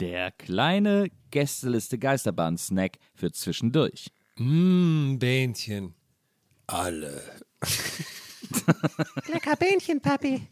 Der 0.00 0.30
kleine 0.32 1.08
Gästeliste 1.30 1.98
Geisterbahn-Snack 1.98 2.98
für 3.14 3.32
zwischendurch. 3.32 4.10
Mmm, 4.36 5.18
Bähnchen. 5.18 5.94
Alle. 6.66 7.22
Lecker 9.32 9.56
Bähnchen, 9.56 10.00
Papi. 10.00 10.42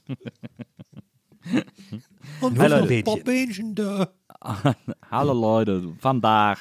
Und 2.40 2.58
Hallo, 2.58 2.76
noch 2.76 2.82
ein 2.82 2.88
Bähnchen. 2.88 3.04
paar 3.04 3.24
Bähnchen 3.24 3.74
da. 3.74 4.08
Hallo 5.10 5.32
Leute, 5.34 5.92
vandaag. 6.00 6.58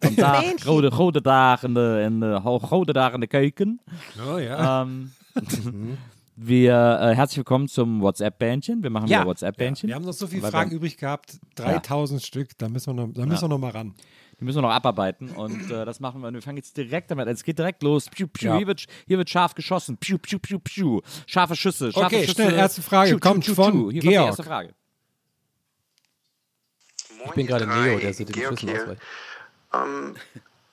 Vandaag, 0.00 0.58
grote, 0.58 0.90
grote 0.90 1.22
dag 1.22 1.64
in 1.64 1.74
de, 1.74 2.04
in 2.04 2.20
de 2.20 2.40
ho- 2.44 2.58
grote 2.60 2.92
dag 2.92 3.14
in 3.14 3.20
de 3.20 3.26
keuken. 3.28 3.80
Oh 4.30 4.38
ja. 4.38 4.82
Ähm, 4.82 5.12
wir, 6.40 6.98
äh, 7.02 7.14
herzlich 7.16 7.38
willkommen 7.38 7.66
zum 7.68 8.00
WhatsApp-Bähnchen. 8.00 8.82
Wir 8.82 8.90
machen 8.90 9.08
Ja. 9.08 9.18
wieder 9.20 9.26
WhatsApp-Bähnchen. 9.30 9.88
Wir 9.88 9.96
haben 9.96 10.04
noch 10.04 10.12
so 10.12 10.26
viele 10.28 10.48
Fragen 10.48 10.70
übrig 10.70 10.96
gehabt. 10.96 11.38
3000 11.56 12.22
Stück. 12.22 12.56
Da 12.58 12.68
müssen 12.68 12.96
wir 12.96 13.06
noch, 13.06 13.12
da 13.12 13.26
müssen 13.26 13.42
wir 13.42 13.48
noch 13.48 13.58
mal 13.58 13.70
ran. 13.70 13.94
Die 14.40 14.44
müssen 14.44 14.58
wir 14.58 14.62
noch 14.62 14.70
abarbeiten 14.70 15.30
und 15.30 15.68
äh, 15.70 15.84
das 15.84 15.98
machen 15.98 16.20
wir. 16.22 16.32
Wir 16.32 16.40
fangen 16.40 16.58
jetzt 16.58 16.76
direkt 16.76 17.10
damit 17.10 17.26
an. 17.26 17.34
Es 17.34 17.42
geht 17.42 17.58
direkt 17.58 17.82
los. 17.82 18.08
Piu, 18.08 18.28
piu. 18.28 18.50
Ja. 18.50 18.56
Hier, 18.58 18.66
wird, 18.68 18.86
hier 19.08 19.18
wird 19.18 19.28
scharf 19.28 19.54
geschossen. 19.54 19.96
Piu, 19.96 20.16
piu, 20.18 20.38
piu, 20.38 20.60
piu. 20.60 21.00
Scharfe 21.26 21.56
Schüsse. 21.56 21.90
Scharfe 21.90 22.06
Okay, 22.06 22.20
Schüsse. 22.20 22.34
schnell, 22.42 22.52
erste 22.54 22.82
Frage 22.82 23.18
kommt 23.18 23.44
von 23.44 23.72
Hier 23.72 23.82
kommt 23.82 23.92
die 23.94 23.98
Georg. 24.00 24.26
erste 24.28 24.42
Frage. 24.44 24.74
Ich 27.26 27.30
bin 27.32 27.46
gerade 27.48 27.66
Neo, 27.66 27.98
der 27.98 28.12
Georg 28.12 28.58
Schüssen 28.60 28.68
hier. 28.68 28.82
ausweicht. 28.82 29.02
Ähm, 29.74 30.14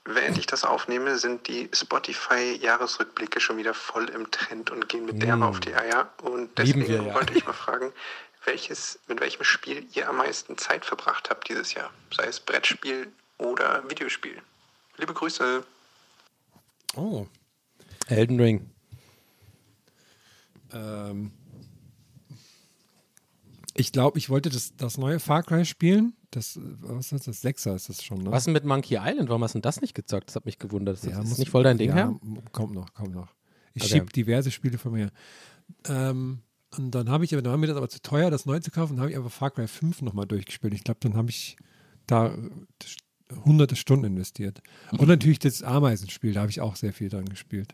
während 0.06 0.38
ich 0.38 0.46
das 0.46 0.64
aufnehme, 0.64 1.18
sind 1.18 1.48
die 1.48 1.70
Spotify-Jahresrückblicke 1.74 3.40
schon 3.40 3.58
wieder 3.58 3.74
voll 3.74 4.10
im 4.10 4.30
Trend 4.32 4.70
und 4.70 4.88
gehen 4.88 5.06
mit 5.06 5.22
derbe 5.22 5.46
auf 5.46 5.60
die 5.60 5.76
Eier. 5.76 6.10
Und 6.22 6.58
deswegen 6.58 6.88
wir, 6.88 7.04
ja. 7.04 7.14
wollte 7.14 7.34
ich 7.34 7.46
mal 7.46 7.54
fragen, 7.54 7.92
welches, 8.46 9.00
mit 9.08 9.20
welchem 9.20 9.44
Spiel 9.44 9.86
ihr 9.94 10.08
am 10.08 10.18
meisten 10.18 10.58
Zeit 10.58 10.86
verbracht 10.86 11.30
habt 11.30 11.50
dieses 11.50 11.74
Jahr. 11.74 11.92
Sei 12.16 12.26
es 12.26 12.40
Brettspiel 12.40 13.12
oder 13.40 13.84
Videospiel. 13.90 14.42
Liebe 14.98 15.14
Grüße. 15.14 15.64
Oh. 16.96 17.26
Elden 18.08 18.40
Ring. 18.40 18.70
Ähm, 20.72 21.32
ich 23.78 23.92
glaube, 23.92 24.18
ich 24.18 24.30
wollte 24.30 24.50
das, 24.50 24.76
das 24.78 24.98
neue 24.98 25.20
Far 25.20 25.44
Cry 25.44 25.66
spielen. 25.66 26.14
Das, 26.32 26.58
was 26.62 27.12
ist 27.12 27.28
das? 27.28 27.42
Sechser 27.42 27.76
ist 27.76 27.90
das 27.90 28.04
schon, 28.04 28.20
ne? 28.24 28.32
Was 28.32 28.46
denn 28.46 28.54
mit 28.54 28.64
Monkey 28.66 28.96
Island? 29.00 29.30
Warum 29.30 29.44
hast 29.44 29.54
du 29.54 29.58
denn 29.60 29.64
das 29.64 29.82
nicht 29.82 29.94
gezockt? 29.94 30.30
Das 30.30 30.36
hat 30.36 30.46
mich 30.46 30.60
gewundert. 30.60 30.98
Das 30.98 31.06
Ja, 31.06 31.22
ist 31.22 31.30
muss- 31.30 31.38
nicht 31.38 31.52
voll 31.52 31.64
dein 31.64 31.78
Ding, 31.78 31.90
ja, 31.90 31.96
Herr? 31.96 32.08
m- 32.08 32.42
Kommt 32.52 32.74
noch, 32.74 32.94
kommt 32.94 33.14
noch. 33.14 33.28
Ich 33.74 33.84
Okay. 33.84 34.00
schieb 34.00 34.14
diverse 34.14 34.50
Spiele 34.52 34.78
von 34.78 34.94
mir. 34.94 35.12
Ähm, 35.88 36.40
und 36.78 36.92
dann 36.92 37.10
habe 37.10 37.26
ich, 37.26 37.34
aber 37.34 37.42
dann 37.42 37.52
war 37.52 37.58
mir 37.58 37.68
das 37.68 37.78
aber 37.78 37.90
zu 37.90 38.02
teuer, 38.02 38.30
das 38.32 38.46
neu 38.46 38.60
zu 38.60 38.72
kaufen. 38.72 38.94
Dann 38.96 39.02
habe 39.02 39.12
ich 39.12 39.18
aber 39.18 39.30
Far 39.30 39.52
Cry 39.52 39.68
5 39.68 40.02
nochmal 40.02 40.26
durchgespielt. 40.26 40.74
Ich 40.74 40.84
glaube, 40.84 41.00
dann 41.02 41.16
habe 41.16 41.30
ich 41.30 41.56
da 42.08 42.28
äh, 42.34 42.50
hunderte 43.46 43.76
Stunden 43.76 44.06
investiert. 44.06 44.62
Und 44.92 45.08
natürlich 45.10 45.40
das 45.40 45.64
Ameisenspiel, 45.64 46.34
da 46.34 46.42
habe 46.42 46.52
ich 46.52 46.62
auch 46.62 46.76
sehr 46.76 46.94
viel 46.94 47.10
dran 47.10 47.26
gespielt. 47.26 47.74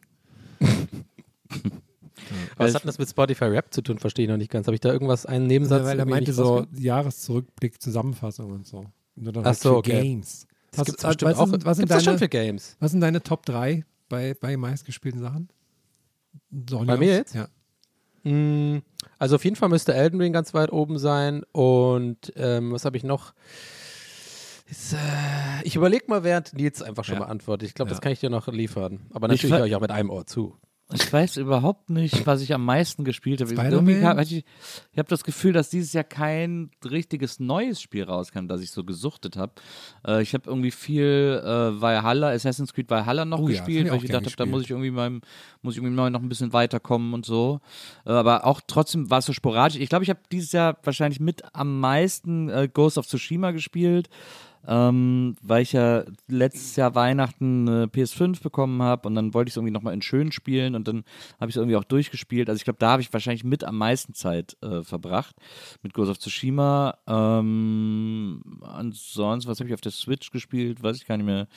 Was 2.58 2.75
hat 2.75 2.86
das 2.86 2.97
mit 2.97 3.09
Spotify 3.09 3.46
Rap 3.46 3.74
zu 3.74 3.81
tun? 3.81 3.97
Verstehe 4.00 4.25
ich 4.25 4.30
noch 4.30 4.38
nicht 4.38 4.52
ganz. 4.52 4.68
Habe 4.68 4.75
ich 4.75 4.81
da 4.81 4.92
irgendwas, 4.92 5.25
einen 5.25 5.47
Nebensatz? 5.47 5.84
weil 5.86 6.00
er 6.00 6.06
meinte 6.06 6.34
so? 6.34 6.66
Jahreszurückblick, 6.78 7.81
Zusammenfassung 7.81 8.52
und 8.52 8.66
so. 8.68 8.86
Und 9.16 9.38
Ach 9.38 9.44
halt 9.46 9.59
so, 9.59 9.78
okay. 9.78 10.02
Games. 10.02 10.47
Das 10.72 10.80
Was, 10.80 10.86
gibt's 10.86 11.03
was, 11.03 11.16
was, 11.22 11.38
auch. 11.38 11.47
sind, 11.47 11.66
was, 11.66 11.78
sind 11.78 11.92
das 11.92 12.03
schon 12.03 12.18
für 12.18 12.28
deine, 12.30 12.46
Games? 12.47 12.78
was 12.80 12.92
sind 12.92 13.02
deine 13.02 13.22
Top 13.22 13.46
3 13.46 13.84
bei, 14.09 14.34
bei 14.34 14.56
meistgespielten 14.58 15.19
Sachen? 15.22 15.50
Doch 16.50 16.86
Bei 16.86 16.96
mir 16.97 17.14
jetzt? 17.14 17.36
Ja. 17.36 17.47
Mm, 18.24 18.81
Also 19.19 19.36
auf 19.36 19.44
jeden 19.44 19.56
Fall 19.58 19.68
müsste 19.69 19.94
Elden 19.94 20.22
Ring 20.22 20.31
ganz 20.31 20.53
weit 20.53 20.72
oben 20.72 20.98
sein. 20.98 21.44
Und 21.52 22.31
ähm, 22.38 22.72
was 22.72 22.86
habe 22.86 22.96
ich 22.96 23.03
noch? 23.03 23.34
Ist, 24.69 24.94
äh, 24.94 24.98
ich 25.63 25.75
überlege 25.75 26.06
mal, 26.08 26.24
während 26.24 26.53
Nils 26.53 26.81
einfach 26.81 27.03
schon 27.03 27.16
Ja. 27.16 27.22
mal 27.22 27.25
antwortet. 27.25 27.68
Ich 27.68 27.74
glaube, 27.75 27.90
das 27.90 27.98
Ja. 27.98 28.02
kann 28.02 28.13
ich 28.13 28.22
dir 28.22 28.30
noch 28.30 28.48
liefern. 28.48 29.02
Aber 29.13 29.28
Ich 29.28 29.42
natürlich 29.42 29.56
höre 29.58 29.66
ich 29.66 29.75
auch 29.75 29.81
mit 29.81 29.92
einem 29.92 30.09
Ohr 30.09 30.25
zu. 30.25 30.56
Ich 30.94 31.12
weiß 31.12 31.38
überhaupt 31.38 31.90
nicht, 31.90 32.25
was 32.28 32.41
ich 32.41 32.53
am 32.53 32.66
meisten 32.66 33.03
gespielt 33.03 33.40
habe. 33.41 33.52
Hab- 34.03 34.19
Ich, 34.19 34.34
ich 34.91 34.97
habe 34.97 35.07
das 35.09 35.24
Gefühl, 35.24 35.53
dass 35.53 35.69
dieses 35.69 35.94
Jahr 35.94 36.03
kein 36.03 36.69
richtiges 36.84 37.40
neues 37.40 37.81
Spiel 37.81 38.03
rauskam, 38.03 38.47
das 38.47 38.62
ich 38.62 38.72
so 38.72 38.84
gesuchtet 38.84 39.38
habe. 39.38 39.53
Äh, 40.06 40.22
ich 40.22 40.34
habe 40.34 40.44
irgendwie 40.50 40.72
viel 40.72 41.41
äh, 41.44 41.81
Valhalla, 41.81 42.31
Assassin's 42.31 42.74
Creed 42.74 42.90
Valhalla 42.90 43.25
noch 43.25 43.40
Oh 43.40 43.47
ja, 43.47 43.57
gespielt, 43.59 43.85
ich 43.85 43.91
weil 43.91 43.97
ich 43.97 44.03
gedacht 44.03 44.25
habe, 44.25 44.35
da 44.35 44.46
muss 44.51 44.63
ich 44.63 44.69
irgendwie 44.72 44.91
meinem, 44.91 45.22
muss 45.62 45.74
ich 45.75 45.78
irgendwie 45.80 45.96
neu 45.96 46.09
noch 46.09 46.22
ein 46.22 46.30
bisschen 46.30 46.53
weiterkommen 46.53 47.13
und 47.13 47.25
so. 47.25 47.62
Äh, 48.06 48.12
aber 48.12 48.46
auch 48.46 48.62
trotzdem 48.68 49.09
war 49.09 49.19
es 49.19 49.25
so 49.25 49.34
sporadisch. 49.34 49.80
Ich 49.80 49.90
glaube, 49.90 50.03
ich 50.03 50.09
habe 50.09 50.19
dieses 50.31 50.51
Jahr 50.51 50.78
wahrscheinlich 50.84 51.19
mit 51.19 51.41
am 51.53 51.80
meisten 51.80 52.50
äh, 52.50 52.68
Ghost 52.72 52.97
of 52.97 53.07
Tsushima 53.07 53.51
gespielt. 53.51 54.09
Ähm, 54.67 55.35
weil 55.41 55.63
ich 55.63 55.73
ja 55.73 56.03
letztes 56.27 56.75
Jahr 56.75 56.94
Weihnachten 56.94 57.67
eine 57.67 57.85
PS5 57.85 58.44
bekommen 58.44 58.81
habe 58.83 59.07
und 59.07 59.16
dann 59.16 59.33
wollte 59.33 59.49
ich 59.49 59.53
es 59.53 59.57
irgendwie 59.57 59.73
nochmal 59.73 59.94
in 59.94 60.01
schön 60.01 60.31
spielen 60.31 60.75
und 60.75 60.88
dann 60.88 61.03
habe 61.39 61.49
ich 61.49 61.55
es 61.55 61.57
irgendwie 61.57 61.75
auch 61.75 61.83
durchgespielt. 61.83 62.47
Also 62.50 62.57
ich 62.57 62.63
glaube, 62.63 62.77
da 62.80 62.91
habe 62.91 63.01
ich 63.01 63.12
wahrscheinlich 63.12 63.44
mit 63.44 63.63
am 63.63 63.77
meisten 63.77 64.13
Zeit 64.13 64.57
äh, 64.62 64.83
verbracht 64.83 65.36
mit 65.81 65.94
Ghost 65.94 66.12
of 66.12 66.19
Tsushima. 66.19 66.97
Ähm, 67.07 68.41
ansonsten, 68.62 69.50
was 69.50 69.59
habe 69.59 69.68
ich 69.68 69.74
auf 69.74 69.81
der 69.81 69.91
Switch 69.91 70.30
gespielt? 70.30 70.83
Weiß 70.83 70.97
ich 70.97 71.07
gar 71.07 71.18
nicht 71.18 71.25
mehr. 71.25 71.47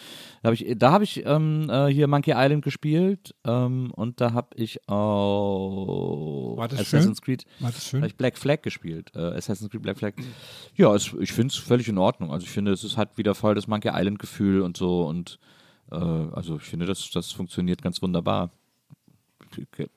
Da 0.42 0.48
habe 0.48 0.54
ich, 0.54 0.78
da 0.78 0.92
habe 0.92 1.04
ich 1.04 1.24
ähm, 1.26 1.68
äh, 1.68 1.88
hier 1.88 2.06
Monkey 2.08 2.32
Island 2.34 2.64
gespielt 2.64 3.34
ähm, 3.44 3.90
und 3.94 4.20
da 4.20 4.32
habe 4.32 4.56
ich 4.56 4.88
auch 4.88 6.56
War 6.56 6.68
das 6.68 6.80
Assassin's 6.80 7.18
schön? 7.18 7.24
Creed 7.24 7.44
War 7.60 7.70
das 7.70 7.86
schön? 7.86 8.04
ich 8.04 8.16
Black 8.16 8.38
Flag 8.38 8.62
gespielt. 8.62 9.10
Äh, 9.14 9.18
Assassin's 9.18 9.70
Creed 9.70 9.82
Black 9.82 9.98
Flag. 9.98 10.14
Ja, 10.76 10.94
es, 10.94 11.12
ich 11.20 11.32
finde 11.32 11.52
es 11.52 11.58
völlig 11.58 11.88
in 11.88 11.98
Ordnung. 11.98 12.32
Also 12.32 12.44
ich 12.44 12.50
finde, 12.50 12.72
es 12.72 12.82
ist, 12.84 12.93
hat 12.96 13.18
wieder 13.18 13.34
voll 13.34 13.54
das 13.54 13.66
Monkey 13.66 13.90
Island 13.92 14.18
Gefühl 14.18 14.62
und 14.62 14.76
so 14.76 15.06
und 15.06 15.38
äh, 15.90 15.96
also 15.96 16.56
ich 16.56 16.62
finde, 16.62 16.86
das, 16.86 17.10
das 17.10 17.32
funktioniert 17.32 17.82
ganz 17.82 18.02
wunderbar. 18.02 18.50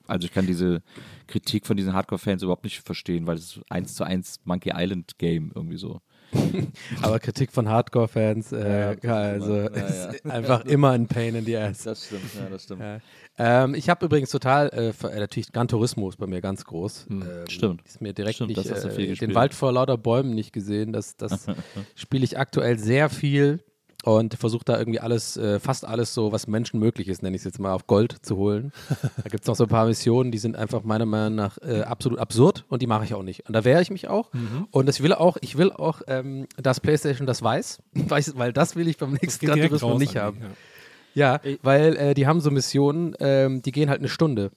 Also 0.06 0.26
ich 0.26 0.32
kann 0.32 0.46
diese 0.46 0.82
Kritik 1.26 1.66
von 1.66 1.76
diesen 1.76 1.92
Hardcore-Fans 1.92 2.42
überhaupt 2.42 2.64
nicht 2.64 2.80
verstehen, 2.80 3.26
weil 3.26 3.36
es 3.36 3.60
eins 3.68 3.94
zu 3.94 4.04
eins 4.04 4.40
Monkey 4.44 4.72
Island 4.74 5.18
Game 5.18 5.50
irgendwie 5.54 5.78
so. 5.78 6.00
Aber 7.02 7.18
Kritik 7.18 7.52
von 7.52 7.68
Hardcore-Fans, 7.68 8.52
äh, 8.52 8.96
Ja, 9.02 9.14
also 9.14 9.54
ja, 9.54 9.62
ja. 9.62 9.86
ist 9.86 10.26
einfach 10.26 10.64
immer 10.64 10.90
ein 10.90 11.06
Pain 11.06 11.34
in 11.34 11.44
the 11.44 11.56
Ass. 11.56 11.84
Das 11.84 12.06
stimmt, 12.06 12.34
ja, 12.34 12.48
das 12.50 12.64
stimmt. 12.64 12.82
Ja. 12.82 12.98
Ähm, 13.38 13.74
ich 13.74 13.88
habe 13.88 14.04
übrigens 14.06 14.30
total, 14.30 14.68
äh, 14.70 15.06
äh, 15.06 15.20
natürlich 15.20 15.52
Gran 15.52 15.68
Turismo 15.68 16.08
ist 16.08 16.16
bei 16.16 16.26
mir 16.26 16.40
ganz 16.40 16.64
groß. 16.64 17.06
Ähm, 17.10 17.24
Stimmt. 17.48 17.82
Ist 17.86 18.00
mir 18.00 18.12
direkt 18.12 18.36
Stimmt, 18.36 18.48
nicht, 18.48 18.58
das 18.58 18.84
hast 18.84 18.96
du 18.96 19.00
äh, 19.00 19.14
den. 19.14 19.34
Wald 19.34 19.54
vor 19.54 19.72
lauter 19.72 19.96
Bäumen 19.96 20.34
nicht 20.34 20.52
gesehen. 20.52 20.92
Das, 20.92 21.16
das 21.16 21.46
spiele 21.94 22.24
ich 22.24 22.38
aktuell 22.38 22.78
sehr 22.78 23.08
viel 23.08 23.60
und 24.04 24.34
versuche 24.34 24.64
da 24.64 24.78
irgendwie 24.78 25.00
alles, 25.00 25.36
äh, 25.36 25.58
fast 25.58 25.84
alles 25.84 26.14
so, 26.14 26.32
was 26.32 26.46
Menschen 26.46 26.78
möglich 26.78 27.08
ist, 27.08 27.22
nenne 27.22 27.34
ich 27.34 27.40
es 27.40 27.44
jetzt 27.44 27.58
mal, 27.58 27.72
auf 27.72 27.86
Gold 27.86 28.16
zu 28.22 28.36
holen. 28.36 28.72
da 29.16 29.28
gibt 29.28 29.42
es 29.42 29.46
noch 29.46 29.56
so 29.56 29.64
ein 29.64 29.68
paar 29.68 29.86
Missionen, 29.86 30.30
die 30.30 30.38
sind 30.38 30.56
einfach 30.56 30.84
meiner 30.84 31.06
Meinung 31.06 31.34
nach 31.34 31.58
äh, 31.58 31.82
absolut 31.82 32.18
absurd 32.18 32.64
und 32.68 32.80
die 32.80 32.86
mache 32.86 33.04
ich 33.04 33.14
auch 33.14 33.22
nicht. 33.22 33.46
Und 33.46 33.54
da 33.54 33.64
wehre 33.64 33.82
ich 33.82 33.90
mich 33.90 34.08
auch. 34.08 34.30
Und 34.70 34.86
das 34.86 35.02
will 35.02 35.12
auch, 35.12 35.36
ich 35.40 35.58
will 35.58 35.72
auch, 35.72 36.02
ähm, 36.06 36.46
dass 36.56 36.80
PlayStation 36.80 37.26
das 37.26 37.42
weiß, 37.42 37.82
weil 37.94 38.52
das 38.52 38.76
will 38.76 38.88
ich 38.88 38.96
beim 38.98 39.12
nächsten 39.12 39.46
Gran 39.46 39.60
Turismo 39.60 39.98
nicht 39.98 40.16
haben. 40.16 40.38
ja. 40.40 40.48
Ja, 41.14 41.40
weil 41.62 41.96
äh, 41.96 42.14
die 42.14 42.28
haben 42.28 42.40
so 42.40 42.50
Missionen, 42.50 43.16
ähm, 43.18 43.60
die 43.62 43.72
gehen 43.72 43.90
halt 43.90 43.98
eine 43.98 44.08
Stunde. 44.08 44.52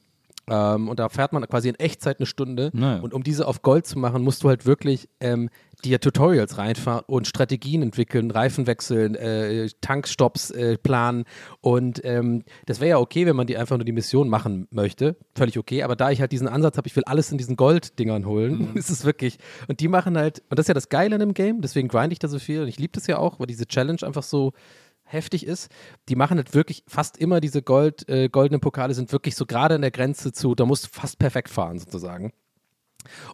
Ähm, 0.52 0.90
und 0.90 1.00
da 1.00 1.08
fährt 1.08 1.32
man 1.32 1.48
quasi 1.48 1.70
in 1.70 1.76
Echtzeit 1.76 2.20
eine 2.20 2.26
Stunde. 2.26 2.72
Naja. 2.74 3.02
Und 3.02 3.14
um 3.14 3.24
diese 3.24 3.48
auf 3.48 3.62
Gold 3.62 3.88
zu 3.88 3.98
machen, 3.98 4.22
musst 4.22 4.44
du 4.44 4.50
halt 4.50 4.66
wirklich 4.66 5.08
ähm, 5.22 5.50
dir 5.86 6.02
Tutorials 6.02 6.58
reinfahren 6.58 7.06
und 7.08 7.26
Strategien 7.26 7.82
entwickeln, 7.82 8.30
Reifen 8.30 8.68
wechseln, 8.68 9.16
äh, 9.16 9.70
Tankstops 9.80 10.52
äh, 10.52 10.78
planen. 10.78 11.24
Und 11.62 12.02
ähm, 12.04 12.44
das 12.66 12.82
wäre 12.82 12.90
ja 12.90 12.98
okay, 12.98 13.26
wenn 13.26 13.38
man 13.38 13.48
die 13.48 13.58
einfach 13.58 13.78
nur 13.78 13.86
die 13.86 13.94
Mission 13.94 14.28
machen 14.28 14.68
möchte. 14.72 15.16
Völlig 15.36 15.58
okay. 15.58 15.84
Aber 15.84 15.96
da 15.96 16.12
ich 16.12 16.20
halt 16.20 16.34
diesen 16.34 16.50
Ansatz 16.50 16.76
habe, 16.76 16.88
ich 16.88 16.96
will 16.98 17.04
alles 17.06 17.32
in 17.32 17.38
diesen 17.38 17.56
Golddingern 17.56 18.26
holen, 18.26 18.72
ist 18.76 18.90
es 18.90 19.06
wirklich. 19.06 19.38
Und 19.70 19.80
die 19.80 19.88
machen 19.88 20.18
halt, 20.18 20.44
und 20.50 20.60
das 20.60 20.66
ist 20.66 20.68
ja 20.68 20.74
das 20.74 20.90
Geile 20.90 21.16
an 21.16 21.22
dem 21.22 21.34
Game, 21.34 21.62
deswegen 21.62 21.88
grind 21.88 22.12
ich 22.12 22.20
da 22.20 22.28
so 22.28 22.40
viel 22.40 22.62
und 22.62 22.68
ich 22.68 22.78
liebe 22.78 22.92
das 22.94 23.08
ja 23.08 23.18
auch, 23.18 23.40
weil 23.40 23.48
diese 23.48 23.66
Challenge 23.68 24.00
einfach 24.04 24.24
so 24.24 24.52
heftig 25.12 25.46
ist. 25.46 25.70
Die 26.10 26.16
machen 26.16 26.38
halt 26.38 26.54
wirklich 26.54 26.84
fast 26.88 27.18
immer 27.18 27.42
diese 27.42 27.62
Gold, 27.62 28.08
äh, 28.10 28.30
goldenen 28.30 28.62
Pokale 28.62 28.94
sind 28.94 29.12
wirklich 29.12 29.36
so 29.36 29.46
gerade 29.46 29.76
an 29.76 29.82
der 29.82 29.92
Grenze 29.92 30.32
zu, 30.32 30.56
da 30.56 30.66
musst 30.66 30.86
du 30.86 30.90
fast 30.92 31.20
perfekt 31.20 31.50
fahren 31.50 31.80
sozusagen. 31.80 32.34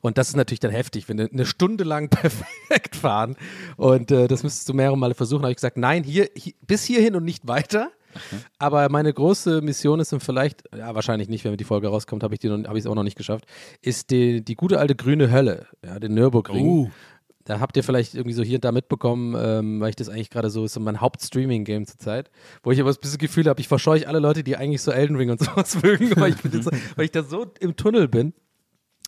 Und 0.02 0.18
das 0.18 0.30
ist 0.30 0.36
natürlich 0.36 0.62
dann 0.62 0.72
heftig, 0.72 1.10
wenn 1.10 1.18
du 1.18 1.30
eine 1.30 1.46
Stunde 1.46 1.84
lang 1.84 2.10
perfekt 2.10 2.96
fahren 2.96 3.36
und 3.76 4.12
äh, 4.12 4.28
das 4.28 4.44
müsstest 4.44 4.70
du 4.70 4.74
mehrere 4.74 4.98
Male 4.98 5.14
versuchen. 5.14 5.44
habe 5.44 5.52
ich 5.52 5.58
gesagt, 5.58 5.78
nein, 5.78 6.04
hier, 6.04 6.30
hier 6.36 6.54
bis 6.66 6.84
hierhin 6.84 7.16
und 7.16 7.26
nicht 7.26 7.48
weiter. 7.48 7.92
Aber 8.58 8.90
meine 8.90 9.14
große 9.14 9.62
Mission 9.62 10.00
ist 10.00 10.12
und 10.14 10.24
vielleicht, 10.24 10.64
ja 10.76 10.96
wahrscheinlich 10.96 11.30
nicht, 11.30 11.44
wenn 11.44 11.56
die 11.56 11.64
Folge 11.64 11.88
rauskommt, 11.88 12.24
habe 12.24 12.36
ich 12.36 12.44
es 12.44 12.88
auch 12.88 12.96
noch 12.96 13.04
nicht 13.04 13.18
geschafft, 13.18 13.46
ist 13.82 14.10
die, 14.10 14.44
die 14.44 14.56
gute 14.56 14.80
alte 14.80 14.96
grüne 14.96 15.32
Hölle, 15.32 15.68
ja, 15.84 16.00
den 16.00 16.14
Nürburgring. 16.14 16.68
Oh. 16.68 16.92
Da 17.48 17.62
habt 17.62 17.78
ihr 17.78 17.84
vielleicht 17.84 18.14
irgendwie 18.14 18.34
so 18.34 18.44
hier 18.44 18.58
und 18.58 18.66
da 18.66 18.74
mitbekommen, 18.74 19.34
ähm, 19.40 19.80
weil 19.80 19.92
ich 19.92 19.96
das 19.96 20.10
eigentlich 20.10 20.30
gerade 20.30 20.50
so 20.50 20.66
ist 20.66 20.74
so 20.74 20.82
mein 20.82 21.00
Hauptstreaming-Game 21.00 21.86
zurzeit, 21.86 22.30
wo 22.62 22.72
ich 22.72 22.82
aber 22.82 22.90
das 22.90 23.00
bisschen 23.00 23.20
Gefühl 23.20 23.46
habe, 23.46 23.62
ich 23.62 23.70
verscheuche 23.70 24.06
alle 24.06 24.20
Leute, 24.20 24.44
die 24.44 24.58
eigentlich 24.58 24.82
so 24.82 24.92
Elden 24.92 25.16
Ring 25.16 25.30
und 25.30 25.40
sowas 25.44 25.82
mögen, 25.82 26.12
weil 26.18 26.32
ich, 26.34 26.38
so, 26.62 26.72
weil 26.98 27.06
ich 27.06 27.12
da 27.12 27.24
so 27.24 27.46
im 27.62 27.78
Tunnel 27.78 28.10
bin. 28.10 28.34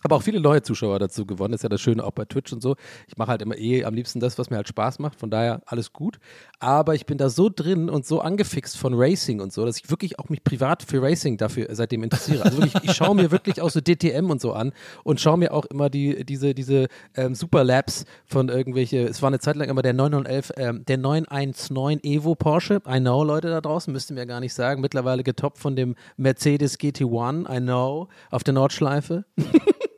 Aber 0.02 0.16
auch 0.16 0.22
viele 0.22 0.40
neue 0.40 0.62
Zuschauer 0.62 0.98
dazu 0.98 1.26
gewonnen. 1.26 1.52
Das 1.52 1.60
ist 1.60 1.62
ja 1.64 1.68
das 1.68 1.80
Schöne 1.80 2.04
auch 2.04 2.12
bei 2.12 2.24
Twitch 2.24 2.52
und 2.52 2.62
so. 2.62 2.76
Ich 3.06 3.16
mache 3.16 3.30
halt 3.30 3.42
immer 3.42 3.56
eh 3.56 3.84
am 3.84 3.94
liebsten 3.94 4.20
das, 4.20 4.38
was 4.38 4.50
mir 4.50 4.56
halt 4.56 4.68
Spaß 4.68 4.98
macht. 4.98 5.18
Von 5.18 5.30
daher 5.30 5.62
alles 5.66 5.92
gut. 5.92 6.18
Aber 6.58 6.94
ich 6.94 7.06
bin 7.06 7.18
da 7.18 7.28
so 7.28 7.50
drin 7.54 7.90
und 7.90 8.06
so 8.06 8.20
angefixt 8.20 8.76
von 8.78 8.94
Racing 8.94 9.40
und 9.40 9.52
so, 9.52 9.64
dass 9.64 9.76
ich 9.76 9.90
wirklich 9.90 10.18
auch 10.18 10.28
mich 10.28 10.42
privat 10.42 10.82
für 10.82 11.02
Racing 11.02 11.36
dafür 11.36 11.68
seitdem 11.70 12.02
interessiere. 12.02 12.44
Also 12.44 12.58
wirklich, 12.58 12.84
ich 12.84 12.92
schaue 12.92 13.14
mir 13.14 13.30
wirklich 13.30 13.60
auch 13.60 13.70
so 13.70 13.80
DTM 13.80 14.30
und 14.30 14.40
so 14.40 14.52
an 14.52 14.72
und 15.04 15.20
schaue 15.20 15.38
mir 15.38 15.52
auch 15.52 15.66
immer 15.66 15.90
die, 15.90 16.24
diese, 16.24 16.54
diese 16.54 16.88
ähm, 17.14 17.34
Super 17.34 17.64
Labs 17.64 18.04
von 18.26 18.48
irgendwelche, 18.48 19.06
es 19.06 19.22
war 19.22 19.28
eine 19.28 19.38
Zeit 19.38 19.56
lang 19.56 19.68
immer 19.68 19.82
der 19.82 19.92
911, 19.92 20.52
ähm, 20.56 20.84
der 20.86 20.98
919 20.98 22.00
Evo 22.04 22.34
Porsche. 22.34 22.82
I 22.88 23.00
know, 23.00 23.22
Leute 23.22 23.48
da 23.48 23.60
draußen, 23.60 23.92
müsst 23.92 24.10
ihr 24.10 24.14
mir 24.14 24.26
gar 24.26 24.40
nicht 24.40 24.54
sagen. 24.54 24.80
Mittlerweile 24.80 25.22
getoppt 25.22 25.58
von 25.58 25.76
dem 25.76 25.94
Mercedes 26.16 26.78
GT1, 26.78 27.54
I 27.54 27.60
know, 27.60 28.08
auf 28.30 28.44
der 28.44 28.54
Nordschleife. 28.54 29.24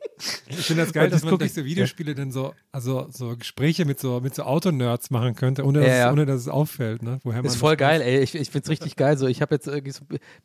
Ich 0.47 0.57
finde 0.57 0.83
das 0.83 0.93
geil, 0.93 1.09
das 1.09 1.21
dass 1.21 1.29
man 1.29 1.39
durch 1.39 1.53
so 1.53 1.65
Videospiele 1.65 2.15
dann 2.15 2.31
so, 2.31 2.53
also 2.71 3.07
so 3.11 3.35
Gespräche 3.35 3.85
mit 3.85 3.99
so, 3.99 4.19
mit 4.21 4.35
so 4.35 4.43
Autonerds 4.43 5.09
machen 5.09 5.35
könnte, 5.35 5.65
ohne 5.65 5.79
dass, 5.79 5.87
Ja, 5.87 5.95
ja. 5.95 6.11
ohne 6.11 6.25
dass 6.25 6.41
es 6.41 6.47
auffällt, 6.47 7.03
ne? 7.03 7.19
Woher 7.23 7.43
Ist 7.43 7.57
voll 7.57 7.75
geil, 7.75 8.01
ey. 8.01 8.19
Ich, 8.19 8.35
ich 8.35 8.49
find's 8.49 8.69
richtig 8.69 8.95
geil. 8.95 9.17
So, 9.17 9.27
ich 9.27 9.41
habe 9.41 9.55
jetzt 9.55 9.65
so 9.65 9.71
ein 9.71 9.83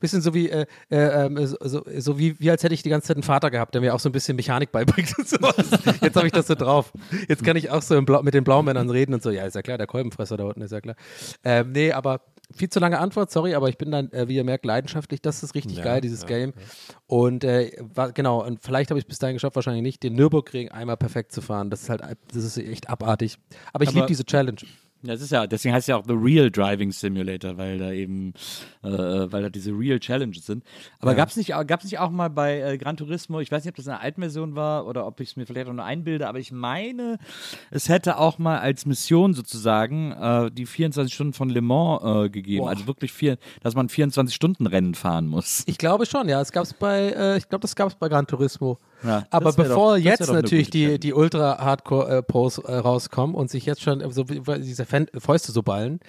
bisschen 0.00 0.20
so 0.20 0.34
wie, 0.34 0.48
äh, 0.48 0.66
äh, 0.90 1.26
ähm, 1.26 1.46
so, 1.46 1.56
so, 1.60 1.84
so 1.98 2.18
wie, 2.18 2.38
wie 2.40 2.50
als 2.50 2.62
hätte 2.62 2.74
ich 2.74 2.82
die 2.82 2.90
ganze 2.90 3.08
Zeit 3.08 3.16
einen 3.16 3.22
Vater 3.22 3.50
gehabt, 3.50 3.74
der 3.74 3.80
mir 3.80 3.94
auch 3.94 4.00
so 4.00 4.08
ein 4.08 4.12
bisschen 4.12 4.36
Mechanik 4.36 4.72
beibringt 4.72 5.16
und 5.18 5.28
sowas. 5.28 5.56
Jetzt 6.00 6.16
habe 6.16 6.26
ich 6.26 6.32
das 6.32 6.46
so 6.46 6.54
drauf. 6.54 6.92
Jetzt 7.28 7.44
kann 7.44 7.56
ich 7.56 7.70
auch 7.70 7.82
so 7.82 8.00
Blau, 8.02 8.22
mit 8.22 8.34
den 8.34 8.44
Blaumännern 8.44 8.90
reden 8.90 9.14
und 9.14 9.22
so. 9.22 9.30
Ja, 9.30 9.44
ist 9.44 9.54
ja 9.54 9.62
klar, 9.62 9.78
der 9.78 9.86
Kolbenfresser 9.86 10.36
da 10.36 10.44
unten, 10.44 10.62
ist 10.62 10.72
ja 10.72 10.80
klar. 10.80 10.96
Ähm, 11.44 11.72
nee, 11.72 11.92
aber 11.92 12.20
viel 12.54 12.68
zu 12.68 12.80
lange 12.80 12.98
Antwort, 12.98 13.30
sorry, 13.30 13.54
aber 13.54 13.68
ich 13.68 13.78
bin 13.78 13.90
dann, 13.90 14.10
äh, 14.12 14.28
wie 14.28 14.36
ihr 14.36 14.44
merkt, 14.44 14.64
leidenschaftlich. 14.64 15.20
Das 15.20 15.42
ist 15.42 15.54
richtig 15.54 15.78
Ja, 15.78 15.84
geil, 15.84 16.00
dieses 16.00 16.22
ja, 16.22 16.28
Game. 16.28 16.54
Und 17.06 17.44
äh, 17.44 17.72
war, 17.94 18.12
genau, 18.12 18.44
und 18.44 18.62
vielleicht 18.62 18.90
habe 18.90 18.98
ich 18.98 19.04
es 19.04 19.08
bis 19.08 19.18
dahin 19.18 19.36
geschafft, 19.36 19.56
wahrscheinlich 19.56 19.82
nicht, 19.82 20.02
den 20.02 20.14
Nürburgring 20.14 20.70
einmal 20.70 20.96
perfekt 20.96 21.32
zu 21.32 21.42
fahren. 21.42 21.70
Das 21.70 21.82
ist 21.82 21.90
halt, 21.90 22.02
das 22.32 22.44
ist 22.44 22.56
echt 22.56 22.88
abartig. 22.88 23.38
Aber 23.72 23.84
ich 23.84 23.92
liebe 23.92 24.06
diese 24.06 24.24
Challenge. 24.24 24.60
Ja, 25.02 25.12
Das 25.12 25.22
ist 25.22 25.30
ja, 25.30 25.46
deswegen 25.46 25.74
heißt 25.74 25.84
es 25.84 25.86
ja 25.88 25.96
auch 25.96 26.04
The 26.06 26.14
Real 26.14 26.50
Driving 26.50 26.90
Simulator, 26.90 27.56
weil 27.56 27.78
da 27.78 27.92
eben, 27.92 28.34
äh, 28.82 28.88
weil 28.88 29.42
da 29.42 29.48
diese 29.48 29.70
Real 29.70 30.00
Challenges 30.00 30.46
sind. 30.46 30.64
Aber 31.00 31.14
gab's 31.14 31.36
nicht, 31.36 31.50
gab's 31.66 31.84
nicht 31.84 31.98
auch 31.98 32.10
mal 32.10 32.28
bei 32.28 32.60
äh, 32.60 32.78
Gran 32.78 32.96
Turismo, 32.96 33.40
ich 33.40 33.52
weiß 33.52 33.64
nicht, 33.64 33.72
ob 33.72 33.76
das 33.76 33.86
eine 33.86 34.00
alten 34.00 34.20
Version 34.20 34.56
war 34.56 34.86
oder 34.86 35.06
ob 35.06 35.20
ich 35.20 35.30
es 35.30 35.36
mir 35.36 35.46
vielleicht 35.46 35.68
auch 35.68 35.72
nur 35.72 35.84
einbilde, 35.84 36.28
aber 36.28 36.40
ich 36.40 36.50
meine, 36.50 37.18
es 37.70 37.88
hätte 37.88 38.18
auch 38.18 38.38
mal 38.38 38.58
als 38.58 38.86
Mission 38.86 39.34
sozusagen 39.34 40.12
äh, 40.12 40.50
die 40.50 40.66
24 40.66 41.14
Stunden 41.14 41.32
von 41.32 41.48
Le 41.48 41.60
Mans 41.60 42.02
äh, 42.02 42.30
gegeben. 42.30 42.64
Boah. 42.64 42.70
Also 42.70 42.86
wirklich 42.86 43.12
vier, 43.12 43.38
dass 43.62 43.74
man 43.74 43.88
24 43.88 44.34
Stunden 44.34 44.66
Rennen 44.66 44.94
fahren 44.94 45.26
muss. 45.26 45.62
Ich 45.66 45.78
glaube 45.78 46.06
schon, 46.06 46.28
ja. 46.28 46.40
Es 46.40 46.52
gab 46.52 46.64
es 46.64 46.74
bei, 46.74 47.10
äh, 47.10 47.38
ich 47.38 47.48
glaube, 47.48 47.62
das 47.62 47.76
gab 47.76 47.88
es 47.88 47.94
bei 47.94 48.08
Gran 48.08 48.26
Turismo. 48.26 48.78
Ja, 49.04 49.26
Aber 49.30 49.52
bevor 49.52 49.96
doch- 49.96 50.04
jetzt 50.04 50.30
natürlich 50.30 50.70
die, 50.70 50.98
die 50.98 51.12
Ultra-Hardcore-Pros 51.14 52.58
äh, 52.58 52.74
rauskommen 52.76 53.34
und 53.34 53.50
sich 53.50 53.64
jetzt 53.66 53.82
schon 53.82 54.08
so 54.12 54.24
diese 54.24 54.84
Fan 54.84 55.06
Fäuste 55.18 55.52
so 55.52 55.62
ballen, 55.62 56.00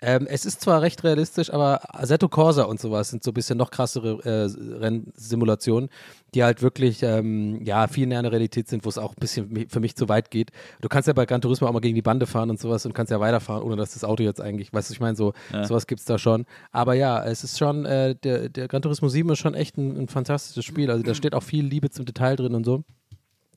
ähm, 0.00 0.26
es 0.30 0.46
ist 0.46 0.60
zwar 0.60 0.80
recht 0.80 1.02
realistisch, 1.02 1.52
aber 1.52 1.80
Assetto 1.94 2.28
Corsa 2.28 2.62
und 2.62 2.80
sowas 2.80 3.10
sind 3.10 3.24
so 3.24 3.32
ein 3.32 3.34
bisschen 3.34 3.58
noch 3.58 3.70
krassere 3.72 4.20
äh, 4.24 4.78
Rennsimulationen, 4.78 5.90
die 6.34 6.44
halt 6.44 6.62
wirklich 6.62 7.02
ähm, 7.02 7.64
ja 7.64 7.86
viel 7.86 8.06
näher 8.06 8.18
an 8.18 8.24
der 8.24 8.32
Realität 8.32 8.68
sind, 8.68 8.84
wo 8.84 8.88
es 8.88 8.98
auch 8.98 9.12
ein 9.12 9.20
bisschen 9.20 9.66
für 9.68 9.80
mich 9.80 9.96
zu 9.96 10.08
weit 10.08 10.30
geht. 10.30 10.50
Du 10.80 10.88
kannst 10.88 11.06
ja 11.06 11.12
bei 11.12 11.26
Gran 11.26 11.40
Turismo 11.40 11.66
auch 11.66 11.72
mal 11.72 11.80
gegen 11.80 11.94
die 11.94 12.02
Bande 12.02 12.26
fahren 12.26 12.50
und 12.50 12.60
sowas 12.60 12.84
und 12.86 12.94
kannst 12.94 13.10
ja 13.10 13.20
weiterfahren, 13.20 13.62
ohne 13.62 13.76
dass 13.76 13.94
das 13.94 14.04
Auto 14.04 14.22
jetzt 14.22 14.40
eigentlich, 14.40 14.72
weißt 14.72 14.90
du, 14.90 14.94
ich 14.94 15.00
meine, 15.00 15.16
so 15.16 15.32
sowas 15.64 15.86
gibt 15.86 16.00
es 16.00 16.04
da 16.04 16.18
schon. 16.18 16.44
Aber 16.72 16.94
ja, 16.94 17.24
es 17.24 17.44
ist 17.44 17.58
schon, 17.58 17.84
äh, 17.86 18.14
der, 18.14 18.48
der 18.48 18.68
Gran 18.68 18.82
Turismo 18.82 19.08
7 19.08 19.30
ist 19.30 19.38
schon 19.38 19.54
echt 19.54 19.76
ein, 19.78 19.96
ein 19.96 20.08
fantastisches 20.08 20.64
Spiel. 20.64 20.90
Also 20.90 21.02
da 21.02 21.14
steht 21.14 21.34
auch 21.34 21.42
viel 21.42 21.64
Liebe 21.64 21.90
zum 21.90 22.04
Detail 22.04 22.36
drin 22.36 22.54
und 22.54 22.64
so. 22.64 22.84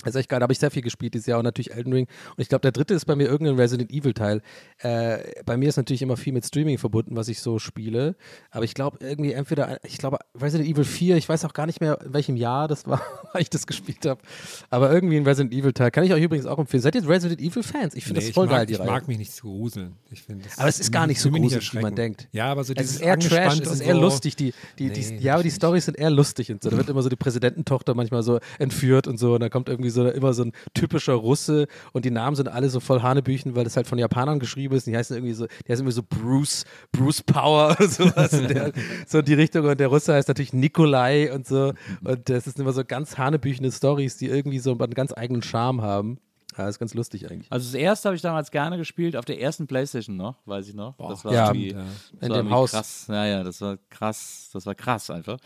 Das 0.04 0.16
ist 0.16 0.20
echt 0.22 0.30
geil, 0.30 0.40
da 0.40 0.44
habe 0.44 0.54
ich 0.54 0.60
sehr 0.60 0.72
viel 0.72 0.82
gespielt 0.82 1.14
dieses 1.14 1.28
Jahr 1.28 1.40
und 1.40 1.46
natürlich 1.46 1.72
Elden 1.74 1.94
Ring. 1.94 2.08
Und 2.30 2.42
ich 2.42 2.50
glaube, 2.50 2.62
der 2.62 2.72
dritte 2.72 2.94
ist 2.94 3.06
bei 3.06 3.16
mir 3.16 3.28
irgendein 3.28 3.56
Resident 3.56 3.92
Evil 3.92 4.14
Teil. 4.14 4.42
Äh, 4.80 5.20
bei 5.46 5.58
mir 5.58 5.70
ist 5.70 5.78
natürlich 5.78 6.02
immer 6.02 6.18
viel 6.18 6.34
mit 6.34 6.46
Streaming 6.46 6.78
verbunden, 6.78 7.16
was 7.16 7.28
ich 7.28 7.40
so 7.42 7.60
spiele. 7.60 8.16
Aber 8.50 8.66
ich 8.66 8.74
glaube 8.74 8.98
irgendwie 9.02 9.34
entweder, 9.34 9.80
ich 9.84 9.98
glaube 9.98 10.20
Resident 10.40 10.70
Evil 10.70 10.84
4, 10.84 11.18
ich 11.18 11.28
weiß 11.30 11.46
auch 11.46 11.54
gar 11.54 11.66
nicht 11.66 11.82
mehr, 11.82 12.00
in 12.04 12.14
welchem 12.14 12.36
Jahr 12.36 12.68
das 12.68 12.88
war, 12.88 13.02
weil 13.34 13.42
ich 13.42 13.50
das 13.50 13.68
gespielt 13.68 14.06
habe. 14.06 14.22
Aber 14.70 14.92
irgendwie 14.92 15.18
ein 15.18 15.26
Resident 15.26 15.54
Evil 15.54 15.74
Teil. 15.74 15.92
Kann 15.92 16.04
ich 16.04 16.14
euch 16.14 16.24
übrigens 16.24 16.46
auch 16.46 16.60
empfehlen. 16.60 16.82
Seid 16.82 16.96
ihr 16.96 17.08
Resident 17.08 17.42
Evil 17.42 17.64
Fans? 17.64 17.96
Ich 17.96 18.04
finde 18.06 18.20
Nee, 18.22 18.28
das 18.28 18.34
voll 18.36 18.46
ich 18.46 18.52
mag, 18.52 18.60
geil, 18.60 18.66
die 18.68 18.74
ich 18.74 18.80
Reihe. 18.80 18.88
mag 18.90 19.08
mich 19.08 19.18
nicht 19.18 19.34
zu 19.34 19.48
gruseln. 19.48 19.96
Ich 20.10 20.26
das 20.26 20.58
Aber 20.58 20.70
es 20.70 20.80
ist 20.80 20.92
gar 20.92 21.08
nicht 21.08 21.20
so 21.20 21.30
gruselig, 21.30 21.74
wie 21.74 21.80
man 21.80 21.96
denkt. 21.96 22.28
Ja, 22.32 22.52
aber 22.52 22.64
so 22.64 22.74
Es 22.74 22.78
dieses 22.78 22.96
ist 22.98 23.02
eher 23.02 23.18
Trash, 23.20 23.60
es 23.60 23.72
ist 23.72 23.82
eher 23.82 23.96
so. 23.96 24.02
lustig. 24.02 24.36
Die, 24.36 24.54
die, 24.80 24.88
Nee, 24.88 24.94
die, 24.94 25.18
ja, 25.18 25.36
aber 25.36 25.44
die 25.44 25.50
Storys 25.52 25.86
sind 25.86 25.98
eher 25.98 26.10
lustig 26.10 26.52
und 26.52 26.64
so. 26.64 26.70
Da 26.70 26.78
wird 26.78 26.90
immer 26.90 27.02
so 27.02 27.10
die 27.10 27.16
Präsidententochter 27.16 27.94
manchmal 27.94 28.24
so 28.24 28.40
entführt 28.60 29.08
und 29.08 29.18
so. 29.18 29.36
Und 29.36 29.42
da 29.42 29.50
kommt 29.50 29.70
irgendwie 29.70 29.90
so 29.92 30.08
immer 30.08 30.34
so 30.34 30.44
ein 30.44 30.54
typischer 30.74 31.14
Russe 31.14 31.68
und 31.94 32.06
die 32.06 32.12
Namen 32.12 32.36
sind 32.36 32.48
alle 32.48 32.70
so 32.70 32.80
voll 32.80 33.02
Hanebüchen, 33.02 33.56
weil 33.56 33.64
das 33.64 33.76
halt 33.76 33.88
von 33.88 33.98
Japanern 33.98 34.40
geschrieben 34.40 34.76
ist. 34.76 34.88
Und 34.88 34.94
die 34.94 34.98
heißen 34.98 35.16
irgendwie 35.16 35.34
so, 35.34 35.46
die 35.46 35.72
heißen 35.72 35.86
irgendwie 35.86 35.96
so 35.96 36.04
Bruce, 36.04 36.66
Bruce 36.92 37.22
Power 37.22 37.76
oder 37.78 37.88
sowas. 37.88 38.34
in 38.34 38.48
der, 38.48 38.72
so 39.08 39.20
in 39.20 39.26
die 39.26 39.34
Richtung. 39.34 39.66
Und 39.66 39.80
der 39.80 39.88
Russe 39.88 40.14
heißt 40.14 40.28
natürlich 40.28 40.54
Nikolai 40.54 41.34
und 41.34 41.48
so. 41.48 41.74
Und 42.04 42.30
das 42.30 42.46
sind 42.46 42.60
immer 42.60 42.74
so 42.74 42.84
ganz 42.84 43.18
hanebüchene 43.18 43.72
Stories, 43.72 44.18
die 44.18 44.28
irgendwie 44.28 44.60
so 44.60 44.72
einen 44.72 44.94
ganz 44.94 45.14
eigenen 45.16 45.42
Charme 45.42 45.82
haben. 45.82 46.20
Ja, 46.62 46.70
ist 46.70 46.78
ganz 46.78 46.94
lustig 46.94 47.30
eigentlich. 47.30 47.52
Also 47.52 47.72
das 47.72 47.74
erste 47.74 48.10
habe 48.10 48.16
ich 48.16 48.22
damals 48.22 48.52
gerne 48.52 48.78
gespielt, 48.78 49.16
auf 49.16 49.26
der 49.26 49.42
ersten 49.42 49.66
Playstation 49.66 50.16
noch, 50.16 50.36
weiß 50.46 50.68
ich 50.68 50.76
noch. 50.76 50.96
das 50.98 51.26
war 51.26 51.34
ja, 51.34 51.48
irgendwie, 51.48 51.72
ja. 51.72 51.84
das 52.14 52.22
In 52.22 52.30
war 52.30 52.38
dem 52.38 52.50
Haus. 52.52 52.72
Krass. 52.72 53.06
Ja, 53.08 53.26
ja, 53.26 53.44
das 53.44 53.62
war 53.62 53.78
krass, 53.90 54.52
das 54.54 54.68
war 54.68 54.76
krass 54.76 55.10
einfach. 55.10 55.40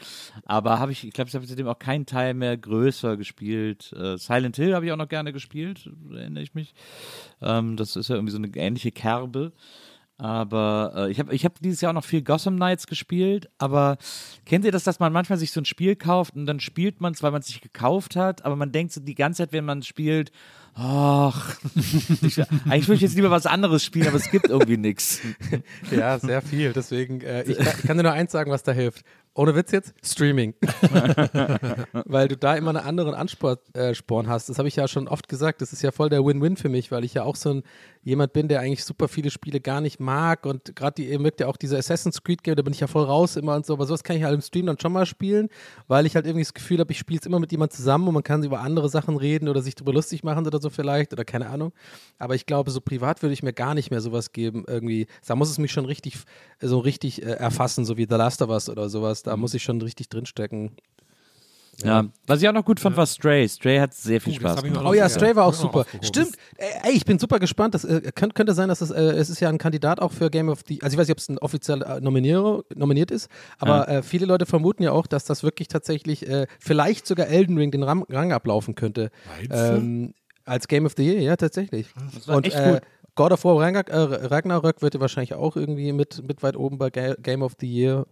Aber 0.44 0.78
habe 0.78 0.92
ich, 0.92 1.08
ich 1.08 1.14
glaube, 1.14 1.30
ich 1.30 1.36
habe 1.36 1.48
seitdem 1.48 1.70
auch 1.70 1.80
keinen 1.80 2.06
Teil 2.06 2.34
mehr 2.34 2.58
größer 2.58 3.16
gespielt. 3.16 3.94
Äh, 3.94 4.18
Silent 4.18 4.58
Hill 4.58 4.76
habe 4.76 4.86
ich 4.86 4.92
auch 4.92 4.98
noch 4.98 5.08
gerne 5.08 5.32
gespielt, 5.32 5.90
erinnere 6.12 6.44
ich 6.44 6.54
mich. 6.54 6.74
Ähm, 7.42 7.78
das 7.78 7.96
ist 7.96 8.10
ja 8.10 8.16
irgendwie 8.16 8.32
so 8.34 8.38
eine 8.38 8.50
ähnliche 8.54 8.92
Kerbe. 8.92 9.54
Aber 10.18 10.94
äh, 10.96 11.12
ich 11.12 11.20
habe 11.20 11.34
ich 11.34 11.44
hab 11.44 11.60
dieses 11.60 11.82
Jahr 11.82 11.92
auch 11.92 11.96
noch 11.96 12.06
viel 12.06 12.22
Gotham 12.22 12.56
Knights 12.56 12.88
gespielt. 12.88 13.50
Aber 13.58 13.98
kennt 14.46 14.64
ihr 14.66 14.72
das, 14.72 14.84
dass 14.84 15.00
man 15.00 15.12
manchmal 15.12 15.38
sich 15.38 15.52
so 15.52 15.60
ein 15.60 15.66
Spiel 15.66 15.96
kauft 15.96 16.36
und 16.36 16.46
dann 16.46 16.60
spielt 16.60 17.02
man 17.02 17.14
es, 17.14 17.24
weil 17.24 17.32
man 17.32 17.42
es 17.42 17.48
sich 17.48 17.62
gekauft 17.62 18.16
hat, 18.16 18.46
aber 18.46 18.56
man 18.56 18.72
denkt 18.72 18.94
so 18.94 19.02
die 19.02 19.16
ganze 19.16 19.44
Zeit, 19.44 19.54
wenn 19.54 19.66
man 19.66 19.84
spielt, 19.84 20.32
ach, 20.76 21.56
ich, 22.22 22.40
eigentlich 22.42 22.88
würde 22.88 22.96
ich 22.96 23.02
jetzt 23.02 23.16
lieber 23.16 23.32
was 23.32 23.46
anderes 23.46 23.84
spielen, 23.84 24.08
aber 24.08 24.18
es 24.18 24.30
gibt 24.30 24.50
irgendwie 24.50 24.78
nichts. 24.78 25.22
Ja, 25.90 26.20
sehr 26.20 26.42
viel. 26.42 26.74
Deswegen, 26.74 27.22
äh, 27.22 27.44
ich, 27.44 27.58
ich 27.58 27.84
kann 27.84 27.98
dir 27.98 28.04
nur 28.04 28.12
eins 28.12 28.32
sagen, 28.32 28.52
was 28.52 28.64
da 28.64 28.74
hilft. 28.74 29.04
Ohne 29.38 29.54
Witz 29.54 29.72
jetzt, 29.72 29.94
Streaming. 30.02 30.54
weil 32.06 32.30
du 32.30 32.38
da 32.38 32.56
immer 32.56 32.70
einen 32.70 32.86
anderen 32.86 33.14
Ansporn 33.14 33.58
äh, 33.74 33.94
hast. 34.28 34.48
Das 34.48 34.58
habe 34.58 34.70
ich 34.70 34.78
ja 34.78 34.88
schon 34.88 35.10
oft 35.10 35.28
gesagt. 35.28 35.62
Das 35.62 35.74
ist 35.74 35.82
ja 35.82 35.92
voll 35.92 36.10
der 36.10 36.24
Win-Win 36.24 36.56
für 36.56 36.70
mich, 36.70 36.90
weil 36.90 37.04
ich 37.04 37.16
ja 37.16 37.24
auch 37.24 37.36
so 37.36 37.56
ein 37.56 37.64
jemand 38.06 38.34
bin, 38.34 38.48
der 38.48 38.62
eigentlich 38.62 38.86
super 38.86 39.08
viele 39.08 39.32
Spiele 39.32 39.60
gar 39.60 39.82
nicht 39.82 40.00
mag 40.00 40.46
und 40.46 40.76
gerade 40.76 40.94
die, 41.02 41.10
ihr 41.10 41.20
mögt 41.20 41.40
ja 41.40 41.48
auch 41.48 41.58
diese 41.58 41.76
Assassin's 41.76 42.22
Creed 42.22 42.44
Game, 42.44 42.56
da 42.56 42.62
bin 42.62 42.72
ich 42.72 42.80
ja 42.80 42.86
voll 42.86 43.04
raus 43.04 43.36
immer 43.36 43.56
und 43.56 43.66
so, 43.66 43.74
aber 43.74 43.88
sowas 43.88 44.04
kann 44.04 44.16
ich 44.16 44.24
halt 44.24 44.36
im 44.36 44.42
Stream 44.42 44.68
dann 44.68 44.80
schon 44.80 44.94
mal 44.94 45.08
spielen, 45.08 45.50
weil 45.88 46.06
ich 46.06 46.16
halt 46.16 46.28
irgendwie 46.28 46.44
das 46.44 46.54
Gefühl 46.54 46.80
habe, 46.80 46.92
ich 46.92 47.00
spiele 47.00 47.20
es 47.20 47.26
immer 47.26 47.40
mit 47.40 47.52
jemand 47.52 47.74
zusammen 47.74 48.08
und 48.08 48.14
man 48.14 48.22
kann 48.22 48.44
über 48.44 48.60
andere 48.60 48.90
Sachen 48.90 49.18
reden 49.18 49.50
oder 49.50 49.64
sich 49.64 49.74
darüber 49.74 49.92
lustig 49.92 50.24
machen 50.24 50.46
oder 50.46 50.62
so 50.62 50.70
vielleicht 50.70 51.14
oder 51.14 51.26
keine 51.26 51.50
Ahnung. 51.50 51.74
Aber 52.20 52.36
ich 52.36 52.46
glaube, 52.46 52.70
so 52.70 52.80
privat 52.80 53.24
würde 53.24 53.34
ich 53.34 53.42
mir 53.42 53.54
gar 53.54 53.74
nicht 53.74 53.90
mehr 53.90 54.02
sowas 54.02 54.32
geben 54.32 54.66
irgendwie. 54.68 55.08
Da 55.26 55.36
muss 55.36 55.50
es 55.50 55.58
mich 55.58 55.72
schon 55.72 55.86
richtig, 55.86 56.20
so 56.62 56.78
richtig 56.78 57.24
äh, 57.24 57.32
erfassen, 57.32 57.86
so 57.86 57.98
wie 57.98 58.06
The 58.08 58.18
Last 58.18 58.44
of 58.44 58.50
Us 58.50 58.70
oder 58.70 58.88
sowas. 58.88 59.24
Da 59.28 59.38
muss 59.38 59.54
ich 59.54 59.64
schon 59.64 59.82
richtig 59.82 60.10
drinstecken. 60.10 60.72
Ja. 61.84 62.06
Was 62.26 62.42
ich 62.42 62.48
auch 62.48 62.54
noch 62.54 62.64
gut 62.64 62.80
fand, 62.80 62.96
war 62.96 63.06
Stray. 63.06 63.48
Stray 63.50 63.80
hat 63.80 63.94
sehr 63.94 64.22
viel 64.22 64.34
Uh, 64.34 64.40
das 64.40 64.52
Spaß 64.54 64.64
gemacht. 64.64 64.86
Oh 64.86 64.94
ja, 64.94 65.04
Ja, 65.04 65.10
Stray 65.10 65.36
war 65.36 65.46
auch 65.46 65.54
super. 65.54 65.86
Stimmt. 66.02 66.36
Ey, 66.58 66.94
ich 66.94 67.06
bin 67.06 67.20
super 67.20 67.40
gespannt. 67.40 67.74
Das 67.74 67.84
äh, 67.84 68.12
könnte, 68.16 68.34
könnte 68.34 68.54
sein, 68.54 68.70
dass 68.70 68.82
es, 68.82 68.92
äh, 68.92 69.02
es 69.02 69.30
ist 69.30 69.40
ja 69.40 69.50
ein 69.50 69.58
Kandidat 69.58 70.00
auch 70.00 70.12
für 70.12 70.30
Game 70.30 70.50
of 70.50 70.62
the. 70.68 70.82
Also 70.82 70.96
ich 70.96 71.00
weiß 71.00 71.08
nicht, 71.08 71.16
ob 71.16 71.20
es 71.20 71.30
ein 71.30 71.38
offiziell 71.40 71.82
äh, 71.82 72.00
nominier, 72.00 72.64
nominiert 72.74 73.12
ist, 73.12 73.30
aber 73.60 73.88
äh, 73.90 74.04
viele 74.04 74.26
Leute 74.26 74.46
vermuten 74.46 74.84
ja 74.84 74.92
auch, 74.92 75.08
dass 75.08 75.26
das 75.26 75.44
wirklich 75.44 75.68
tatsächlich 75.68 76.28
äh, 76.28 76.48
vielleicht 76.60 77.08
sogar 77.08 77.28
Elden 77.28 77.58
Ring 77.58 77.72
den 77.72 77.84
Ram 77.84 78.06
Rang 78.10 78.32
ablaufen 78.32 78.76
könnte. 78.76 79.12
Ähm, 79.50 80.14
als 80.46 80.68
Game 80.68 80.86
of 80.86 80.94
the 80.96 81.04
Year, 81.04 81.22
ja, 81.22 81.36
tatsächlich. 81.36 81.88
war 82.26 82.38
Und 82.38 82.46
echt 82.46 82.58
äh, 82.58 82.74
gut. 82.74 82.82
God 83.16 83.32
of 83.32 83.44
War 83.46 83.60
Ragnarök, 83.60 84.32
Ragnarök 84.32 84.82
wird 84.82 84.94
ja 84.94 85.00
wahrscheinlich 85.00 85.34
auch 85.34 85.56
irgendwie 85.56 85.94
mit, 85.94 86.22
mit 86.28 86.44
weit 86.44 86.56
oben 86.56 86.78
bei 86.78 86.90
Ga 86.90 87.16
Game 87.16 87.42
of 87.42 87.54
the 87.60 87.68
Year 87.68 88.06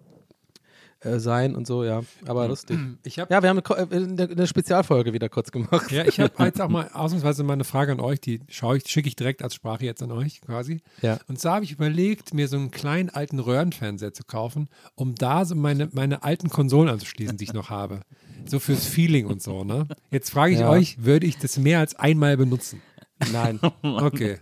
äh, 1.03 1.19
sein 1.19 1.55
und 1.55 1.67
so, 1.67 1.83
ja. 1.83 2.01
Aber 2.25 2.47
lustig. 2.47 2.79
Ich 3.03 3.19
habe 3.19 3.33
Ja, 3.33 3.41
wir 3.41 3.49
haben 3.49 3.59
eine, 3.59 3.91
äh, 3.91 3.95
eine, 3.95 4.23
eine 4.29 4.47
Spezialfolge 4.47 5.13
wieder 5.13 5.29
kurz 5.29 5.51
gemacht. 5.51 5.91
ja, 5.91 6.05
ich 6.05 6.19
habe 6.19 6.31
jetzt 6.43 6.61
auch 6.61 6.69
mal 6.69 6.89
ausnahmsweise 6.93 7.43
mal 7.43 7.53
eine 7.53 7.63
Frage 7.63 7.91
an 7.91 7.99
euch, 7.99 8.19
die 8.21 8.39
schaue 8.49 8.77
ich, 8.77 8.87
schicke 8.87 9.07
ich 9.07 9.15
direkt 9.15 9.43
als 9.43 9.55
Sprache 9.55 9.85
jetzt 9.85 10.01
an 10.03 10.11
euch 10.11 10.41
quasi. 10.41 10.81
Ja. 11.01 11.19
Und 11.27 11.39
zwar 11.39 11.55
habe 11.55 11.65
ich 11.65 11.71
überlegt, 11.71 12.33
mir 12.33 12.47
so 12.47 12.57
einen 12.57 12.71
kleinen 12.71 13.09
alten 13.09 13.39
Röhrenfernseher 13.39 14.13
zu 14.13 14.23
kaufen, 14.23 14.69
um 14.95 15.15
da 15.15 15.45
so 15.45 15.55
meine, 15.55 15.89
meine 15.93 16.23
alten 16.23 16.49
Konsolen 16.49 16.89
anzuschließen, 16.89 17.37
die 17.37 17.43
ich 17.45 17.53
noch 17.53 17.69
habe. 17.69 18.01
So 18.45 18.59
fürs 18.59 18.85
Feeling 18.85 19.27
und 19.27 19.41
so, 19.41 19.63
ne? 19.63 19.87
Jetzt 20.11 20.29
frage 20.31 20.53
ich 20.53 20.59
Ja. 20.59 20.69
euch, 20.69 21.03
würde 21.05 21.25
ich 21.25 21.37
das 21.37 21.57
mehr 21.57 21.79
als 21.79 21.95
einmal 21.95 22.35
benutzen? 22.35 22.81
Nein. 23.31 23.59
Okay. 23.83 24.37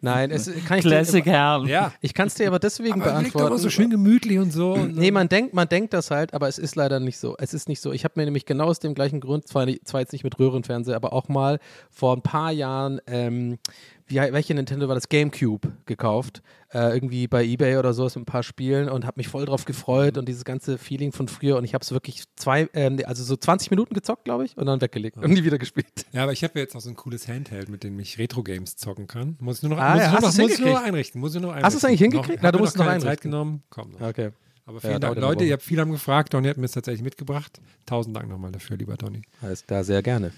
Nein, 0.00 0.30
es 0.30 0.50
kann 0.66 0.78
ich 0.78 0.84
Classic 0.84 1.24
dir, 1.24 1.30
Herr. 1.32 1.64
Ja. 1.66 1.92
Ich 2.00 2.12
kann 2.14 2.26
es 2.26 2.34
dir 2.34 2.48
aber 2.48 2.58
deswegen 2.58 3.00
Aber 3.00 3.04
beantworten. 3.12 3.46
immer 3.48 3.58
so 3.58 3.70
schön 3.70 3.88
gemütlich 3.90 4.38
und 4.38 4.52
so. 4.52 4.72
Und 4.74 4.96
Nee, 4.96 5.10
man 5.10 5.28
denkt, 5.28 5.54
man 5.54 5.68
denkt 5.68 5.92
das 5.94 6.10
halt, 6.10 6.34
aber 6.34 6.48
es 6.48 6.58
ist 6.58 6.76
leider 6.76 7.00
nicht 7.00 7.18
so. 7.18 7.36
Es 7.38 7.54
ist 7.54 7.68
nicht 7.68 7.80
so. 7.80 7.92
Ich 7.92 8.04
habe 8.04 8.14
mir 8.16 8.24
nämlich 8.24 8.46
genau 8.46 8.64
aus 8.66 8.78
dem 8.80 8.94
gleichen 8.94 9.20
Grund, 9.20 9.46
zwar, 9.48 9.64
nicht- 9.66 9.86
zwar 9.86 10.00
jetzt 10.00 10.12
nicht 10.12 10.24
mit 10.24 10.38
Röhrenfernseher, 10.38 10.96
aber 10.96 11.12
auch 11.12 11.28
mal 11.28 11.58
vor 11.90 12.14
ein 12.16 12.22
paar 12.22 12.50
Jahren, 12.52 13.00
ähm, 13.06 13.58
wie, 14.10 14.16
welche 14.16 14.54
Nintendo 14.54 14.86
war 14.88 14.94
das? 14.94 15.08
Gamecube 15.08 15.72
gekauft. 15.86 16.42
Äh, 16.72 16.94
irgendwie 16.94 17.26
bei 17.26 17.44
Ebay 17.44 17.78
oder 17.78 17.92
so 17.94 18.04
mit 18.04 18.16
ein 18.16 18.24
paar 18.26 18.42
Spielen 18.42 18.88
und 18.88 19.04
habe 19.04 19.14
mich 19.18 19.26
voll 19.28 19.44
drauf 19.44 19.64
gefreut 19.64 20.16
und 20.18 20.28
dieses 20.28 20.44
ganze 20.44 20.78
Feeling 20.78 21.10
von 21.12 21.26
früher 21.26 21.56
und 21.56 21.64
ich 21.64 21.74
habe 21.74 21.82
es 21.82 21.90
wirklich 21.90 22.24
zwei, 22.36 22.68
ähm, 22.74 23.00
also 23.06 23.24
so 23.24 23.36
20 23.36 23.70
Minuten 23.72 23.92
gezockt, 23.94 24.24
glaube 24.24 24.44
ich, 24.44 24.56
und 24.56 24.66
dann 24.66 24.80
weggelegt 24.80 25.16
und 25.16 25.30
nie 25.32 25.42
wieder 25.44 25.58
gespielt. 25.58 25.86
Ja, 26.12 26.22
aber 26.24 26.32
ich 26.32 26.44
habe 26.44 26.52
ja 26.56 26.60
jetzt 26.62 26.74
noch 26.74 26.80
so 26.80 26.88
ein 26.90 26.96
cooles 26.96 27.26
Handheld, 27.26 27.68
mit 27.70 27.82
dem 27.82 27.98
ich 27.98 28.18
Retro-Games 28.18 28.76
zocken 28.76 29.06
kann. 29.06 29.36
Muss 29.40 29.56
ich 29.58 29.62
nur 29.64 29.70
noch, 29.70 29.78
Ah, 29.78 29.94
muss 29.94 30.00
ja, 30.02 30.06
ich 30.06 30.12
noch, 30.20 30.20
muss 30.22 30.52
ich 30.52 30.58
nur 30.60 30.80
einrichten. 30.82 31.20
Muss 31.20 31.34
ich 31.34 31.40
nur 31.40 31.54
noch 31.56 31.62
Hast 31.62 31.74
du's 31.74 31.84
einrichten. 31.84 31.88
eigentlich 31.88 32.00
hingekriegt? 32.22 32.42
Noch, 32.42 32.48
Na, 32.48 32.52
du 32.52 32.58
musst 32.60 32.76
noch 32.76 32.84
noch 32.84 32.90
keine 32.90 33.00
Zeit 33.02 33.08
einrichten. 33.08 33.30
genommen. 33.30 33.62
Komm. 33.70 33.90
noch. 33.92 34.00
Okay. 34.02 34.30
Aber 34.66 34.80
vielen 34.80 34.92
Ja, 34.92 34.98
Dank, 35.00 35.18
Leute. 35.18 35.44
Ihr 35.44 35.54
habt 35.54 35.62
viel 35.64 35.80
haben 35.80 35.90
gefragt. 35.90 36.32
Donny 36.34 36.46
hat 36.48 36.56
mir 36.56 36.62
das 36.62 36.72
tatsächlich 36.72 37.02
mitgebracht. 37.02 37.60
Tausend 37.86 38.14
Dank 38.16 38.28
nochmal 38.28 38.52
dafür, 38.52 38.76
lieber 38.76 38.96
Donny. 38.96 39.22
Alles 39.42 39.66
klar, 39.66 39.82
sehr 39.82 40.02
gerne. 40.02 40.32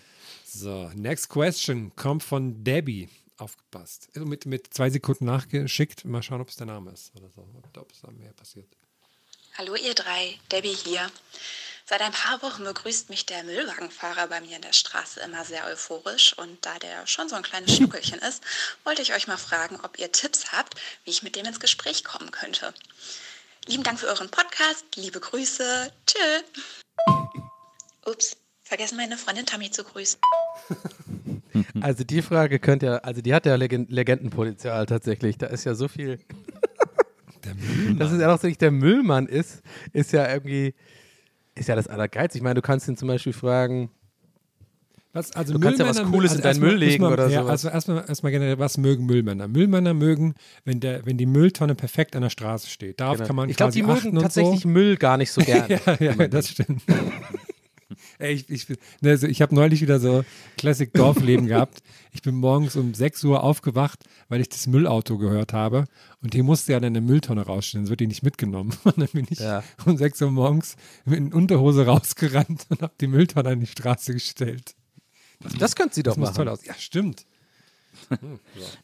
So, 0.47 0.91
next 0.95 1.29
question 1.29 1.93
kommt 1.97 2.23
von 2.23 2.63
Debbie. 2.65 3.09
Aufgepasst. 3.39 4.09
Also 4.15 4.27
mit, 4.27 4.47
mit 4.47 4.73
zwei 4.73 4.91
Sekunden 4.91 5.25
nachgeschickt. 5.25 6.05
Mal 6.05 6.23
schauen, 6.23 6.41
ob 6.41 6.49
es 6.49 6.57
der 6.57 6.67
Name 6.67 6.93
ist 6.93 7.13
oder 7.17 7.29
so. 7.31 7.47
Ob, 7.77 7.93
es 7.93 8.01
da 8.01 8.11
mehr 8.11 8.33
passiert. 8.33 8.69
Hallo 9.59 9.75
ihr 9.75 9.95
drei, 9.95 10.39
Debbie 10.51 10.75
hier. 10.75 11.11
Seit 11.85 12.01
ein 12.01 12.13
paar 12.13 12.41
Wochen 12.43 12.65
begrüßt 12.65 13.11
mich 13.11 13.27
der 13.27 13.43
Müllwagenfahrer 13.43 14.29
bei 14.29 14.41
mir 14.41 14.57
in 14.57 14.63
der 14.63 14.73
Straße 14.73 15.21
immer 15.21 15.45
sehr 15.45 15.67
euphorisch 15.67 16.37
und 16.39 16.65
da 16.65 16.79
der 16.79 17.07
schon 17.07 17.29
so 17.29 17.35
ein 17.35 17.43
kleines 17.43 17.75
Schnuckelchen 17.75 18.19
ist, 18.21 18.43
wollte 18.85 19.03
ich 19.03 19.13
euch 19.13 19.27
mal 19.27 19.37
fragen, 19.37 19.79
ob 19.83 19.99
ihr 19.99 20.11
Tipps 20.13 20.53
habt, 20.53 20.75
wie 21.05 21.11
ich 21.11 21.23
mit 21.23 21.37
dem 21.37 21.45
ins 21.45 21.61
Gespräch 21.61 22.05
kommen 22.05 22.31
könnte. 22.31 22.73
Lieben 23.67 23.83
Dank 23.83 24.01
für 24.01 24.07
euren 24.07 24.31
Podcast, 24.31 24.85
liebe 24.95 25.21
Grüße, 25.21 25.93
tschö. 26.07 26.43
Ups, 28.07 28.37
vergessen 28.63 28.97
meine 28.97 29.19
Freundin 29.19 29.47
Tammy 29.47 29.71
zu 29.71 29.85
grüßen. 29.85 30.21
Also 31.81 32.05
die 32.05 32.23
Frage 32.23 32.59
könnte 32.59 32.87
ja, 32.87 32.97
also 32.99 33.21
die 33.23 33.35
hat 33.35 33.47
ja 33.47 33.55
Legend 33.57 33.91
Legendenpotenzial 33.91 34.87
tatsächlich. 34.87 35.39
Da 35.39 35.47
ist 35.47 35.65
ja 35.65 35.75
so 35.75 35.89
viel. 35.89 36.19
Der 37.45 37.55
Müllmann. 37.57 37.99
Dass 37.99 38.13
es 38.13 38.21
ja 38.21 38.33
auch 38.33 38.39
so 38.39 38.47
nicht 38.47 38.61
der 38.61 38.71
Müllmann 38.71 39.27
ist, 39.27 39.63
ist 39.93 40.13
ja 40.13 40.31
irgendwie, 40.33 40.75
ist 41.57 41.69
ja 41.69 41.75
das 41.75 41.89
Allergeilste. 41.89 42.39
Ich 42.39 42.43
meine, 42.45 42.55
du 42.55 42.63
kannst 42.63 42.87
ihn 42.87 42.97
zum 42.97 43.09
Beispiel 43.09 43.33
fragen, 43.33 43.91
Was, 45.13 45.33
also 45.33 45.53
Du 45.53 45.59
kannst 45.59 45.81
ja 45.81 45.87
was 45.87 46.03
Cooles 46.05 46.37
in 46.37 46.41
deinen 46.41 46.61
Müll 46.61 46.77
legen 46.77 47.03
wir- 47.03 47.11
oder 47.11 47.27
ja, 47.29 47.41
sowas. 47.41 47.51
Also 47.51 47.69
erstmal, 47.69 48.05
erstmal 48.09 48.33
generell, 48.33 48.59
was 48.61 48.79
mögen 48.79 49.07
Müllmänner? 49.07 49.49
Müllmänner 49.49 49.93
mögen, 49.93 50.35
wenn, 50.65 50.79
der, 50.81 51.05
wenn 51.05 51.19
die 51.19 51.27
Mülltonne 51.27 51.75
perfekt 51.75 52.15
an 52.15 52.23
der 52.23 52.31
Straße 52.31 52.71
steht. 52.71 53.01
Darauf 53.01 53.17
genau. 53.17 53.27
kann 53.27 53.37
man 53.37 53.49
ich 53.51 53.57
glaube, 53.57 53.73
die 53.73 53.83
mögen 53.83 54.19
tatsächlich 54.21 54.61
so. 54.61 54.69
Müll 54.69 54.97
gar 54.97 55.17
nicht 55.17 55.33
so 55.33 55.41
gerne. 55.45 55.81
ja, 55.85 55.97
ja, 56.01 56.29
das 56.29 56.49
stimmt. 56.49 56.83
Ey, 58.23 58.35
ich 58.35 58.49
ich, 58.49 58.69
ne, 59.01 59.11
also 59.11 59.27
ich 59.27 59.43
habe 59.43 59.55
neulich 59.55 59.81
wieder 59.83 59.99
so 60.01 60.25
Classic 60.57 60.93
Dorfleben 60.93 61.47
gehabt. 61.47 61.83
Ich 62.13 62.23
bin 62.23 62.37
morgens 62.37 62.77
um 62.77 62.95
6 62.95 63.25
Uhr 63.25 63.43
aufgewacht, 63.43 64.05
weil 64.29 64.41
ich 64.41 64.49
das 64.49 64.67
Müllauto 64.67 65.19
gehört 65.19 65.53
habe. 65.53 65.87
Und 66.23 66.35
hier 66.35 66.45
musste 66.45 66.73
ja 66.73 66.79
dann 66.81 66.93
eine 66.93 67.01
Mülltonne 67.01 67.43
rausstehen, 67.43 67.83
sonst 67.83 67.91
wird 67.91 68.01
die 68.01 68.07
nicht 68.07 68.23
mitgenommen. 68.23 68.73
Und 68.85 68.99
dann 68.99 69.09
bin 69.13 69.27
ich 69.29 69.41
Ja. 69.41 69.65
um 69.85 69.97
6 69.97 70.23
Uhr 70.23 70.31
morgens 70.31 70.77
mit 71.05 71.19
in 71.19 71.33
Unterhose 71.33 71.85
rausgerannt 71.87 72.67
und 72.69 72.83
habe 72.83 72.95
die 73.01 73.07
Mülltonne 73.09 73.49
an 73.51 73.61
die 73.61 73.67
Straße 73.67 74.13
gestellt. 74.13 74.75
Das 75.59 75.75
könnte 75.75 75.95
sie 75.97 76.03
doch 76.05 76.13
Das 76.13 76.19
muss 76.19 76.29
machen. 76.31 76.37
toll 76.37 76.49
aus. 76.49 76.65
Ja, 76.65 76.75
stimmt. 76.75 77.27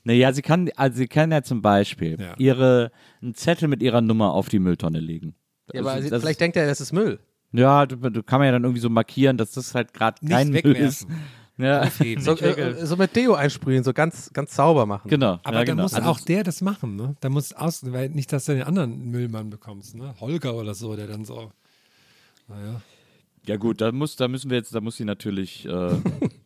Naja, 0.04 0.32
sie 0.32 0.42
kann, 0.42 0.70
also 0.76 0.96
sie 0.98 1.06
kann 1.08 1.30
ja 1.32 1.42
zum 1.42 1.62
Beispiel 1.62 2.16
Ja. 2.20 2.34
ihre, 2.38 2.90
einen 3.22 3.34
Zettel 3.34 3.68
mit 3.68 3.82
ihrer 3.82 4.00
Nummer 4.00 4.32
auf 4.32 4.48
die 4.48 4.58
Mülltonne 4.58 5.00
legen. 5.00 5.34
Ja, 5.72 5.80
aber 5.80 5.92
Also 5.92 6.04
sie, 6.04 6.10
das- 6.10 6.22
vielleicht 6.22 6.40
denkt 6.40 6.56
er, 6.56 6.66
das 6.66 6.80
ist 6.80 6.92
Müll. 6.92 7.20
Ja, 7.52 7.86
du, 7.86 7.96
du 7.96 8.22
kann 8.22 8.40
man 8.40 8.46
ja 8.46 8.52
dann 8.52 8.64
irgendwie 8.64 8.80
so 8.80 8.90
markieren, 8.90 9.36
dass 9.36 9.52
das 9.52 9.74
halt 9.74 9.94
gerade 9.94 10.24
Nicht 10.24 10.32
kein 10.32 10.50
Müll 10.50 10.76
ist. 10.76 11.06
Ja. 11.56 11.90
So, 12.20 12.36
äh, 12.36 12.86
so 12.86 12.96
mit 12.96 13.16
Deo 13.16 13.34
einsprühen, 13.34 13.82
so 13.82 13.92
ganz, 13.92 14.32
ganz 14.32 14.54
sauber 14.54 14.86
machen. 14.86 15.08
genau. 15.08 15.40
Aber 15.42 15.58
ja, 15.58 15.64
dann 15.64 15.66
genau. 15.66 15.82
muss 15.82 15.94
Also 15.94 16.08
auch 16.08 16.20
der 16.20 16.44
das 16.44 16.60
machen, 16.60 16.94
ne? 16.94 17.16
Da 17.20 17.28
muss 17.28 17.52
aus, 17.52 17.82
weil 17.92 18.10
nicht, 18.10 18.32
dass 18.32 18.44
du 18.44 18.54
den 18.54 18.62
anderen 18.62 19.10
Müllmann 19.10 19.50
bekommst, 19.50 19.96
ne? 19.96 20.14
Holger 20.20 20.54
oder 20.54 20.74
so, 20.74 20.94
der 20.94 21.08
dann 21.08 21.24
so. 21.24 21.50
Naja. 22.46 22.80
Ja 23.44 23.56
gut, 23.56 23.80
da 23.80 23.90
muss, 23.90 24.14
da 24.14 24.28
müssen 24.28 24.50
wir 24.50 24.58
jetzt, 24.58 24.72
da 24.72 24.80
muss 24.80 24.98
sie 24.98 25.04
natürlich, 25.04 25.66
äh, 25.66 25.70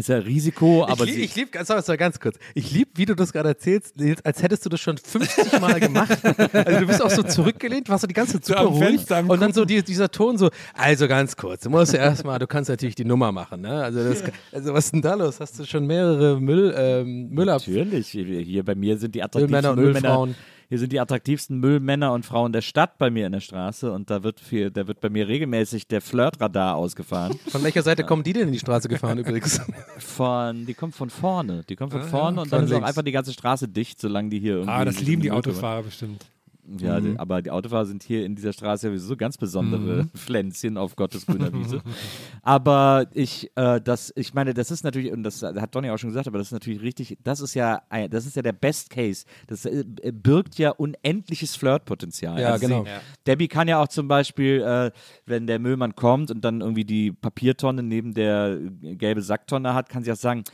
ist 0.00 0.08
ja 0.08 0.18
Risiko, 0.18 0.84
aber 0.84 1.04
ich 1.04 1.10
lieb, 1.10 1.14
sie, 1.14 1.22
ich 1.22 1.36
lieb, 1.36 1.52
ganz, 1.52 1.68
sorry, 1.68 1.96
ganz 1.96 2.18
kurz. 2.18 2.36
Ich 2.54 2.70
lieb, 2.72 2.88
wie 2.94 3.06
du 3.06 3.14
das 3.14 3.32
gerade 3.32 3.50
erzählst, 3.50 3.94
als 4.24 4.42
hättest 4.42 4.64
du 4.64 4.68
das 4.68 4.80
schon 4.80 4.98
50 4.98 5.60
Mal 5.60 5.80
gemacht. 5.80 6.18
Also 6.54 6.80
du 6.80 6.86
bist 6.86 7.02
auch 7.02 7.10
so 7.10 7.22
zurückgelehnt, 7.22 7.88
warst 7.88 8.04
du 8.04 8.06
die 8.06 8.14
ganze 8.14 8.40
Zeit 8.40 8.58
super 8.58 8.62
ruhig. 8.62 9.00
Und 9.28 9.40
dann 9.40 9.52
so 9.52 9.64
die, 9.64 9.82
dieser 9.82 10.10
Ton 10.10 10.38
so, 10.38 10.50
also 10.74 11.08
ganz 11.08 11.36
kurz, 11.36 11.62
du 11.62 11.70
musst 11.70 11.92
ja 11.92 12.00
erstmal, 12.00 12.38
du 12.38 12.46
kannst 12.46 12.70
natürlich 12.70 12.94
die 12.94 13.04
Nummer 13.04 13.32
machen, 13.32 13.60
ne? 13.60 13.82
Also, 13.82 14.02
das, 14.02 14.22
also 14.52 14.72
was 14.72 14.86
ist 14.86 14.94
denn 14.94 15.02
da 15.02 15.14
los? 15.14 15.40
Hast 15.40 15.58
du 15.58 15.64
schon 15.64 15.86
mehrere 15.86 16.40
Müll, 16.40 16.74
ähm, 16.76 17.28
Müllab 17.30 17.62
natürlich, 17.66 18.08
hier 18.08 18.64
bei 18.64 18.74
mir 18.74 18.98
sind 18.98 19.14
die 19.14 19.20
Müllmänner 19.20 19.70
attraktivsten 19.70 19.70
und 19.70 19.76
Müllmänner, 19.76 20.08
Müllfrauen? 20.08 20.34
Hier 20.68 20.78
sind 20.78 20.92
die 20.92 21.00
attraktivsten 21.00 21.58
Müllmänner 21.58 22.12
und 22.12 22.24
Frauen 22.24 22.52
der 22.52 22.62
Stadt 22.62 22.98
bei 22.98 23.10
mir 23.10 23.26
in 23.26 23.32
der 23.32 23.40
Straße 23.40 23.90
und 23.92 24.10
da 24.10 24.22
wird 24.22 24.40
viel, 24.40 24.70
da 24.70 24.86
wird 24.86 25.00
bei 25.00 25.08
mir 25.10 25.28
regelmäßig 25.28 25.88
der 25.88 26.00
Flirtradar 26.00 26.76
ausgefahren. 26.76 27.38
Von 27.48 27.62
welcher 27.62 27.82
Seite 27.82 28.04
kommen 28.04 28.22
die 28.22 28.32
denn 28.32 28.46
in 28.48 28.52
die 28.52 28.58
Straße 28.58 28.88
gefahren 28.88 29.18
übrigens? 29.18 29.60
Von, 29.98 30.66
die 30.66 30.74
kommt 30.74 30.94
von 30.94 31.10
vorne, 31.10 31.64
die 31.68 31.76
kommt 31.76 31.92
von 31.92 32.02
Ah, 32.02 32.04
vorne 32.04 32.36
ja, 32.36 32.42
und 32.42 32.52
dann 32.52 32.64
ist 32.64 32.72
auch 32.72 32.82
einfach 32.82 33.02
die 33.02 33.12
ganze 33.12 33.32
Straße 33.32 33.68
dicht, 33.68 34.00
solange 34.00 34.28
die 34.30 34.38
hier 34.40 34.54
irgendwie. 34.54 34.70
Ah, 34.72 34.84
das 34.84 35.00
lieben 35.00 35.22
die. 35.22 35.30
Autofahrer 35.30 35.82
bestimmt. 35.82 36.24
Ja, 36.78 36.98
Mhm. 36.98 37.16
aber 37.18 37.42
die 37.42 37.50
Autofahrer 37.50 37.84
sind 37.84 38.02
hier 38.02 38.24
in 38.24 38.34
dieser 38.36 38.52
Straße 38.54 38.88
ja 38.90 38.96
so 38.98 39.16
ganz 39.16 39.36
besondere 39.36 40.06
Pflänzchen 40.14 40.78
auf 40.78 40.96
Gottes 40.96 41.26
grüner 41.26 41.52
Wiese. 41.52 41.82
aber 42.42 43.06
ich, 43.12 43.50
äh, 43.56 43.80
das, 43.80 44.12
ich 44.16 44.34
meine, 44.34 44.54
das 44.54 44.70
ist 44.70 44.82
natürlich, 44.84 45.12
und 45.12 45.22
das 45.22 45.42
hat 45.42 45.74
Donny 45.74 45.90
auch 45.90 45.98
schon 45.98 46.10
gesagt, 46.10 46.26
aber 46.26 46.38
das 46.38 46.48
ist 46.48 46.52
natürlich 46.52 46.82
richtig, 46.82 47.18
das 47.22 47.40
ist 47.40 47.54
ja, 47.54 47.82
ein- 47.88 48.10
das 48.10 48.26
ist 48.26 48.36
ja 48.36 48.42
der 48.42 48.52
Best 48.52 48.90
Case. 48.90 49.24
Das 49.46 49.64
äh, 49.66 49.84
birgt 50.12 50.58
ja 50.58 50.70
unendliches 50.70 51.56
Flirtpotenzial. 51.56 52.40
Ja, 52.40 52.52
Also 52.52 52.66
genau. 52.66 52.84
Sie, 52.84 52.90
Debbie 53.26 53.48
kann 53.48 53.68
ja 53.68 53.80
auch 53.82 53.88
zum 53.88 54.08
Beispiel, 54.08 54.62
äh, 54.62 54.90
wenn 55.26 55.46
der 55.46 55.58
Müllmann 55.58 55.94
kommt 55.94 56.30
und 56.30 56.42
dann 56.44 56.60
irgendwie 56.60 56.84
die 56.84 57.12
Papiertonne 57.12 57.82
neben 57.82 58.14
der 58.14 58.58
gelbe 58.80 59.22
Sacktonne 59.22 59.74
hat, 59.74 59.88
kann 59.88 60.02
sie 60.04 60.12
auch 60.12 60.16
sagen, 60.16 60.44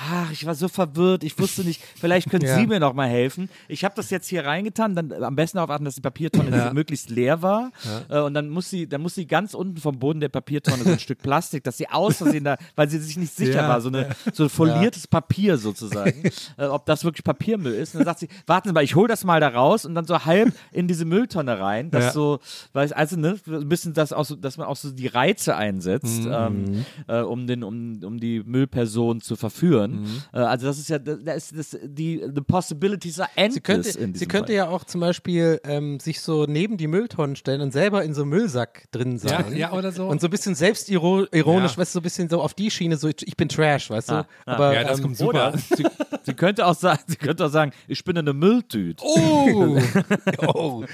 ach, 0.00 0.30
ich 0.32 0.46
war 0.46 0.54
so 0.54 0.68
verwirrt, 0.68 1.24
ich 1.24 1.38
wusste 1.38 1.62
nicht, 1.64 1.82
vielleicht 1.98 2.30
können 2.30 2.44
Ja. 2.50 2.56
Sie 2.56 2.66
mir 2.66 2.80
noch 2.80 2.94
mal 2.94 3.08
helfen. 3.08 3.48
Ich 3.68 3.84
habe 3.84 3.94
das 3.94 4.08
jetzt 4.10 4.28
hier 4.28 4.44
reingetan, 4.46 4.94
dann 4.96 5.12
am 5.12 5.36
besten 5.36 5.58
darauf 5.58 5.70
achten, 5.70 5.84
dass 5.84 5.94
die 5.96 6.00
Papiertonne 6.00 6.70
möglichst 6.74 7.10
leer 7.10 7.42
war. 7.42 7.70
Äh, 8.08 8.20
und 8.20 8.34
dann 8.34 8.48
muss 8.48 8.70
sie, 8.70 8.88
dann 8.88 9.02
muss 9.02 9.14
sie 9.14 9.26
ganz 9.26 9.54
unten 9.54 9.76
vom 9.76 9.98
Boden 9.98 10.20
der 10.20 10.28
Papiertonne 10.30 10.84
so 10.84 10.90
ein 10.90 10.98
Stück 10.98 11.18
Plastik, 11.22 11.64
dass 11.64 11.76
sie 11.76 11.88
aus 11.88 12.16
Versehen 12.16 12.44
da, 12.44 12.56
weil 12.76 12.88
sie 12.88 12.98
sich 12.98 13.16
nicht 13.16 13.34
sicher 13.34 13.62
Ja. 13.62 13.68
war, 13.68 13.80
so, 13.80 13.88
eine, 13.88 14.14
so 14.32 14.44
ein 14.44 14.48
foliertes 14.48 15.06
Papier 15.06 15.58
sozusagen, 15.58 16.24
äh, 16.56 16.64
ob 16.66 16.86
das 16.86 17.04
wirklich 17.04 17.24
Papiermüll 17.24 17.74
ist. 17.74 17.94
Und 17.94 17.98
dann 18.00 18.06
sagt 18.06 18.20
sie, 18.20 18.28
warten 18.46 18.68
Sie 18.68 18.72
mal, 18.72 18.82
ich 18.84 18.94
hole 18.94 19.08
das 19.08 19.24
mal 19.24 19.40
da 19.40 19.48
raus 19.48 19.84
und 19.84 19.94
dann 19.94 20.06
so 20.06 20.24
halb 20.24 20.54
in 20.72 20.88
diese 20.88 21.04
Mülltonne 21.04 21.60
rein, 21.60 21.90
dass 21.90 22.04
Ja. 22.06 22.12
so, 22.12 22.38
weil 22.72 22.92
also 22.94 23.16
ne, 23.16 23.36
ein 23.46 23.68
bisschen 23.68 23.92
das 23.92 24.12
auch 24.12 24.24
so, 24.24 24.34
dass 24.36 24.56
man 24.56 24.66
auch 24.66 24.76
so 24.76 24.90
die 24.90 25.06
Reize 25.08 25.56
einsetzt, 25.56 26.24
Mhm. 26.24 26.30
ähm, 26.32 26.64
äh, 27.08 27.20
um 27.20 27.46
den, 27.46 27.62
um, 27.62 28.00
um 28.02 28.18
die 28.18 28.42
Müllperson 28.44 29.20
zu 29.20 29.36
verführen. 29.36 29.89
Mhm. 29.92 30.22
Äh, 30.32 30.38
also 30.38 30.66
das 30.66 30.78
ist 30.78 30.88
ja, 30.88 30.98
da 30.98 31.32
ist 31.32 31.56
das, 31.56 31.76
die, 31.82 32.22
the 32.34 32.40
possibilities 32.40 33.20
are 33.20 33.28
endless 33.36 33.54
Sie 33.54 33.60
könnte, 33.60 33.88
in 33.98 34.14
sie 34.14 34.26
könnte 34.26 34.46
Fall. 34.48 34.54
ja 34.56 34.68
auch 34.68 34.84
zum 34.84 35.00
Beispiel 35.00 35.60
ähm, 35.64 36.00
sich 36.00 36.20
so 36.20 36.44
neben 36.46 36.76
die 36.76 36.86
Mülltonnen 36.86 37.36
stellen 37.36 37.60
und 37.60 37.72
selber 37.72 38.02
in 38.04 38.14
so 38.14 38.22
einem 38.22 38.30
Müllsack 38.30 38.90
drin 38.92 39.18
sein. 39.18 39.56
ja, 39.56 39.72
oder 39.72 39.92
so. 39.92 40.06
Und 40.08 40.20
so 40.20 40.26
ein 40.26 40.30
bisschen 40.30 40.54
selbstironisch, 40.54 41.28
Ja. 41.34 41.64
weißt 41.64 41.76
du, 41.78 41.84
so 41.84 41.98
ein 42.00 42.02
bisschen 42.02 42.28
so 42.28 42.40
auf 42.42 42.54
die 42.54 42.70
Schiene, 42.70 42.96
so 42.96 43.08
ich 43.08 43.36
bin 43.36 43.48
Trash, 43.48 43.90
weißt 43.90 44.10
du? 44.10 44.14
Ah, 44.14 44.26
ah. 44.46 44.52
Aber, 44.52 44.74
Ja, 44.74 44.84
das 44.84 44.98
ähm, 44.98 45.04
kommt 45.04 45.16
super. 45.16 45.48
Oder 45.50 45.58
sie, 45.76 45.84
sie 46.22 46.34
könnte 46.34 46.66
auch 46.66 46.74
sagen, 46.74 47.02
sie 47.06 47.16
könnte 47.16 47.44
auch 47.46 47.50
sagen, 47.50 47.72
ich 47.88 48.02
bin 48.04 48.16
eine 48.18 48.32
Mülltüte. 48.32 49.02
Oh! 49.04 49.78
Oh. 50.46 50.84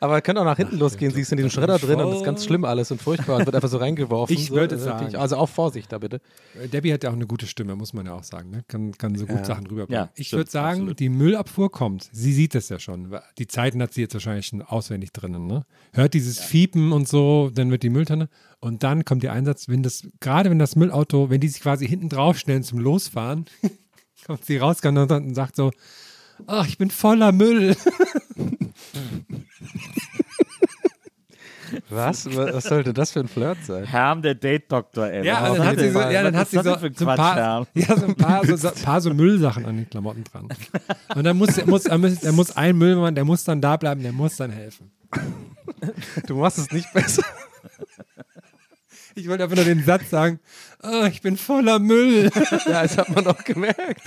Aber 0.00 0.20
könnte 0.20 0.40
auch 0.40 0.44
nach 0.44 0.56
hinten 0.56 0.78
losgehen, 0.78 1.12
sie 1.12 1.20
ist 1.20 1.30
in 1.32 1.36
diesem 1.36 1.50
Schredder 1.50 1.78
drin 1.78 2.00
und 2.00 2.12
ist 2.14 2.24
ganz 2.24 2.44
schlimm 2.44 2.64
alles 2.64 2.90
und 2.90 3.00
furchtbar 3.00 3.36
und 3.38 3.46
wird 3.46 3.54
einfach 3.54 3.68
so 3.68 3.78
reingeworfen. 3.78 4.34
Ich 4.36 4.46
so. 4.48 4.54
würde 4.54 4.76
natürlich- 4.76 5.12
sagen- 5.12 5.16
Also 5.16 5.36
auch 5.36 5.48
Vorsicht 5.48 5.92
da 5.92 5.98
bitte. 5.98 6.20
Debbie 6.72 6.92
hat 6.92 7.04
ja 7.04 7.10
auch 7.10 7.14
eine 7.14 7.26
gute 7.26 7.46
Stimme, 7.46 7.76
muss 7.76 7.92
man 7.92 8.06
ja 8.06 8.14
auch 8.14 8.24
sagen. 8.24 8.50
Ne? 8.50 8.64
Kann, 8.68 8.92
kann 8.98 9.14
so 9.16 9.26
gut 9.26 9.38
Ja. 9.38 9.44
Sachen 9.44 9.66
rüberbringen. 9.66 10.04
Ja, 10.04 10.10
ich 10.14 10.32
würde 10.32 10.50
sagen, 10.50 10.80
absolut. 10.80 11.00
die 11.00 11.08
Müllabfuhr 11.08 11.70
kommt. 11.70 12.08
Sie 12.12 12.32
sieht 12.32 12.54
es 12.54 12.68
ja 12.68 12.78
schon. 12.78 13.16
Die 13.38 13.46
Zeiten 13.46 13.80
hat 13.82 13.92
sie 13.94 14.00
jetzt 14.02 14.14
wahrscheinlich 14.14 14.46
schon 14.46 14.62
auswendig 14.62 15.12
drinnen. 15.12 15.46
Ne? 15.46 15.64
Hört 15.92 16.14
dieses 16.14 16.38
Fiepen 16.40 16.92
und 16.92 17.08
so, 17.08 17.50
dann 17.54 17.70
wird 17.70 17.82
die 17.82 17.90
Mülltonne. 17.90 18.28
Und 18.60 18.82
dann 18.82 19.04
kommt 19.04 19.22
der 19.22 19.32
Einsatz, 19.32 19.68
wenn 19.68 19.82
das, 19.82 20.02
gerade 20.20 20.50
wenn 20.50 20.58
das 20.58 20.76
Müllauto, 20.76 21.30
wenn 21.30 21.40
die 21.40 21.48
sich 21.48 21.62
quasi 21.62 21.86
hinten 21.88 22.08
draufstellen 22.08 22.62
zum 22.62 22.78
Losfahren, 22.78 23.46
kommt 24.26 24.44
sie 24.44 24.58
raus 24.58 24.78
und 24.84 25.34
sagt 25.34 25.56
so, 25.56 25.70
ach, 26.46 26.66
ich 26.66 26.76
bin 26.78 26.90
voller 26.90 27.32
Müll. 27.32 27.76
Was? 31.88 32.26
Was 32.34 32.64
sollte 32.64 32.92
das 32.92 33.12
für 33.12 33.20
ein 33.20 33.28
Flirt 33.28 33.64
sein? 33.64 33.84
Herm, 33.84 34.22
der 34.22 34.34
Date-Doktor, 34.34 35.08
ey. 35.08 35.24
Ja, 35.24 35.54
dann 35.54 35.64
hat 35.64 35.78
sie 35.78 35.90
so, 35.90 36.00
ja, 36.00 36.22
dann 36.22 36.36
hat 36.36 36.48
sie 36.48 36.58
so, 36.60 36.74
ein 36.74 36.94
paar, 36.94 37.66
ja, 37.74 37.96
so 37.96 38.06
ein 38.06 38.16
paar, 38.16 38.44
so, 38.44 38.56
so, 38.56 38.70
paar 38.70 39.00
so 39.00 39.14
Müllsachen 39.14 39.64
an 39.66 39.76
den 39.76 39.88
Klamotten 39.88 40.24
dran. 40.24 40.48
Und 41.14 41.24
dann 41.24 41.36
muss, 41.36 41.56
er 41.58 41.66
muss, 41.66 41.86
er 41.86 41.98
muss, 41.98 42.22
er 42.22 42.32
muss 42.32 42.56
ein 42.56 42.76
Müllmann, 42.76 43.14
der 43.14 43.24
muss 43.24 43.44
dann 43.44 43.60
da 43.60 43.76
bleiben, 43.76 44.02
der 44.02 44.12
muss 44.12 44.36
dann 44.36 44.50
helfen. 44.50 44.90
Du 46.26 46.36
machst 46.36 46.58
es 46.58 46.70
nicht 46.72 46.92
besser. 46.92 47.22
Ich 49.14 49.28
wollte 49.28 49.44
einfach 49.44 49.56
nur 49.56 49.64
den 49.64 49.84
Satz 49.84 50.10
sagen, 50.10 50.40
oh, 50.82 51.04
ich 51.04 51.20
bin 51.20 51.36
voller 51.36 51.78
Müll. 51.78 52.30
Ja, 52.66 52.82
das 52.82 52.96
hat 52.96 53.08
man 53.10 53.26
auch 53.26 53.44
gemerkt. 53.44 54.02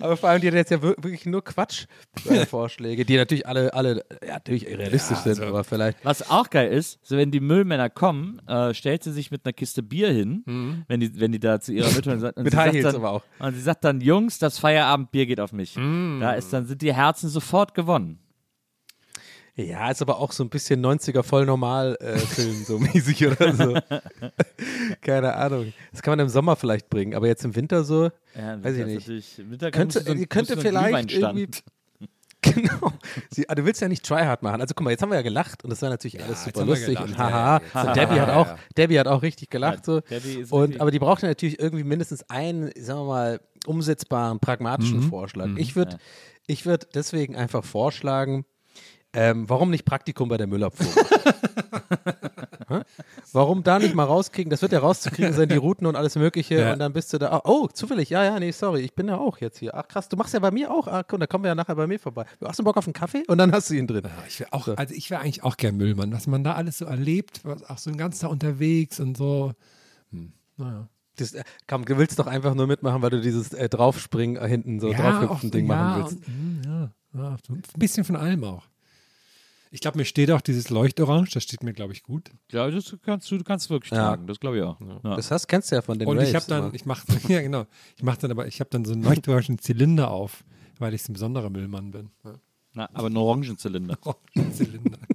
Aber 0.00 0.16
vor 0.16 0.28
allem, 0.28 0.40
die 0.40 0.46
hat 0.48 0.54
jetzt 0.54 0.70
ja 0.70 0.82
wir- 0.82 0.96
wirklich 0.98 1.26
nur 1.26 1.42
Quatsch-Vorschläge, 1.44 3.04
die 3.06 3.16
natürlich 3.16 3.46
alle, 3.46 3.72
alle 3.74 4.04
ja, 4.26 4.34
natürlich 4.34 4.66
realistisch 4.66 5.18
Ja, 5.18 5.22
sind, 5.22 5.38
also- 5.40 5.44
aber 5.46 5.64
vielleicht. 5.64 5.98
Was 6.04 6.30
auch 6.30 6.48
geil 6.50 6.70
ist, 6.72 6.98
so 7.02 7.16
wenn 7.16 7.30
die 7.30 7.40
Müllmänner 7.40 7.90
kommen, 7.90 8.40
äh, 8.46 8.74
stellt 8.74 9.02
sie 9.02 9.12
sich 9.12 9.30
mit 9.30 9.44
einer 9.44 9.52
Kiste 9.52 9.82
Bier 9.82 10.10
hin, 10.10 10.84
wenn, 10.88 11.00
die, 11.00 11.18
wenn 11.20 11.32
die 11.32 11.40
da 11.40 11.60
zu 11.60 11.72
ihrer 11.72 11.90
Mütter 11.92 12.12
und 12.12 12.36
Mit 12.44 12.54
High 12.54 12.64
sagt 12.66 12.74
Heels 12.74 12.84
dann, 12.84 12.96
aber 12.96 13.10
auch. 13.10 13.22
Und 13.38 13.54
sie 13.54 13.60
sagt 13.62 13.84
dann, 13.84 14.00
Jungs, 14.00 14.38
das 14.38 14.58
Feierabendbier 14.58 15.26
geht 15.26 15.40
auf 15.40 15.52
mich. 15.52 15.74
Da 15.74 16.32
ist 16.32 16.52
dann 16.52 16.66
sind 16.66 16.82
die 16.82 16.94
Herzen 16.94 17.28
sofort 17.28 17.74
gewonnen. 17.74 18.18
Ja, 19.56 19.90
ist 19.90 20.00
aber 20.00 20.18
auch 20.20 20.32
so 20.32 20.42
ein 20.44 20.48
bisschen 20.48 20.84
90er 20.84 21.22
voll 21.22 21.44
normal 21.44 21.96
äh, 22.00 22.16
Film, 22.18 22.64
so 22.64 22.78
mäßig 22.78 23.26
oder 23.26 23.54
so. 23.54 23.76
Keine 25.02 25.34
Ahnung. 25.34 25.72
Das 25.92 26.02
kann 26.02 26.12
man 26.12 26.20
im 26.20 26.28
Sommer 26.28 26.56
vielleicht 26.56 26.88
bringen, 26.88 27.14
aber 27.14 27.26
jetzt 27.26 27.44
im 27.44 27.54
Winter 27.56 27.84
so, 27.84 28.10
Ja, 28.34 28.62
weiß 28.62 28.76
ich 28.76 28.86
nicht. 29.08 29.50
Winter 29.50 29.70
Könnte- 29.70 30.00
so 30.02 30.14
könnte 30.28 30.56
vielleicht 30.56 31.12
irgendwie- 31.12 31.48
Genau. 32.42 32.92
Sie, 33.28 33.46
ah, 33.50 33.54
du 33.54 33.66
willst 33.66 33.82
ja 33.82 33.88
nicht 33.88 34.02
tryhard 34.02 34.42
machen. 34.42 34.62
Also 34.62 34.72
guck 34.74 34.82
mal, 34.84 34.90
jetzt 34.92 35.02
haben 35.02 35.10
wir 35.10 35.16
ja 35.16 35.22
gelacht 35.22 35.62
und 35.62 35.68
das 35.68 35.82
war 35.82 35.90
natürlich 35.90 36.22
alles 36.22 36.46
jetzt 36.46 36.56
super 36.56 36.66
lustig 36.66 36.96
gelacht. 36.96 37.04
und 37.10 37.18
Ja, 37.18 37.18
haha. 37.18 37.60
ja, 37.74 37.82
und 37.88 37.96
Debbie 37.96 38.20
hat 38.20 38.28
ja, 38.28 38.36
auch, 38.36 38.46
ja. 38.46 38.58
Debbie 38.78 38.98
hat 38.98 39.08
auch 39.08 39.20
richtig 39.22 39.50
gelacht 39.50 39.84
so. 39.84 40.00
Und 40.48 40.80
aber 40.80 40.90
die 40.90 40.98
braucht 40.98 41.20
ja 41.22 41.28
natürlich 41.28 41.60
irgendwie 41.60 41.84
mindestens 41.84 42.22
einen, 42.30 42.70
sagen 42.80 43.00
wir 43.00 43.04
mal, 43.04 43.40
umsetzbaren, 43.66 44.40
pragmatischen 44.40 45.02
Vorschlag. 45.02 45.48
Ich 45.56 45.76
würde, 45.76 45.98
ich 46.46 46.64
würde 46.64 46.86
deswegen 46.94 47.36
einfach 47.36 47.62
vorschlagen, 47.62 48.46
ähm, 49.12 49.48
warum 49.48 49.70
nicht 49.70 49.84
Praktikum 49.84 50.28
bei 50.28 50.36
der 50.36 50.46
Müllabfuhr? 50.46 50.86
Warum 53.32 53.62
da 53.62 53.78
nicht 53.78 53.94
mal 53.94 54.04
rauskriegen? 54.04 54.50
Das 54.50 54.62
wird 54.62 54.72
ja 54.72 54.80
rauszukriegen 54.80 55.32
sein, 55.32 55.48
die 55.48 55.56
Routen 55.56 55.86
und 55.86 55.96
alles 55.96 56.16
Mögliche. 56.16 56.60
Ja. 56.60 56.72
Und 56.72 56.78
dann 56.78 56.92
bist 56.92 57.12
du 57.12 57.18
da. 57.18 57.40
Oh, 57.44 57.64
oh, 57.64 57.66
zufällig. 57.68 58.10
Ja, 58.10 58.24
ja, 58.24 58.38
nee, 58.38 58.50
sorry. 58.50 58.80
Ich 58.80 58.94
bin 58.94 59.08
ja 59.08 59.18
auch 59.18 59.38
jetzt 59.38 59.58
hier. 59.58 59.74
Ach, 59.74 59.86
krass, 59.86 60.08
du 60.08 60.16
machst 60.16 60.34
ja 60.34 60.40
bei 60.40 60.50
mir 60.50 60.70
auch. 60.70 60.88
Ach, 60.88 61.04
komm, 61.06 61.20
da 61.20 61.26
kommen 61.26 61.44
wir 61.44 61.48
ja 61.48 61.54
nachher 61.54 61.76
bei 61.76 61.86
mir 61.86 61.98
vorbei. 61.98 62.24
Hast 62.44 62.58
du 62.58 62.64
Bock 62.64 62.76
auf 62.76 62.86
einen 62.86 62.92
Kaffee? 62.92 63.24
Und 63.28 63.38
dann 63.38 63.52
hast 63.52 63.70
du 63.70 63.74
ihn 63.74 63.86
drin. 63.86 64.02
Ich 64.28 64.40
wär 64.40 64.52
auch, 64.52 64.68
also 64.68 64.94
ich 64.94 65.10
wäre 65.10 65.20
eigentlich 65.20 65.42
auch 65.42 65.56
gern 65.56 65.76
Müllmann, 65.76 66.12
was 66.12 66.26
man 66.26 66.44
da 66.44 66.54
alles 66.54 66.78
so 66.78 66.86
erlebt, 66.86 67.40
was, 67.44 67.68
auch 67.68 67.78
so 67.78 67.90
den 67.90 67.98
ganzen 67.98 68.22
Tag 68.22 68.30
unterwegs 68.30 69.00
und 69.00 69.16
so. 69.16 69.52
Hm, 70.10 70.32
naja. 70.56 70.88
Das, 71.16 71.34
äh, 71.34 71.44
komm, 71.66 71.84
du 71.84 71.98
willst 71.98 72.18
doch 72.18 72.26
einfach 72.26 72.54
nur 72.54 72.66
mitmachen, 72.66 73.02
weil 73.02 73.10
du 73.10 73.20
dieses 73.20 73.52
äh, 73.52 73.68
Draufspringen 73.68 74.42
äh, 74.42 74.48
hinten 74.48 74.80
so 74.80 74.92
draufhüpfen 74.92 75.50
Ding 75.50 75.66
ja, 75.66 75.74
machen 75.74 76.02
willst. 76.02 76.16
Und, 76.16 76.26
hm, 76.26 76.62
ja, 76.64 76.90
ja, 77.12 77.36
ein 77.48 77.78
bisschen 77.78 78.04
von 78.04 78.16
allem 78.16 78.44
auch. 78.44 78.69
Ich 79.72 79.80
glaube, 79.80 79.98
mir 79.98 80.04
steht 80.04 80.30
auch 80.32 80.40
dieses 80.40 80.68
Leuchtorange, 80.70 81.28
das 81.32 81.44
steht 81.44 81.62
mir, 81.62 81.72
glaube 81.72 81.92
ich, 81.92 82.02
gut. 82.02 82.30
Ja, 82.50 82.68
das 82.70 82.96
kannst 83.02 83.30
du, 83.30 83.38
du 83.38 83.44
kannst 83.44 83.70
wirklich 83.70 83.92
Ja. 83.92 84.08
tragen, 84.08 84.26
das 84.26 84.40
glaube 84.40 84.56
ich 84.58 84.62
auch. 84.64 84.80
Ja. 84.80 85.16
Das 85.16 85.30
hast, 85.30 85.46
kennst 85.46 85.70
du 85.70 85.76
ja 85.76 85.82
von 85.82 85.98
den 85.98 86.08
Und 86.08 86.16
Raves 86.18 86.28
ich 86.30 86.34
habe 86.34 86.46
dann, 86.48 86.64
immer. 86.64 86.74
ich 86.74 86.86
mache, 86.86 87.06
ja 87.28 87.40
genau, 87.40 87.66
ich 87.96 88.02
mache 88.02 88.18
dann 88.18 88.32
aber, 88.32 88.46
ich 88.48 88.58
habe 88.60 88.68
dann 88.70 88.84
so 88.84 88.92
einen 88.92 89.02
leuchtorangen 89.04 89.58
Zylinder 89.58 90.10
auf, 90.10 90.42
weil 90.80 90.92
ich 90.94 91.08
ein 91.08 91.12
besonderer 91.12 91.50
Müllmann 91.50 91.92
bin. 91.92 92.10
Ja. 92.24 92.34
Na, 92.74 92.90
aber 92.94 93.08
ein 93.10 93.16
Orangenzylinder. 93.16 93.96
Orangen 94.04 94.52
Zylinder. 94.54 94.98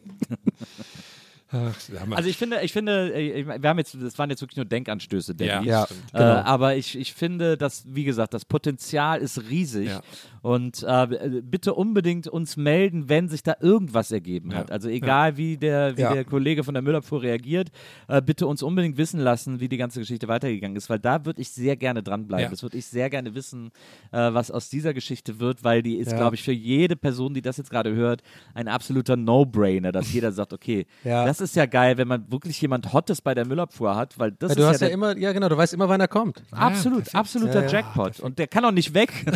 Ach. 1.56 1.74
Also 2.12 2.30
ich 2.30 2.38
finde, 2.38 2.60
ich 2.64 2.74
finde, 2.74 3.14
äh, 3.14 3.46
wir 3.62 3.70
haben 3.70 3.78
jetzt, 3.78 3.96
das 4.00 4.18
waren 4.20 4.30
jetzt 4.30 4.42
wirklich 4.42 4.58
nur 4.58 4.66
Denkanstöße, 4.66 5.36
Danny. 5.36 5.68
Ja, 5.68 5.86
stimmt. 5.86 6.02
Äh, 6.14 6.18
genau. 6.18 6.34
aber 6.44 6.76
ich, 6.76 6.98
ich 6.98 7.14
finde, 7.14 7.58
dass, 7.58 7.84
wie 7.88 8.04
gesagt, 8.04 8.34
das 8.34 8.46
Potenzial 8.46 9.20
ist 9.22 9.50
riesig. 9.50 9.90
Ja. 9.90 10.02
Und 10.42 10.84
äh, 10.88 11.42
bitte 11.42 11.74
unbedingt 11.74 12.28
uns 12.28 12.56
melden, 12.56 13.10
wenn 13.10 13.30
sich 13.30 13.42
da 13.42 13.56
irgendwas 13.62 14.12
ergeben 14.12 14.52
Ja. 14.52 14.58
hat. 14.58 14.72
Also 14.72 14.90
egal, 14.90 15.38
wie, 15.38 15.58
der, 15.58 15.98
wie 15.98 16.02
Ja. 16.02 16.14
der 16.14 16.24
Kollege 16.26 16.64
von 16.64 16.74
der 16.76 16.84
Müllabfuhr 16.84 17.24
reagiert, 17.24 17.70
äh, 18.08 18.22
bitte 18.22 18.46
uns 18.46 18.62
unbedingt 18.62 18.98
wissen 18.98 19.20
lassen, 19.20 19.60
wie 19.60 19.70
die 19.70 19.78
ganze 19.78 20.00
Geschichte 20.00 20.28
weitergegangen 20.28 20.78
ist, 20.78 20.90
weil 20.90 21.00
da 21.00 21.26
würde 21.26 21.42
ich 21.42 21.50
sehr 21.50 21.76
gerne 21.78 22.04
dranbleiben. 22.04 22.44
Ja. 22.44 22.50
Das 22.50 22.62
würde 22.62 22.78
ich 22.78 22.86
sehr 22.86 23.10
gerne 23.10 23.34
wissen, 23.34 23.72
äh, 24.12 24.34
was 24.34 24.52
aus 24.52 24.70
dieser 24.70 24.94
Geschichte 24.94 25.40
wird, 25.40 25.64
weil 25.64 25.82
die 25.82 25.96
ist, 25.98 26.12
Ja. 26.12 26.18
glaube 26.18 26.36
ich, 26.36 26.44
für 26.44 26.52
jede 26.52 26.96
Person, 26.96 27.34
die 27.34 27.42
das 27.42 27.58
jetzt 27.58 27.70
gerade 27.72 27.94
hört, 27.96 28.22
ein 28.54 28.68
absoluter 28.68 29.16
No-Brainer, 29.16 29.92
dass 29.92 30.12
jeder 30.14 30.32
sagt, 30.32 30.54
okay, 30.54 30.86
Ja. 31.04 31.26
das 31.26 31.42
ist 31.42 31.45
ja 31.54 31.68
geil, 31.68 31.98
wenn 31.98 32.08
man 32.08 32.32
wirklich 32.32 32.60
jemand 32.60 32.94
Hottes 32.94 33.22
bei 33.22 33.36
der 33.36 33.46
Müllabfuhr 33.46 33.96
hat, 33.96 34.18
weil 34.18 34.32
das 34.32 34.50
Weil 34.50 34.56
du 34.56 34.62
ist 34.64 34.68
hast 34.70 34.82
ja 34.82 34.88
der, 34.88 34.94
immer, 34.94 35.16
ja 35.18 35.32
genau, 35.32 35.50
du 35.50 35.58
weißt 35.58 35.74
immer, 35.76 35.88
wann 35.88 36.02
er 36.02 36.08
kommt. 36.08 36.42
Absolut, 36.52 37.14
absoluter 37.14 37.62
Ja, 37.62 37.66
ja. 37.66 37.72
Jackpot. 37.72 38.20
Und 38.22 38.40
der 38.40 38.48
kann 38.48 38.66
auch 38.66 38.72
nicht 38.72 38.94
weg. 38.94 39.12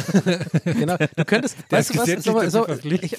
Genau. 0.80 0.96
Du 1.16 1.26
könntest, 1.26 1.58
weißt 1.70 1.92
ist 1.92 2.28
du 2.28 2.34
was? 2.34 2.52
So, 2.52 2.66
so, 2.66 2.74
ich 2.74 3.14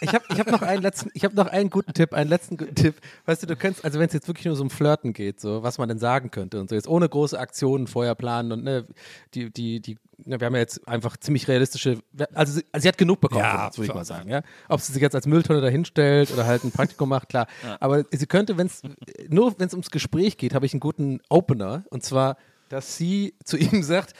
ich 0.00 0.14
habe 0.14 0.24
ich 0.30 0.38
hab 0.38 0.50
noch 0.50 0.62
einen 0.62 0.82
letzten, 0.82 1.10
ich 1.14 1.24
habe 1.24 1.34
noch 1.34 1.46
einen 1.46 1.70
guten 1.70 1.92
Tipp, 1.92 2.12
einen 2.12 2.30
letzten 2.30 2.56
guten 2.56 2.74
Tipp. 2.74 2.94
Weißt 3.26 3.42
du, 3.42 3.46
du 3.46 3.56
könntest, 3.56 3.84
also 3.84 3.98
wenn 3.98 4.06
es 4.06 4.12
jetzt 4.12 4.28
wirklich 4.28 4.46
nur 4.46 4.56
so 4.56 4.62
um 4.62 4.70
Flirten 4.70 5.12
geht, 5.12 5.40
so 5.40 5.62
was 5.62 5.78
man 5.78 5.88
denn 5.88 5.98
sagen 5.98 6.30
könnte 6.30 6.60
und 6.60 6.68
so 6.70 6.74
jetzt 6.74 6.88
ohne 6.88 7.08
große 7.08 7.38
Aktionen 7.38 7.86
vorher 7.86 8.14
planen 8.14 8.52
und 8.52 8.64
ne, 8.64 8.86
die, 9.34 9.50
die, 9.50 9.80
die, 9.80 9.98
ne, 10.24 10.40
wir 10.40 10.46
haben 10.46 10.54
ja 10.54 10.60
jetzt 10.60 10.86
einfach 10.88 11.16
ziemlich 11.16 11.48
realistische, 11.48 11.98
also 12.34 12.52
sie, 12.54 12.64
also 12.72 12.82
sie 12.82 12.88
hat 12.88 12.98
genug 12.98 13.20
bekommen, 13.20 13.42
Ja, 13.42 13.70
würde 13.74 13.86
ich 13.86 13.94
mal 13.94 14.04
sagen, 14.04 14.30
ja. 14.30 14.42
Ob 14.68 14.80
sie 14.80 14.92
sich 14.92 15.02
jetzt 15.02 15.14
als 15.14 15.26
Mülltonne 15.26 15.60
dahinstellt 15.60 16.30
oder 16.32 16.46
halt 16.46 16.64
ein 16.64 16.72
Praktikum 16.72 17.08
macht, 17.08 17.28
klar. 17.28 17.46
Aber 17.80 18.04
sie 18.10 18.26
könnte, 18.26 18.58
wenn 18.58 18.66
es 18.66 18.82
nur 19.28 19.58
wenn 19.58 19.66
es 19.66 19.74
ums 19.74 19.90
Gespräch 19.90 20.36
geht, 20.36 20.54
habe 20.54 20.66
ich 20.66 20.72
einen 20.72 20.80
guten 20.80 21.20
Opener 21.28 21.84
und 21.90 22.02
zwar, 22.02 22.36
dass 22.68 22.96
sie 22.96 23.34
zu 23.44 23.56
ihm 23.56 23.82
sagt, 23.82 24.14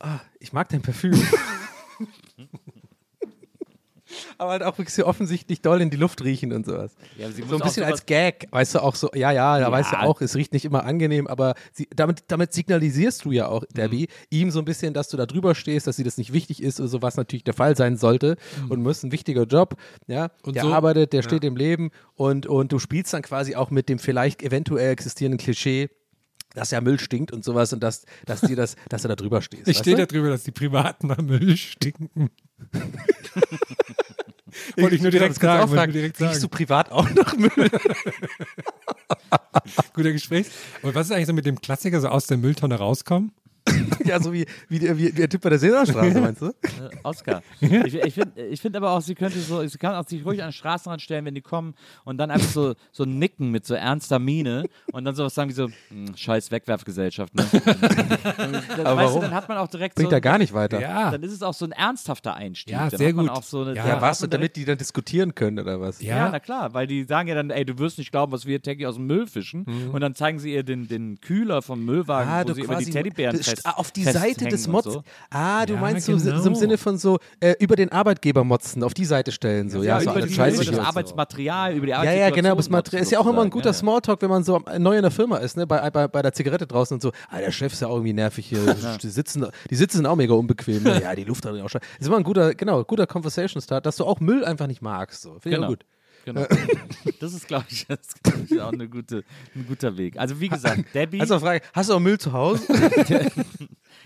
ah, 0.00 0.20
ich 0.40 0.52
mag 0.52 0.68
dein 0.68 0.82
Parfüm. 0.82 1.14
Aber 4.38 4.50
halt 4.52 4.62
auch 4.62 4.78
wirklich 4.78 4.94
so 4.94 5.06
offensichtlich 5.06 5.60
doll 5.62 5.80
in 5.80 5.90
die 5.90 5.96
Luft 5.96 6.22
riechen 6.24 6.52
und 6.52 6.66
sowas. 6.66 6.94
Ja, 7.18 7.30
so 7.30 7.56
ein 7.56 7.60
bisschen 7.60 7.84
als 7.84 8.06
Gag, 8.06 8.46
weißt 8.50 8.74
du 8.76 8.80
auch 8.82 8.94
so, 8.94 9.10
ja, 9.14 9.32
ja, 9.32 9.58
da 9.58 9.66
Ja. 9.66 9.72
weißt 9.72 9.92
du 9.92 10.00
auch, 10.00 10.20
es 10.20 10.34
riecht 10.36 10.52
nicht 10.52 10.64
immer 10.64 10.84
angenehm, 10.84 11.26
aber 11.26 11.54
sie, 11.72 11.88
damit, 11.94 12.24
damit 12.28 12.52
signalisierst 12.52 13.24
du 13.24 13.32
ja 13.32 13.48
auch, 13.48 13.62
Mhm. 13.62 13.74
Debbie, 13.74 14.08
ihm 14.30 14.50
so 14.50 14.58
ein 14.60 14.64
bisschen, 14.64 14.94
dass 14.94 15.08
du 15.08 15.16
da 15.16 15.26
drüber 15.26 15.54
stehst, 15.54 15.86
dass 15.86 15.96
sie 15.96 16.04
das 16.04 16.18
nicht 16.18 16.32
wichtig 16.32 16.62
ist 16.62 16.80
oder 16.80 16.88
so, 16.88 17.02
was 17.02 17.16
natürlich 17.16 17.44
der 17.44 17.54
Fall 17.54 17.76
sein 17.76 17.96
sollte 17.96 18.36
und 18.68 18.82
muss 18.82 19.02
ein 19.02 19.12
wichtiger 19.12 19.44
Job, 19.44 19.74
ja, 20.06 20.24
Mhm. 20.24 20.28
Und 20.42 20.56
der 20.56 20.62
so- 20.64 20.72
arbeitet, 20.74 21.12
der 21.12 21.22
steht 21.22 21.44
im 21.44 21.56
Leben 21.56 21.90
und, 22.14 22.46
und 22.46 22.72
du 22.72 22.78
spielst 22.78 23.12
dann 23.14 23.22
quasi 23.22 23.54
auch 23.56 23.70
mit 23.70 23.88
dem 23.88 23.98
vielleicht 23.98 24.42
eventuell 24.42 24.90
existierenden 24.92 25.38
Klischee, 25.38 25.88
dass 26.54 26.70
ja 26.70 26.80
Müll 26.80 26.98
stinkt 26.98 27.32
und 27.32 27.44
sowas 27.44 27.72
und 27.72 27.80
dass, 27.80 28.06
dass, 28.24 28.40
dir 28.40 28.56
das, 28.56 28.76
dass 28.88 29.02
du 29.02 29.08
da 29.08 29.16
drüber 29.16 29.42
stehst. 29.42 29.68
Ich 29.68 29.78
stehe 29.78 29.96
da 29.96 30.06
drüber, 30.06 30.30
dass 30.30 30.44
die 30.44 30.52
Privaten 30.52 31.10
am 31.10 31.26
Müll 31.26 31.56
stinken. 31.56 32.30
Wollte 34.76 34.96
ich 34.96 35.02
nur 35.02 35.10
direkt 35.10 35.34
sagen. 35.34 35.64
auch 35.64 35.74
fragen. 35.74 35.92
direkt 35.92 36.20
Riechst 36.20 36.36
du 36.36 36.40
sagen. 36.42 36.50
privat 36.50 36.92
auch 36.92 37.10
noch 37.10 37.36
Müll? 37.36 37.50
Guter 39.94 40.12
Gespräch. 40.12 40.46
Und 40.82 40.94
was 40.94 41.06
ist 41.06 41.12
eigentlich 41.12 41.26
so 41.26 41.32
mit 41.32 41.44
dem 41.44 41.60
Klassiker, 41.60 42.00
so 42.00 42.08
aus 42.08 42.26
der 42.26 42.36
Mülltonne 42.36 42.76
rauskommen? 42.76 43.32
ja, 44.04 44.20
so 44.20 44.32
wie, 44.32 44.46
wie, 44.68 44.78
der- 44.78 44.96
wie, 44.98 45.10
der 45.12 45.28
Typ 45.28 45.40
bei 45.42 45.50
der 45.50 45.58
Sesamstraße, 45.58 46.20
meinst 46.20 46.42
du? 46.42 46.46
Äh, 46.46 46.52
Oscar. 47.02 47.42
Ich, 47.60 47.94
ich 47.94 48.14
finde 48.14 48.42
ich 48.46 48.60
find 48.60 48.76
aber 48.76 48.90
auch, 48.90 49.00
sie 49.00 49.14
könnte 49.14 49.38
so, 49.40 49.66
sie 49.66 49.78
kann 49.78 49.94
auch 49.94 50.06
sich 50.06 50.24
ruhig 50.24 50.42
an 50.42 50.48
den 50.48 50.52
Straßenrand 50.52 51.02
stellen, 51.02 51.24
wenn 51.24 51.34
die 51.34 51.40
kommen 51.40 51.74
und 52.04 52.18
dann 52.18 52.30
einfach 52.30 52.48
so, 52.50 52.74
so 52.92 53.04
nicken 53.04 53.50
mit 53.50 53.64
so 53.66 53.74
ernster 53.74 54.18
Miene 54.18 54.64
und 54.92 55.04
dann 55.04 55.14
sowas 55.14 55.34
sagen 55.34 55.50
wie 55.50 55.54
so, 55.54 55.68
"Hm, 55.88 56.16
scheiß 56.16 56.50
Wegwerfgesellschaft, 56.50 57.34
ne? 57.34 57.44
Dann, 58.36 58.54
Aber 58.86 58.96
weißt 58.96 59.08
warum? 59.08 59.20
du, 59.20 59.26
dann 59.28 59.34
hat 59.34 59.48
man 59.48 59.58
auch 59.58 59.68
direkt 59.68 59.94
Bringt 59.96 60.10
so, 60.10 60.14
ja 60.16 60.20
gar 60.20 60.38
nicht 60.38 60.52
weiter. 60.52 60.80
Ja. 60.80 61.10
dann 61.10 61.22
ist 61.22 61.32
es 61.32 61.42
auch 61.42 61.54
so 61.54 61.64
ein 61.64 61.72
ernsthafter 61.72 62.34
Einstieg. 62.34 62.72
Ja, 62.72 62.88
dann 62.88 62.98
sehr 62.98 63.12
gut. 63.12 63.28
Auch 63.28 63.42
so 63.42 63.62
eine, 63.62 63.74
Ja, 63.76 63.86
Ja, 63.88 64.00
was? 64.00 64.18
damit 64.20 64.32
direkt- 64.32 64.56
die 64.56 64.64
dann 64.64 64.78
diskutieren 64.78 65.34
können 65.34 65.58
oder 65.58 65.80
was? 65.80 66.00
Ja. 66.00 66.16
Ja, 66.16 66.28
na 66.30 66.40
klar, 66.40 66.74
weil 66.74 66.86
die 66.86 67.04
sagen 67.04 67.28
ja 67.28 67.34
dann, 67.34 67.50
ey, 67.50 67.64
du 67.64 67.78
wirst 67.78 67.98
nicht 67.98 68.10
glauben, 68.10 68.32
was 68.32 68.46
wir 68.46 68.60
täglich 68.62 68.86
aus 68.86 68.96
dem 68.96 69.06
Müll 69.06 69.26
fischen. 69.26 69.64
Und 69.92 70.00
dann 70.00 70.14
zeigen 70.14 70.38
sie 70.38 70.52
ihr 70.52 70.62
den, 70.62 70.88
den 70.88 71.20
Kühler 71.20 71.62
vom 71.62 71.84
Müllwagen, 71.84 72.30
Ah, 72.30 72.44
wo 72.46 72.52
sie 72.54 72.62
über 72.62 72.76
die 72.76 72.90
Teddybären 72.90 73.38
ah, 73.64 73.73
auf 73.76 73.90
die 73.90 74.04
Seite 74.04 74.46
des 74.46 74.66
Mods. 74.68 74.84
So. 74.92 75.02
Ah, 75.30 75.66
du 75.66 75.74
Ja, 75.74 75.80
meinst 75.80 76.06
so, 76.06 76.16
so 76.18 76.30
genau. 76.30 76.44
im 76.44 76.54
Sinne 76.54 76.78
von 76.78 76.98
so 76.98 77.18
äh, 77.40 77.54
über 77.58 77.76
den 77.76 77.90
Arbeitgeber 77.92 78.44
motzen, 78.44 78.82
auf 78.82 78.94
die 78.94 79.04
Seite 79.04 79.32
stellen 79.32 79.70
so. 79.70 79.82
Ja, 79.82 79.98
Ja, 79.98 80.00
so 80.00 80.10
über, 80.10 80.26
die, 80.26 80.34
über 80.34 80.46
das 80.46 80.66
so. 80.66 80.80
Arbeitsmaterial, 80.80 81.74
über 81.74 81.86
die 81.86 81.92
Ja, 81.92 82.02
ja, 82.12 82.30
genau, 82.30 82.54
das 82.54 82.68
Material 82.70 83.02
ist 83.02 83.10
ja 83.12 83.18
auch 83.20 83.26
immer 83.26 83.42
ein 83.42 83.50
guter 83.50 83.72
Smalltalk, 83.72 84.20
wenn 84.22 84.30
man 84.30 84.44
so 84.44 84.62
neu 84.78 84.96
in 84.96 85.02
der 85.02 85.10
Firma 85.10 85.36
ist, 85.38 85.56
ne? 85.56 85.66
Bei, 85.66 85.90
bei, 85.90 86.08
bei 86.08 86.22
der 86.22 86.32
Zigarette 86.32 86.66
draußen 86.66 86.94
und 86.96 87.00
so. 87.02 87.12
Ah, 87.30 87.38
der 87.38 87.50
Chef 87.52 87.72
ist 87.72 87.80
ja 87.82 87.88
auch 87.88 87.94
irgendwie 87.96 88.12
nervig 88.12 88.46
hier. 88.46 88.74
Die, 89.02 89.08
sitzen, 89.08 89.46
die 89.70 89.74
Sitze 89.76 89.96
sind 89.98 90.06
auch 90.06 90.16
mega 90.16 90.34
unbequem. 90.34 90.82
Ne? 90.82 91.00
Ja, 91.02 91.14
die 91.14 91.24
Luft 91.24 91.44
hat 91.44 91.52
auch 91.54 91.68
schon. 91.68 91.80
Das 91.80 92.00
ist 92.00 92.06
immer 92.06 92.16
ein 92.18 92.22
guter, 92.24 92.54
genau, 92.54 92.82
guter 92.84 93.06
Conversation 93.06 93.60
Start, 93.60 93.84
dass 93.86 93.96
du 93.96 94.04
auch 94.04 94.20
Müll 94.20 94.44
einfach 94.44 94.66
nicht 94.66 94.80
magst. 94.82 95.22
So. 95.22 95.30
Finde 95.40 95.48
ich 95.48 95.54
Genau. 95.54 95.68
gut. 95.68 95.84
Genau. 96.24 96.46
Das 97.20 97.32
ist, 97.32 97.46
glaube 97.46 97.66
ich, 97.70 97.86
das 97.88 98.00
ist, 98.00 98.22
glaub 98.22 98.50
ich, 98.50 98.60
auch 98.60 98.72
eine 98.72 98.88
gute, 98.88 99.24
ein 99.54 99.66
guter 99.66 99.96
Weg. 99.96 100.18
Also 100.18 100.40
wie 100.40 100.48
gesagt, 100.48 100.94
Debbie. 100.94 101.20
Also 101.20 101.38
Frage, 101.38 101.64
hast 101.72 101.88
du 101.90 101.94
auch 101.94 102.00
Müll 102.00 102.18
zu 102.18 102.32
Hause? 102.32 102.66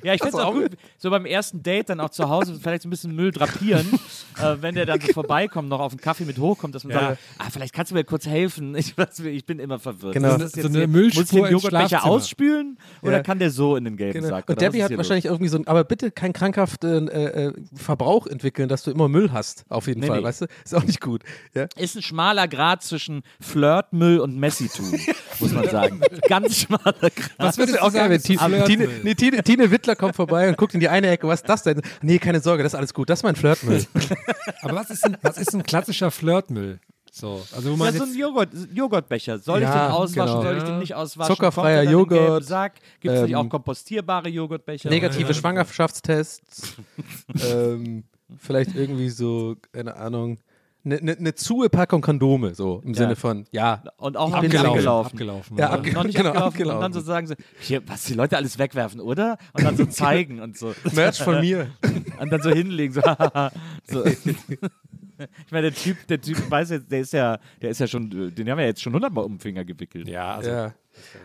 ja, 0.03 0.15
ich 0.15 0.21
finde 0.23 0.37
es 0.39 0.43
auch 0.45 0.53
gut, 0.55 0.73
so 0.97 1.11
beim 1.11 1.27
ersten 1.27 1.63
Date 1.63 1.89
dann 1.91 2.01
auch 2.01 2.11
zu 2.11 2.29
Hause 2.29 2.59
vielleicht 2.61 2.83
so 2.83 2.89
ein 2.89 2.91
bisschen 2.91 3.15
Müll 3.15 3.31
drapieren, 3.31 3.87
äh, 4.43 4.57
wenn 4.61 4.75
der 4.75 4.87
dann 4.87 5.01
so 5.01 5.13
vorbeikommt, 5.13 5.69
noch 5.69 5.81
auf 5.81 5.93
den 5.95 6.01
Kaffee 6.01 6.25
mit 6.25 6.39
hochkommt, 6.39 6.75
dass 6.75 6.85
man 6.85 6.93
Ja. 6.95 7.01
sagt, 7.01 7.19
ah, 7.39 7.47
vielleicht 7.51 7.75
kannst 7.75 7.91
du 7.91 7.95
mir 7.95 8.05
kurz 8.05 8.27
helfen. 8.27 8.75
Ich, 8.89 8.97
weiß, 8.97 9.21
ich 9.21 9.45
bin 9.45 9.59
immer 9.59 9.79
verwirrt. 9.79 10.15
Genau. 10.15 10.31
Ist 10.37 10.41
das 10.41 10.53
So 10.53 10.61
jetzt 10.61 10.67
eine 10.69 10.79
hier- 10.79 10.89
Müllspur 10.89 11.23
Muss 11.23 11.33
ich 11.33 11.41
den 11.43 11.51
Joghurtbecher 11.53 12.05
ausspülen 12.05 12.79
oder 13.03 13.13
Ja. 13.19 13.23
kann 13.23 13.39
der 13.39 13.51
so 13.51 13.77
in 13.77 13.85
den 13.85 13.97
gelben 13.97 14.21
Genau. 14.21 14.29
Sack? 14.29 14.49
Und 14.49 14.57
oder 14.57 14.67
was 14.67 14.73
Debbie 14.73 14.85
hat 14.85 14.97
wahrscheinlich 14.97 15.25
irgendwie 15.27 15.49
so 15.49 15.59
ein, 15.59 15.67
aber 15.67 15.85
bitte 15.85 16.11
keinen 16.11 16.33
krankhaften 16.33 17.09
äh, 17.09 17.47
äh, 17.49 17.53
Verbrauch 17.75 18.27
entwickeln, 18.27 18.69
dass 18.69 18.83
du 18.85 18.91
immer 18.91 19.09
Müll 19.09 19.33
hast, 19.33 19.65
auf 19.69 19.87
jeden 19.89 20.01
Nee, 20.01 20.07
Fall, 20.07 20.19
nee. 20.19 20.25
weißt 20.25 20.43
du? 20.43 20.47
Ist 20.65 20.75
auch 20.75 20.85
nicht 20.85 21.01
gut. 21.01 21.23
Ja? 21.55 21.63
los? 21.63 21.71
Ist 21.77 21.97
ein 21.97 22.03
schmaler 22.03 22.47
Grad 22.49 22.83
zwischen 22.83 23.23
Flirtmüll 23.41 24.21
und 24.21 24.37
Messitum, 24.39 24.93
muss 25.41 25.53
man 25.53 25.69
sagen. 25.69 26.01
Ganz 26.29 26.57
schmaler 26.61 26.93
Grad. 27.01 27.31
Was 27.39 27.59
würdest 27.59 27.79
du 27.79 27.83
Auch 27.83 27.91
sagen, 27.91 28.17
so 28.19 28.27
Tine? 28.35 28.65
Tine, 28.65 29.15
Tine, 29.17 29.43
Tine 29.43 29.71
Wittler 29.71 29.88
kommt 29.94 30.16
vorbei 30.16 30.48
und 30.48 30.57
guckt 30.57 30.74
in 30.74 30.81
die 30.81 30.88
eine 30.88 31.09
Ecke, 31.09 31.27
was 31.29 31.40
ist 31.40 31.48
das 31.48 31.62
denn? 31.62 31.83
Nee, 32.03 32.18
keine 32.18 32.40
Sorge, 32.40 32.62
das 32.62 32.72
ist 32.72 32.79
alles 32.79 32.94
gut, 32.94 33.09
das 33.11 33.20
ist 33.20 33.22
mein 33.22 33.37
Flirtmüll. 33.37 33.85
Aber 34.62 34.74
was 34.77 34.90
ist, 34.90 35.05
ein, 35.05 35.16
was 35.22 35.38
ist 35.38 35.55
ein 35.55 35.62
klassischer 35.62 36.11
Flirtmüll? 36.11 36.81
So, 37.11 37.44
also 37.53 37.72
wo 37.72 37.77
man 37.77 37.87
Ja, 37.92 37.98
so 37.98 38.05
jetzt, 38.05 38.14
ein 38.14 38.18
Joghurt, 38.18 38.48
Joghurtbecher. 38.72 39.38
Soll 39.38 39.59
ich 39.59 39.64
Ja, 39.64 39.87
den 39.88 39.92
auswaschen? 39.92 40.40
genau. 40.40 40.42
Soll 40.42 40.57
ich 40.59 40.62
den 40.62 40.79
nicht 40.79 40.94
auswaschen? 40.94 41.35
Zuckerfreier 41.35 41.83
Joghurt, 41.83 42.44
Sack? 42.44 42.74
Gibt 43.01 43.14
es 43.14 43.22
nicht 43.22 43.33
ähm, 43.33 43.37
auch 43.38 43.48
kompostierbare 43.48 44.29
Joghurtbecher? 44.29 44.88
Negative 44.88 45.35
Schwangerschaftstests, 45.35 46.77
ähm, 47.44 48.05
vielleicht 48.38 48.74
irgendwie 48.77 49.09
so, 49.11 49.57
keine 49.72 49.96
Ahnung, 49.96 50.38
eine 50.85 50.97
ne, 51.03 51.17
ne 51.19 51.35
zuhe 51.35 51.69
Packung 51.69 52.01
Kondome, 52.01 52.55
so 52.55 52.81
im 52.85 52.95
Sinne 52.95 53.17
von, 53.17 53.45
ja. 53.51 53.83
Und 53.97 54.17
auch 54.17 54.29
Ich 54.29 54.33
noch 54.35 54.41
bin 54.41 54.51
nicht 54.51 54.61
gelaufen. 54.75 55.07
abgelaufen. 55.12 55.12
abgelaufen. 55.12 55.59
Ja, 55.59 55.71
abge- 55.73 55.93
noch 55.93 56.05
nicht 56.05 56.17
Genau, 56.17 56.29
abgelaufen. 56.31 56.53
abgelaufen. 56.53 56.77
Und 56.77 56.83
dann 56.83 56.93
so 56.93 57.01
sagen 57.01 57.27
sie, 57.27 57.35
hier, 57.61 57.83
was 57.88 58.05
die 58.05 58.14
Leute 58.14 58.37
alles 58.37 58.59
wegwerfen, 58.59 59.01
oder? 59.01 59.37
Und 59.53 59.64
dann 59.64 59.77
so 59.77 59.85
zeigen 59.87 60.41
und 60.41 60.57
so. 60.57 60.75
Merch 60.95 61.19
von 61.23 61.41
mir. 61.41 61.71
Und 62.21 62.31
dann 62.33 62.43
so 62.43 62.51
hinlegen, 62.51 62.93
so, 62.95 63.01
so. 63.87 64.05
Ich 64.05 65.51
meine, 65.51 65.71
der 65.71 65.75
Typ, 65.75 66.07
der 66.09 66.21
Typ 66.21 66.49
weiß 66.51 66.71
jetzt, 66.71 66.91
der 66.93 67.01
ist 67.01 67.12
ja, 67.12 67.38
der 67.61 67.71
ist 67.71 67.81
ja 67.81 67.87
schon, 67.88 68.09
den 68.35 68.51
haben 68.51 68.59
wir 68.59 68.67
jetzt 68.67 68.81
schon 68.83 68.93
hundertmal 68.93 69.25
um 69.25 69.33
den 69.35 69.41
Finger 69.41 69.64
gewickelt. 69.64 70.09
ja, 70.09 70.35
also 70.37 70.51
Ja. 70.51 70.75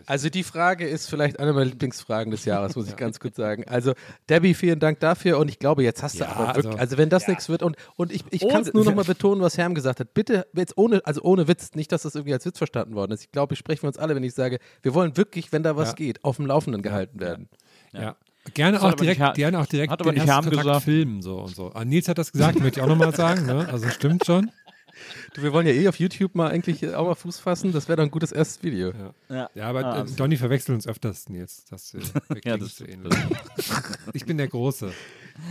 Also 0.05 0.29
die 0.29 0.43
Frage 0.43 0.87
ist 0.87 1.09
vielleicht 1.09 1.39
eine 1.39 1.53
meiner 1.53 1.65
Lieblingsfragen 1.65 2.31
des 2.31 2.45
Jahres, 2.45 2.75
muss 2.75 2.87
ich 2.87 2.95
ganz 2.95 3.19
gut 3.19 3.35
sagen. 3.35 3.63
Also 3.67 3.93
Debbie, 4.29 4.53
vielen 4.53 4.79
Dank 4.79 4.99
dafür 4.99 5.37
und 5.39 5.49
ich 5.49 5.59
glaube, 5.59 5.83
jetzt 5.83 6.03
hast 6.03 6.15
du 6.15 6.19
Ja, 6.23 6.31
aber 6.31 6.47
wirklich, 6.47 6.65
also- 6.67 6.77
also, 6.77 6.97
wenn 6.97 7.09
das 7.09 7.23
ja. 7.23 7.29
nichts 7.29 7.49
wird 7.49 7.63
und, 7.63 7.75
und 7.95 8.11
ich, 8.11 8.23
ich 8.31 8.47
kann 8.47 8.61
es 8.61 8.73
nur 8.73 8.85
noch 8.85 8.95
mal 8.95 9.05
betonen, 9.05 9.41
was 9.41 9.57
Herm 9.57 9.75
gesagt 9.75 9.99
hat. 9.99 10.13
Bitte 10.13 10.45
jetzt 10.53 10.77
ohne, 10.77 11.01
also 11.05 11.21
ohne 11.21 11.47
Witz, 11.47 11.71
nicht, 11.75 11.91
dass 11.91 12.03
das 12.03 12.15
irgendwie 12.15 12.33
als 12.33 12.45
Witz 12.45 12.57
verstanden 12.57 12.95
worden 12.95 13.11
ist. 13.11 13.21
Ich 13.23 13.31
glaube, 13.31 13.53
ich 13.53 13.59
spreche 13.59 13.81
für 13.81 13.87
uns 13.87 13.97
alle, 13.97 14.15
wenn 14.15 14.23
ich 14.23 14.33
sage, 14.33 14.59
wir 14.81 14.93
wollen 14.93 15.15
wirklich, 15.17 15.51
wenn 15.51 15.63
da 15.63 15.75
was 15.75 15.89
Ja. 15.89 15.95
geht, 15.95 16.23
auf 16.23 16.37
dem 16.37 16.45
Laufenden 16.45 16.81
gehalten 16.81 17.19
werden. 17.19 17.49
Ja. 17.93 18.15
Gerne 18.53 18.81
auch 18.81 18.93
direkt, 18.93 19.21
nicht 19.21 19.35
gerne 19.35 19.57
auch 19.59 19.65
direkt 19.65 19.89
hat 19.91 20.01
aber 20.01 20.11
den 20.11 20.19
nicht 20.19 20.27
ersten 20.27 20.43
Kontakt 20.49 20.65
gesagt. 20.67 20.83
filmen 20.83 21.21
so 21.21 21.37
und 21.39 21.55
so. 21.55 21.71
Ah, 21.73 21.85
Nils 21.85 22.09
hat 22.09 22.17
das 22.17 22.31
gesagt, 22.33 22.59
möchte 22.59 22.79
ich 22.79 22.83
auch 22.83 22.89
nochmal 22.89 23.15
sagen. 23.15 23.45
Ne? 23.45 23.69
Also 23.71 23.87
stimmt 23.87 24.25
schon. 24.25 24.51
Du, 25.33 25.41
wir 25.41 25.51
wollen 25.53 25.65
ja 25.67 25.73
eh 25.73 25.87
auf 25.87 25.99
YouTube 25.99 26.35
mal 26.35 26.49
eigentlich 26.51 26.93
auch 26.93 27.07
mal 27.07 27.15
Fuß 27.15 27.39
fassen. 27.39 27.71
Das 27.71 27.87
wäre 27.87 27.97
doch 27.97 28.03
ein 28.03 28.11
gutes 28.11 28.31
erstes 28.31 28.61
Video. 28.63 28.93
Ja, 29.29 29.49
Ja, 29.55 29.67
aber 29.69 29.83
Ah, 29.85 30.01
äh, 30.03 30.05
Donny 30.15 30.37
verwechselt 30.37 30.75
uns 30.75 30.87
öfters, 30.87 31.29
Nils. 31.29 31.65
Das, 31.69 31.93
äh, 31.93 31.99
wir 32.29 32.41
Ja, 32.45 32.57
das 32.57 32.75
so 32.77 32.85
ähnlich. 32.85 33.13
Ich 34.13 34.25
bin 34.25 34.37
der 34.37 34.47
Große. 34.47 34.91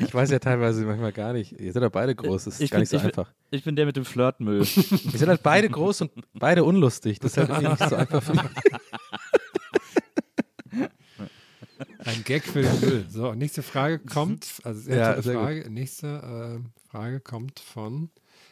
Ich 0.00 0.14
weiß 0.14 0.31
ja 0.31 0.38
teilweise 0.38 0.85
manchmal 0.85 1.12
gar 1.12 1.33
nicht. 1.33 1.59
Ihr 1.61 1.72
seid 1.72 1.83
ja 1.83 1.88
beide 1.88 2.14
groß, 2.14 2.44
das 2.44 2.55
ist 2.55 2.61
Ich 2.61 2.70
gar 2.70 2.76
bin, 2.78 2.83
nicht 2.83 2.90
so 2.90 2.96
ich, 2.98 3.02
bin, 3.02 3.11
einfach. 3.11 3.33
ich 3.50 3.64
bin 3.64 3.74
der 3.76 3.87
mit 3.87 3.96
dem 3.96 4.05
Flirtmüll. 4.05 4.61
Wir 4.61 5.18
sind 5.18 5.28
halt 5.28 5.42
beide 5.42 5.68
groß 5.68 6.02
und 6.02 6.12
beide 6.35 6.62
unlustig. 6.64 7.18
Das 7.18 7.33
ist 7.33 7.37
halt 7.38 7.48
irgendwie 7.50 7.70
nicht 7.70 7.88
so 7.90 7.96
einfach 7.96 8.22
für 8.22 8.33
mich. 8.35 8.42
Ein 12.05 12.24
Gag 12.24 12.44
für 12.44 12.62
den 12.62 12.81
Müll. 12.81 13.07
So, 13.09 13.35
nächste 13.35 13.62
Frage 13.62 13.98
kommt, 14.00 14.46
also 14.64 14.81
sehr 14.81 14.96
Ja. 14.96 15.22
Frage. 15.22 15.70
Nächste 15.70 16.61
äh, 16.62 16.88
Frage 16.90 17.20
kommt 17.20 17.61
von 17.61 18.11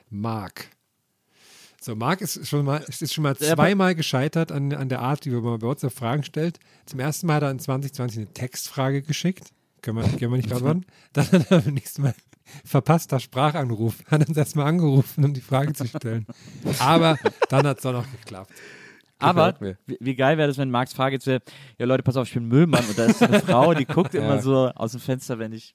Marc. 0.09 0.67
So, 1.83 1.97
Marc 1.97 2.21
ist 2.21 2.47
schon 2.47 2.67
mal, 2.67 2.85
ist 2.87 3.13
schon 3.13 3.23
mal 3.23 3.35
Ja, 3.41 3.55
zweimal 3.55 3.95
gescheitert 3.95 4.53
an, 4.53 4.75
an 4.75 4.91
der 4.91 5.01
Art, 5.01 5.25
wie 5.25 5.31
man 5.31 5.59
bei 5.59 5.67
WhatsApp 5.67 5.95
Fragen 5.95 6.23
stellt. 6.25 6.59
Zum 6.85 7.01
ersten 7.01 7.27
Mal 7.27 7.37
hat 7.37 7.43
er 7.45 7.51
in 7.51 7.59
2020 7.59 8.19
eine 8.19 8.27
Textfrage 8.35 9.01
geschickt. 9.01 9.51
Können 9.81 9.97
wir, 9.97 10.05
können 10.05 10.33
wir 10.33 10.37
nicht 10.37 10.51
beantworten. 10.51 10.85
Dann 11.15 11.33
hat 11.33 11.51
er 11.51 11.61
beim 11.63 11.73
nächsten 11.73 12.03
Mal 12.03 12.15
verpasster 12.67 13.19
Sprachanruf. 13.19 14.05
Hat 14.11 14.29
uns 14.29 14.37
erstmal 14.37 14.67
angerufen, 14.67 15.25
um 15.25 15.33
die 15.33 15.41
Frage 15.41 15.73
zu 15.73 15.87
stellen. 15.87 16.27
Aber 16.81 17.17
dann 17.49 17.67
hat 17.67 17.79
es 17.79 17.83
doch 17.83 17.93
noch 17.93 18.11
geklappt. 18.11 18.53
Aber 19.19 19.57
wie, 19.87 19.97
wie 20.01 20.15
geil 20.17 20.37
wäre 20.37 20.49
das, 20.49 20.59
wenn 20.59 20.71
Marks 20.71 20.93
Frage 20.93 21.17
jetzt 21.17 21.27
wäre, 21.27 21.41
ja 21.79 21.87
Leute, 21.87 22.03
pass 22.03 22.17
auf, 22.17 22.27
ich 22.27 22.35
bin 22.35 22.49
Müllmann 22.49 22.85
und 22.85 22.99
da 22.99 23.05
ist 23.05 23.21
so 23.21 23.27
eine 23.27 23.41
Frau, 23.41 23.73
die 23.75 23.85
guckt 23.85 24.15
immer 24.17 24.43
so 24.43 24.69
aus 24.75 24.93
dem 24.93 25.01
Fenster, 25.01 25.39
wenn 25.39 25.53
ich. 25.53 25.75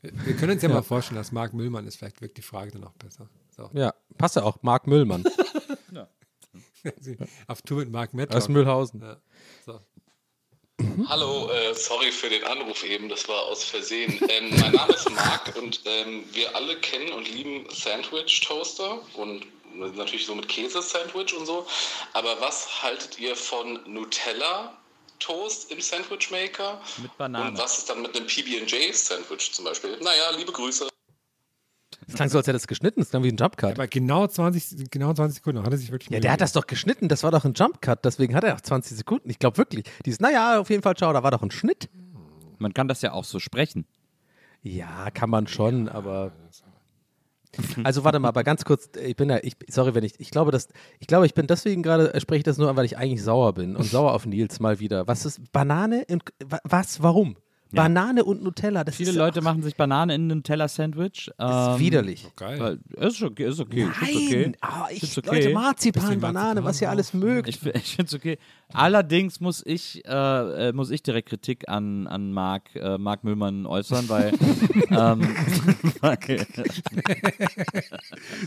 Wir 0.00 0.36
können 0.36 0.52
uns 0.52 0.62
ja, 0.62 0.68
mal 0.68 0.82
vorstellen, 0.82 1.18
dass 1.18 1.32
Marc 1.32 1.52
Müllmann 1.52 1.86
ist. 1.86 1.96
Vielleicht 1.96 2.20
wirkt 2.20 2.38
die 2.38 2.42
Frage 2.42 2.70
dann 2.70 2.84
auch 2.84 2.94
besser. 2.94 3.28
So. 3.58 3.68
Ja, 3.74 3.92
passt 4.16 4.36
ja 4.36 4.44
auch. 4.44 4.56
Marc 4.62 4.86
Müllmann 4.86 5.24
Auf 7.48 7.60
Tour 7.62 7.78
mit 7.80 7.90
Marc 7.90 8.14
Metlock. 8.14 8.36
aus 8.36 8.48
Müllhausen. 8.48 9.02
Ja. 9.02 9.16
So. 9.66 9.80
Hallo, 11.08 11.50
äh, 11.50 11.74
sorry 11.74 12.12
für 12.12 12.30
den 12.30 12.44
Anruf 12.44 12.84
eben, 12.84 13.08
das 13.08 13.28
war 13.28 13.42
aus 13.42 13.64
Versehen. 13.64 14.16
Ähm, 14.28 14.50
mein 14.60 14.70
Name 14.72 14.92
ist 14.92 15.10
Marc 15.10 15.56
und 15.60 15.80
ähm, 15.86 16.24
wir 16.32 16.54
alle 16.54 16.78
kennen 16.80 17.12
und 17.12 17.28
lieben 17.28 17.66
Sandwich 17.70 18.40
Toaster 18.46 19.00
und 19.14 19.44
natürlich 19.74 20.24
so 20.24 20.36
mit 20.36 20.48
Käse-Sandwich 20.48 21.34
und 21.34 21.46
so. 21.46 21.66
Aber 22.12 22.40
was 22.40 22.80
haltet 22.80 23.18
ihr 23.18 23.34
von 23.34 23.80
Nutella 23.92 24.72
Toast 25.18 25.72
im 25.72 25.80
Sandwich 25.80 26.30
Maker? 26.30 26.80
Mit 27.02 27.16
Banane. 27.18 27.50
Und 27.50 27.58
was 27.58 27.78
ist 27.78 27.90
dann 27.90 28.02
mit 28.02 28.16
einem 28.16 28.28
PB&J 28.28 28.94
Sandwich 28.94 29.52
zum 29.52 29.64
Beispiel? 29.64 29.98
Naja, 30.00 30.30
liebe 30.30 30.52
Grüße. 30.52 30.88
Das 32.06 32.14
klang 32.14 32.28
so, 32.30 32.38
als 32.38 32.46
hätte 32.46 32.52
er 32.56 32.60
das 32.60 32.66
geschnitten. 32.68 33.00
Das 33.00 33.10
klang 33.10 33.22
wie 33.22 33.28
ein 33.28 33.36
Jumpcut. 33.36 33.72
Aber 33.72 33.86
genau 33.86 34.26
20, 34.26 34.90
genau 34.90 35.12
20 35.12 35.36
Sekunden 35.36 35.62
hat 35.62 35.70
er 35.72 35.76
sich 35.78 35.90
wirklich 35.92 36.10
Ja, 36.10 36.20
der 36.20 36.32
hat 36.32 36.40
das 36.40 36.52
doch 36.52 36.66
geschnitten. 36.66 37.08
Das 37.08 37.22
war 37.22 37.30
doch 37.30 37.44
ein 37.44 37.52
Jumpcut. 37.54 38.04
Deswegen 38.04 38.34
hat 38.34 38.44
er 38.44 38.54
auch 38.54 38.60
20 38.60 38.96
Sekunden. 38.96 39.28
Ich 39.28 39.38
glaube 39.38 39.58
wirklich. 39.58 39.84
Dieses, 40.06 40.20
naja, 40.20 40.58
auf 40.60 40.70
jeden 40.70 40.82
Fall, 40.82 40.94
ciao, 40.96 41.12
da 41.12 41.22
war 41.22 41.30
doch 41.30 41.42
ein 41.42 41.50
Schnitt. 41.50 41.90
Man 42.58 42.72
kann 42.72 42.88
das 42.88 43.02
ja 43.02 43.12
auch 43.12 43.24
so 43.24 43.38
sprechen. 43.38 43.84
Ja, 44.62 45.10
kann 45.12 45.30
man 45.30 45.46
schon, 45.46 45.88
aber. 45.88 46.32
Also 47.82 48.04
warte 48.04 48.18
mal, 48.18 48.28
aber 48.28 48.44
ganz 48.44 48.64
kurz, 48.64 48.90
ich 49.02 49.16
bin 49.16 49.30
ja, 49.30 49.38
ich, 49.42 49.56
sorry, 49.68 49.94
wenn 49.94 50.04
ich, 50.04 50.20
ich 50.20 50.30
glaube, 50.30 50.52
dass, 50.52 50.68
ich 51.00 51.06
glaube, 51.06 51.24
ich 51.26 51.34
bin 51.34 51.46
deswegen 51.46 51.82
gerade, 51.82 52.12
äh, 52.14 52.20
spreche 52.20 52.38
ich 52.38 52.44
das 52.44 52.58
nur 52.58 52.68
an, 52.68 52.76
weil 52.76 52.84
ich 52.84 52.98
eigentlich 52.98 53.22
sauer 53.22 53.54
bin 53.54 53.74
und 53.74 53.84
sauer 53.84 54.12
auf 54.12 54.26
Nils 54.26 54.60
mal 54.60 54.78
wieder. 54.80 55.08
Was 55.08 55.24
ist 55.24 55.50
Banane? 55.50 56.02
In, 56.02 56.20
wa- 56.44 56.60
was? 56.64 57.02
Warum? 57.02 57.36
Banane 57.72 58.24
und 58.24 58.42
Nutella, 58.42 58.84
das 58.84 58.96
Viele 58.96 59.10
ist 59.10 59.16
Leute 59.16 59.40
machen 59.42 59.62
sich 59.62 59.76
Banane 59.76 60.14
in 60.14 60.30
ein 60.30 60.38
Nutella-Sandwich. 60.38 61.30
das 61.36 61.66
ist 61.68 61.74
ähm, 61.74 61.78
widerlich. 61.80 62.26
Geil. 62.36 62.60
weil- 62.60 62.78
Ist 63.08 63.22
okay, 63.22 63.48
ist 63.48 63.60
okay. 63.60 63.82
ist 63.82 63.90
Nein, 64.00 64.16
okay. 64.16 64.52
ah, 64.60 64.86
ich, 64.90 65.02
Ist 65.02 65.18
okay. 65.18 65.34
Leute, 65.34 65.50
Marzipan, 65.54 66.20
Banane, 66.20 66.60
Marzipan 66.60 66.64
was 66.64 66.80
ihr 66.80 66.90
alles 66.90 67.14
mögt. 67.14 67.48
Ich, 67.48 67.64
ich 67.74 67.96
finde 67.96 68.08
es 68.08 68.14
okay. 68.14 68.38
Allerdings 68.72 69.40
muss 69.40 69.62
ich, 69.64 70.04
äh, 70.06 70.68
äh, 70.68 70.72
muss 70.72 70.90
ich 70.90 71.02
direkt 71.02 71.28
Kritik 71.30 71.68
an, 71.68 72.06
an 72.06 72.32
Marc, 72.32 72.74
äh, 72.74 72.98
Marc 72.98 73.24
Müllmann 73.24 73.66
äußern, 73.66 74.08
weil, 74.08 74.32
ähm, 74.90 75.20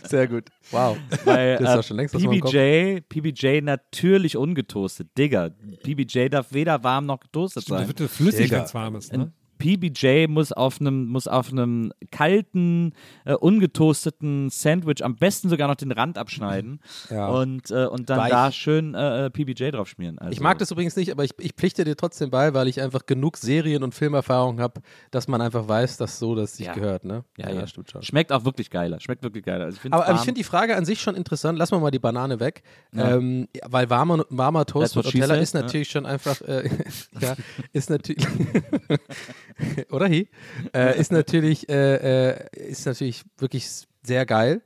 Sehr 0.03 0.27
gut. 0.27 0.45
Wow. 0.71 0.97
weil 1.25 1.57
Das 1.57 1.71
ist 1.71 1.79
äh, 1.79 1.83
schon 1.83 1.97
längst 1.97 2.15
PBJ, 2.15 3.01
PBJ 3.07 3.61
natürlich 3.61 4.37
ungetoastet. 4.37 5.09
Digga, 5.17 5.49
PBJ 5.83 6.29
darf 6.29 6.53
weder 6.53 6.83
warm 6.83 7.05
noch 7.05 7.19
getoastet 7.19 7.63
Stimmt, 7.63 7.79
das 7.79 7.87
sein. 7.87 7.99
wird 7.99 8.11
flüssig, 8.11 8.51
wenn 8.51 8.63
es 8.63 8.73
warm 8.73 8.95
ist. 8.95 9.10
Ne? 9.11 9.31
PBJ 9.61 10.25
muss 10.27 10.51
auf 10.51 10.81
einem 10.81 11.05
muss 11.05 11.27
auf 11.27 11.51
einem 11.51 11.93
kalten, 12.11 12.93
äh, 13.25 13.35
ungetoasteten 13.35 14.49
Sandwich 14.49 15.03
am 15.03 15.15
besten 15.15 15.49
sogar 15.49 15.67
noch 15.67 15.75
den 15.75 15.91
Rand 15.91 16.17
abschneiden 16.17 16.79
Ja. 17.11 17.27
und, 17.27 17.69
äh, 17.69 17.85
und 17.85 18.09
dann 18.09 18.17
Weich. 18.19 18.31
da 18.31 18.51
schön 18.51 18.95
äh, 18.95 19.27
äh, 19.27 19.29
PBJ 19.29 19.69
drauf 19.69 19.87
schmieren. 19.87 20.17
Also, 20.17 20.31
Ich 20.31 20.39
mag 20.39 20.57
das 20.57 20.71
übrigens 20.71 20.95
nicht, 20.95 21.11
aber 21.11 21.23
ich, 21.23 21.31
ich 21.39 21.53
pflichte 21.53 21.83
dir 21.83 21.95
trotzdem 21.95 22.31
bei, 22.31 22.53
weil 22.55 22.67
ich 22.67 22.81
einfach 22.81 23.05
genug 23.05 23.37
Serien- 23.37 23.83
und 23.83 23.93
Filmerfahrung 23.93 24.59
habe, 24.59 24.81
dass 25.11 25.27
man 25.27 25.41
einfach 25.41 25.67
weiß, 25.67 25.97
dass 25.97 26.17
so 26.17 26.33
das 26.33 26.57
sich 26.57 26.65
Ja. 26.65 26.73
gehört. 26.73 27.05
Ne? 27.05 27.23
Ja, 27.37 27.51
ja, 27.51 27.67
stimmt 27.67 27.91
schon. 27.91 28.01
Schmeckt 28.01 28.31
auch 28.31 28.43
wirklich 28.45 28.71
geiler. 28.71 28.99
Schmeckt 28.99 29.21
wirklich 29.21 29.45
geiler. 29.45 29.65
Also 29.65 29.77
ich 29.83 29.93
Aber, 29.93 30.07
aber 30.07 30.15
ich 30.15 30.21
finde 30.25 30.39
die 30.39 30.43
Frage 30.43 30.75
an 30.75 30.85
sich 30.85 30.99
schon 31.01 31.15
interessant. 31.15 31.57
Lassen 31.59 31.75
wir 31.75 31.79
mal 31.79 31.91
die 31.91 31.99
Banane 31.99 32.39
weg. 32.39 32.63
Ja. 32.93 33.15
Ähm, 33.15 33.47
weil 33.67 33.89
warmer, 33.91 34.25
warmer 34.29 34.65
Toast 34.65 34.95
mit 34.95 35.05
Nutella 35.05 35.35
ist 35.35 35.53
natürlich 35.53 35.89
schon 35.91 36.05
einfach, 36.07 36.41
äh, 36.41 36.67
ja, 37.21 37.35
ist 37.73 37.89
natürlich, 37.91 38.25
oder 39.91 40.07
hi, 40.07 40.27
äh, 40.75 40.99
ist 40.99 41.11
natürlich, 41.11 41.69
äh, 41.69 42.29
äh, 42.29 42.69
ist 42.69 42.85
natürlich 42.85 43.23
wirklich 43.37 43.67
sehr 44.03 44.25
geil. 44.25 44.61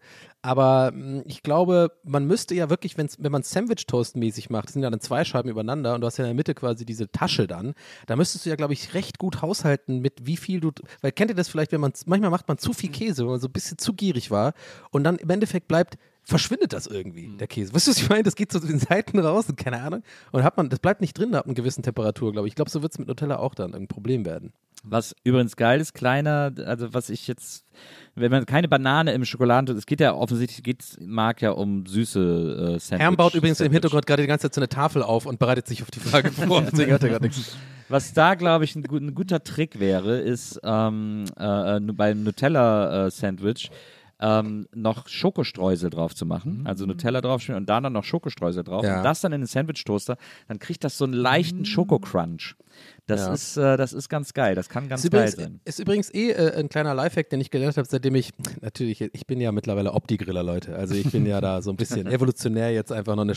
Aber 0.45 0.91
mh, 0.93 1.24
ich 1.26 1.41
glaube, 1.41 1.91
man 2.04 2.26
müsste 2.26 2.54
ja 2.54 2.69
wirklich, 2.69 3.00
wenn's, 3.00 3.17
wenn 3.19 3.32
man 3.32 3.41
Sandwich-Toast 3.41 4.15
mäßig 4.15 4.52
macht, 4.52 4.69
sind 4.69 4.84
ja 4.84 4.91
dann 4.91 5.00
zwei 5.00 5.24
Scheiben 5.26 5.50
übereinander 5.50 5.95
und 5.95 6.02
du 6.02 6.08
hast 6.08 6.17
ja 6.17 6.26
in 6.26 6.30
der 6.30 6.36
Mitte 6.36 6.54
quasi 6.54 6.86
diese 6.86 7.12
Tasche 7.12 7.48
dann, 7.48 7.74
da 8.06 8.15
müsstest 8.15 8.45
du 8.45 8.52
ja, 8.52 8.56
glaube 8.56 8.74
ich, 8.74 8.93
recht 8.93 9.17
gut 9.17 9.41
haushalten 9.41 10.02
mit 10.02 10.28
wie 10.28 10.38
viel 10.38 10.60
du, 10.60 10.71
weil 11.02 11.12
kennt 11.12 11.32
ihr 11.32 11.36
das 11.36 11.50
vielleicht, 11.50 11.71
wenn 11.71 11.82
man, 11.82 11.93
manchmal 12.06 12.30
macht 12.30 12.48
man 12.48 12.60
zu 12.60 12.74
viel 12.74 12.91
Käse, 12.91 13.24
wenn 13.24 13.32
man 13.32 13.39
so 13.39 13.48
ein 13.48 13.54
bisschen 13.54 13.80
zu 13.80 13.93
gierig 13.93 14.30
war 14.30 14.54
und 14.91 15.04
dann 15.04 15.17
im 15.17 15.32
Endeffekt 15.32 15.67
bleibt, 15.67 15.98
verschwindet 16.26 16.74
das 16.74 16.88
irgendwie, 16.88 17.30
der 17.38 17.48
Käse. 17.48 17.74
Weißt 17.74 17.88
du, 17.88 17.92
was 17.92 17.98
ich 17.98 18.10
meine? 18.10 18.24
Das 18.24 18.36
geht 18.36 18.52
so 18.52 18.60
zu 18.60 18.68
den 18.68 18.80
Seiten 18.80 19.20
raus 19.20 19.48
und 19.48 19.58
keine 19.58 19.82
Ahnung. 19.82 20.02
Und 20.32 20.44
hat 20.44 20.58
man, 20.58 20.70
das 20.70 20.80
bleibt 20.80 21.02
nicht 21.02 21.18
drin 21.18 21.36
ab 21.36 21.46
einer 21.46 21.54
gewissen 21.54 21.84
Temperatur, 21.84 22.32
glaube 22.32 22.48
ich. 22.48 22.52
Ich 22.52 22.56
glaube, 22.56 22.72
so 22.72 22.82
wird 22.82 22.92
es 22.92 23.00
mit 23.00 23.08
Nutella 23.08 23.38
auch 23.38 23.54
dann 23.54 23.74
ein 23.74 23.88
Problem 23.88 24.26
werden. 24.26 24.52
Was 24.84 25.16
übrigens 25.24 25.56
geil 25.56 25.80
ist, 25.80 25.94
kleiner, 25.94 26.54
also 26.66 26.94
was 26.94 27.10
ich 27.10 27.28
jetzt, 27.28 27.66
wenn 28.14 28.32
man 28.32 28.46
keine 28.46 28.68
Banane 28.68 29.14
im 29.14 29.26
Schokoladen, 29.26 29.76
es 29.76 29.86
geht 29.86 30.00
ja 30.00 30.14
offensichtlich, 30.14 30.64
geht 30.64 30.84
mag 31.00 31.42
ja 31.42 31.52
um 31.52 31.86
süße 31.86 32.20
äh, 32.20 32.80
Sandwich. 32.80 33.00
Herm 33.04 33.16
baut 33.16 33.34
übrigens 33.34 33.60
im 33.60 33.66
Sandwich. 33.66 33.76
Hintergrund 33.76 34.06
gerade 34.06 34.24
die 34.24 34.28
ganze 34.28 34.44
Zeit 34.44 34.54
so 34.54 34.62
eine 34.62 34.70
Tafel 34.70 35.02
auf 35.02 35.26
und 35.26 35.40
bereitet 35.40 35.68
sich 35.68 35.82
auf 35.82 35.90
die 35.90 36.00
Frage 36.00 36.32
vor. 36.32 36.62
Deswegen 36.72 36.92
hat 36.92 37.04
er 37.04 37.10
gerade 37.10 37.26
nichts. 37.26 37.56
Was 37.88 38.14
da, 38.14 38.36
glaube 38.36 38.66
ich, 38.66 38.76
ein, 38.76 38.84
ein 38.84 39.16
guter 39.16 39.44
Trick 39.44 39.80
wäre, 39.80 40.20
ist 40.20 40.60
ähm, 40.64 41.26
äh, 41.40 41.78
äh, 41.78 41.80
beim 41.80 42.24
Nutella-Sandwich 42.24 43.70
ähm, 44.19 44.67
noch 44.73 45.08
Schokostreusel 45.08 45.89
drauf 45.89 46.15
zu 46.15 46.25
machen. 46.25 46.63
Also 46.65 46.86
Nutella 46.86 47.21
draufschmieren 47.21 47.63
und 47.63 47.69
da 47.69 47.82
dann 47.82 47.93
noch 47.93 48.04
Schokostreusel 48.04 48.63
drauf. 48.63 48.84
Ja. 48.86 48.97
Und 48.97 49.04
das 49.04 49.21
dann 49.21 49.34
in 49.34 49.41
den 49.41 49.47
Sandwich-Toaster. 49.47 50.17
Dann 50.47 50.60
kriegt 50.60 50.84
das 50.84 50.97
so 50.97 51.06
einen 51.06 51.13
leichten 51.13 51.65
Schokocrunch. 51.65 52.56
Das, 53.08 53.22
Ja. 53.22 53.34
ist, 53.34 53.58
äh, 53.58 53.78
das 53.78 53.94
ist 53.94 54.10
ganz 54.10 54.34
geil. 54.34 54.56
Das 54.56 54.68
kann 54.68 54.89
ganz 54.89 55.04
Ist 55.04 55.12
geil 55.12 55.22
übrigens, 55.30 55.36
sein. 55.44 55.60
ist 55.63 55.80
übrigens 55.80 56.13
eh 56.13 56.32
äh, 56.32 56.56
ein 56.60 56.70
kleiner 56.70 56.96
Lifehack, 56.96 57.30
den 57.30 57.39
ich 57.39 57.52
gelernt 57.52 57.78
habe, 57.78 57.88
seitdem 57.88 58.15
ich, 58.15 58.32
natürlich, 58.62 59.02
ich 59.02 59.28
bin 59.28 59.39
ja 59.39 59.52
mittlerweile 59.52 59.94
Opti-Griller, 59.94 60.41
Leute. 60.41 60.76
Also 60.76 60.96
ich 60.96 61.12
bin 61.12 61.26
ja 61.28 61.39
da 61.39 61.62
so 61.62 61.70
ein 61.70 61.76
bisschen 61.76 62.08
evolutionär 62.12 62.72
jetzt 62.74 62.91
einfach 62.91 63.15
noch 63.15 63.22
eine, 63.22 63.34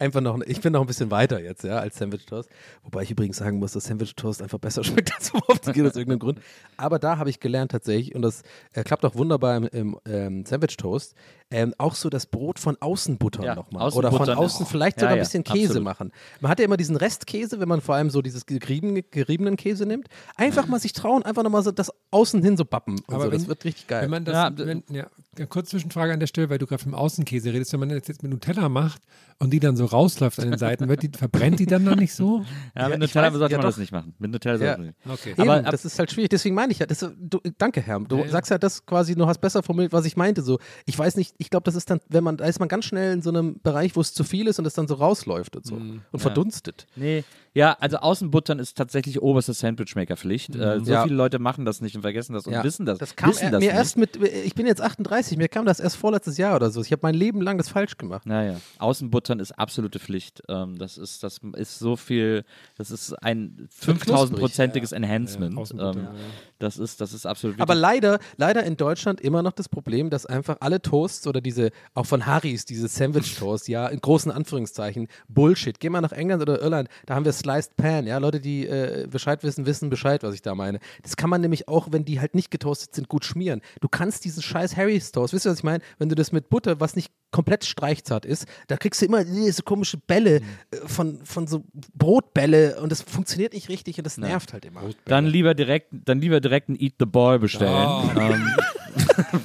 einfach 0.00 0.20
noch, 0.20 0.40
ich 0.44 0.60
bin 0.60 0.72
noch 0.72 0.80
ein 0.80 0.86
bisschen 0.88 1.10
weiter 1.12 1.40
jetzt, 1.40 1.62
ja, 1.62 1.78
als 1.78 1.96
Sandwich 1.98 2.26
Toast. 2.26 2.48
Wobei 2.82 3.02
ich 3.02 3.10
übrigens 3.12 3.36
sagen 3.36 3.58
muss, 3.60 3.72
dass 3.72 3.84
Sandwich 3.84 4.16
Toast 4.16 4.42
einfach 4.42 4.58
besser 4.58 4.82
schmeckt 4.84 5.12
als 5.14 5.32
Opti-Grill 5.34 5.86
aus 5.86 5.94
irgendeinem 5.94 6.18
Grund. 6.18 6.40
Aber 6.76 6.98
da 6.98 7.18
habe 7.18 7.30
ich 7.30 7.38
gelernt 7.38 7.70
tatsächlich, 7.70 8.14
und 8.16 8.22
das 8.22 8.42
äh, 8.72 8.82
klappt 8.82 9.04
auch 9.04 9.14
wunderbar 9.14 9.56
im, 9.56 9.66
im 9.68 9.96
ähm, 10.04 10.44
Sandwich 10.46 10.76
Toast, 10.76 11.14
ähm, 11.52 11.74
auch 11.78 11.94
so 11.94 12.08
das 12.10 12.26
Brot 12.26 12.58
von 12.58 12.76
außen 12.80 13.18
buttern 13.18 13.44
Ja, 13.44 13.54
nochmal. 13.54 13.82
außen 13.84 13.98
Oder 13.98 14.10
von 14.10 14.18
buttern 14.20 14.38
außen 14.38 14.64
ist- 14.64 14.70
vielleicht 14.72 14.96
Ja, 14.96 15.00
sogar 15.02 15.12
ein 15.12 15.16
ja, 15.18 15.22
bisschen 15.24 15.44
Käse 15.44 15.64
absolut. 15.68 15.84
machen. 15.84 16.12
Man 16.40 16.50
hat 16.50 16.58
ja 16.58 16.64
immer 16.64 16.76
diesen 16.76 16.96
Restkäse, 16.96 17.60
wenn 17.60 17.68
man 17.68 17.80
vor 17.80 17.94
allem 17.94 18.10
so 18.10 18.22
dieses 18.22 18.46
geriebene, 18.46 19.02
geriebenen 19.02 19.56
Käse 19.56 19.86
nimmt. 19.86 20.08
Einfach 20.36 20.66
mal 20.66 20.80
sich 20.80 20.92
trauen, 20.92 21.22
einfach 21.22 21.42
nochmal 21.42 21.62
so 21.62 21.70
das 21.70 21.90
außen 22.10 22.42
hin 22.42 22.56
so 22.56 22.64
bappen. 22.64 23.00
Und 23.06 23.14
Aber 23.14 23.24
so. 23.24 23.30
das 23.30 23.42
wenn- 23.42 23.48
wird 23.48 23.64
richtig 23.64 23.86
geil. 23.86 24.02
Wenn 24.02 24.10
man 24.10 24.24
das, 24.24 24.34
Ja, 24.34 24.50
wenn, 24.56 24.82
ja, 24.90 25.06
eine 25.36 25.46
kurze 25.46 25.70
Zwischenfrage 25.70 26.12
an 26.12 26.20
der 26.20 26.26
Stelle, 26.26 26.50
weil 26.50 26.58
du 26.58 26.66
gerade 26.66 26.82
vom 26.82 26.94
Außenkäse 26.94 27.52
redest, 27.52 27.72
wenn 27.72 27.80
man 27.80 27.88
das 27.90 28.06
jetzt 28.08 28.22
mit 28.22 28.30
Nutella 28.32 28.68
macht 28.68 29.00
und 29.38 29.50
die 29.50 29.60
dann 29.60 29.76
so 29.76 29.84
rausläuft 29.86 30.38
an 30.40 30.50
den 30.50 30.58
Seiten, 30.58 30.88
wird 30.88 31.02
die, 31.02 31.10
verbrennt 31.16 31.58
die 31.58 31.66
dann 31.66 31.84
da 31.84 31.94
nicht 31.96 32.14
so? 32.14 32.44
Ja, 32.76 32.88
mit 32.88 32.94
ich 32.96 33.00
Nutella 33.14 33.28
weiß- 33.28 33.38
sollte 33.38 33.52
ja, 33.52 33.58
man 33.58 33.66
das 33.66 33.76
nicht 33.78 33.92
machen. 33.92 34.14
Mit 34.18 34.30
Nutella 34.30 34.54
Ja. 34.54 34.58
sollte 34.76 34.78
man 34.78 34.86
nicht. 34.88 34.98
Okay. 35.20 35.30
Eben, 35.32 35.42
Aber 35.42 35.54
ab- 35.66 35.70
das 35.70 35.84
ist 35.84 35.98
halt 35.98 36.10
schwierig. 36.10 36.30
Deswegen 36.30 36.54
meine 36.54 36.72
ich 36.72 36.78
ja, 36.78 36.86
das, 36.86 36.98
du, 37.18 37.38
danke, 37.58 37.80
Herr. 37.80 38.00
Du 38.00 38.26
sagst 38.28 38.50
ja 38.50 38.58
das 38.58 38.84
quasi, 38.86 39.14
du 39.14 39.26
hast 39.26 39.40
besser 39.40 39.62
formuliert, 39.62 39.92
was 39.92 40.04
ich 40.04 40.16
meinte. 40.16 40.42
So, 40.42 40.58
ich 40.86 40.98
weiß 40.98 41.16
nicht, 41.16 41.34
ich 41.42 41.50
glaube, 41.50 41.64
das 41.64 41.74
ist 41.74 41.90
dann, 41.90 42.00
wenn 42.08 42.24
man, 42.24 42.36
da 42.38 42.46
ist 42.46 42.58
man 42.60 42.68
ganz 42.68 42.84
schnell 42.86 43.12
in 43.12 43.20
so 43.20 43.28
einem 43.30 43.60
Bereich, 43.62 43.94
wo 43.96 44.00
es 44.00 44.14
zu 44.14 44.24
viel 44.24 44.46
ist 44.46 44.58
und 44.58 44.66
es 44.66 44.74
dann 44.74 44.88
so 44.88 44.94
rausläuft 44.94 45.56
und 45.56 45.66
so 45.66 45.74
und 45.74 46.18
verdunstet. 46.18 46.86
Nee, 46.96 47.24
ja, 47.54 47.76
also 47.80 47.98
Außenbuttern 47.98 48.58
ist 48.58 48.78
tatsächlich 48.78 49.20
oberste 49.20 49.52
Sandwichmaker-Pflicht. 49.52 50.54
Äh, 50.56 50.80
so 50.82 50.90
Ja. 50.92 51.02
viele 51.02 51.16
Leute 51.16 51.38
machen 51.38 51.66
das 51.66 51.82
nicht 51.82 51.94
und 51.96 52.00
vergessen 52.00 52.32
das 52.32 52.46
und 52.46 52.54
Ja. 52.54 52.64
wissen 52.64 52.86
das. 52.86 52.98
Das 52.98 53.14
kam 53.14 53.28
wissen 53.28 53.44
er- 53.44 53.50
das 53.50 53.60
mir 53.60 53.66
nicht. 53.66 53.76
erst 53.76 53.98
mit, 53.98 54.16
ich 54.16 54.54
bin 54.54 54.64
jetzt 54.66 54.80
38, 54.80 55.36
mir 55.36 55.48
kam 55.48 55.66
das 55.66 55.78
erst 55.78 55.96
vorletztes 55.96 56.38
Jahr 56.38 56.56
oder 56.56 56.70
so. 56.70 56.80
Ich 56.80 56.92
habe 56.92 57.00
mein 57.02 57.14
Leben 57.14 57.42
lang 57.42 57.58
das 57.58 57.68
falsch 57.68 57.98
gemacht. 57.98 58.24
Naja, 58.24 58.58
Außenbuttern 58.78 59.38
ist 59.38 59.52
absolute 59.58 59.98
Pflicht. 59.98 60.42
Ähm, 60.48 60.78
das 60.78 60.96
ist, 60.96 61.22
das 61.24 61.40
ist 61.56 61.78
so 61.78 61.96
viel, 61.96 62.44
das 62.78 62.90
ist 62.90 63.12
ein 63.22 63.68
5000-prozentiges 63.78 64.92
Enhancement. 64.92 65.54
Ja, 65.74 65.90
ähm, 65.90 65.98
ja. 65.98 66.10
Das 66.58 66.78
ist, 66.78 67.00
das 67.00 67.12
ist 67.12 67.26
absolut 67.26 67.60
Aber 67.60 67.74
wichtig. 67.74 67.82
leider, 67.82 68.18
leider 68.36 68.62
in 68.64 68.76
Deutschland 68.76 69.20
immer 69.20 69.42
noch 69.42 69.52
das 69.52 69.68
Problem, 69.68 70.10
dass 70.10 70.26
einfach 70.26 70.56
alle 70.60 70.80
Toasts 70.80 71.26
oder 71.32 71.40
diese, 71.40 71.70
auch 71.94 72.04
von 72.04 72.26
Harrys, 72.26 72.66
diese 72.66 72.88
Sandwich-Toast, 72.88 73.68
ja, 73.68 73.88
in 73.88 74.00
großen 74.00 74.30
Anführungszeichen, 74.30 75.08
Bullshit. 75.28 75.80
Geh 75.80 75.88
mal 75.88 76.02
nach 76.02 76.12
England 76.12 76.42
oder 76.42 76.60
Irland, 76.60 76.88
da 77.06 77.14
haben 77.14 77.24
wir 77.24 77.32
Sliced 77.32 77.76
Pan, 77.76 78.06
ja, 78.06 78.18
Leute, 78.18 78.40
die 78.40 78.66
äh, 78.66 79.06
Bescheid 79.10 79.42
wissen, 79.42 79.64
wissen 79.64 79.88
Bescheid, 79.88 80.22
was 80.22 80.34
ich 80.34 80.42
da 80.42 80.54
meine. 80.54 80.78
Das 81.02 81.16
kann 81.16 81.30
man 81.30 81.40
nämlich 81.40 81.68
auch, 81.68 81.88
wenn 81.90 82.04
die 82.04 82.20
halt 82.20 82.34
nicht 82.34 82.50
getoastet 82.50 82.94
sind, 82.94 83.08
gut 83.08 83.24
schmieren. 83.24 83.62
Du 83.80 83.88
kannst 83.88 84.24
diesen 84.24 84.42
scheiß 84.42 84.76
Harrys 84.76 85.10
Toast, 85.12 85.32
wisst 85.32 85.46
ihr, 85.46 85.50
was 85.50 85.58
ich 85.58 85.64
meine? 85.64 85.82
Wenn 85.98 86.10
du 86.10 86.14
das 86.14 86.32
mit 86.32 86.50
Butter, 86.50 86.80
was 86.80 86.96
nicht 86.96 87.10
komplett 87.30 87.64
streichzart 87.64 88.26
ist, 88.26 88.46
da 88.66 88.76
kriegst 88.76 89.00
du 89.00 89.06
immer 89.06 89.24
diese 89.24 89.62
komische 89.62 89.96
Bälle 89.96 90.36
äh, 90.36 90.42
von, 90.86 91.24
von 91.24 91.46
so 91.46 91.64
Brotbälle 91.94 92.78
und 92.80 92.92
das 92.92 93.00
funktioniert 93.00 93.54
nicht 93.54 93.70
richtig 93.70 93.96
und 93.96 94.04
das 94.04 94.18
nervt 94.18 94.52
halt 94.52 94.66
immer. 94.66 94.82
Dann 95.06 95.26
lieber 95.26 95.54
direkt, 95.54 95.88
dann 95.92 96.20
lieber 96.20 96.40
direkt 96.40 96.68
ein 96.68 96.78
Eat 96.78 96.94
the 96.98 97.06
Ball 97.06 97.38
bestellen. 97.38 98.10
Ähm, 98.18 98.46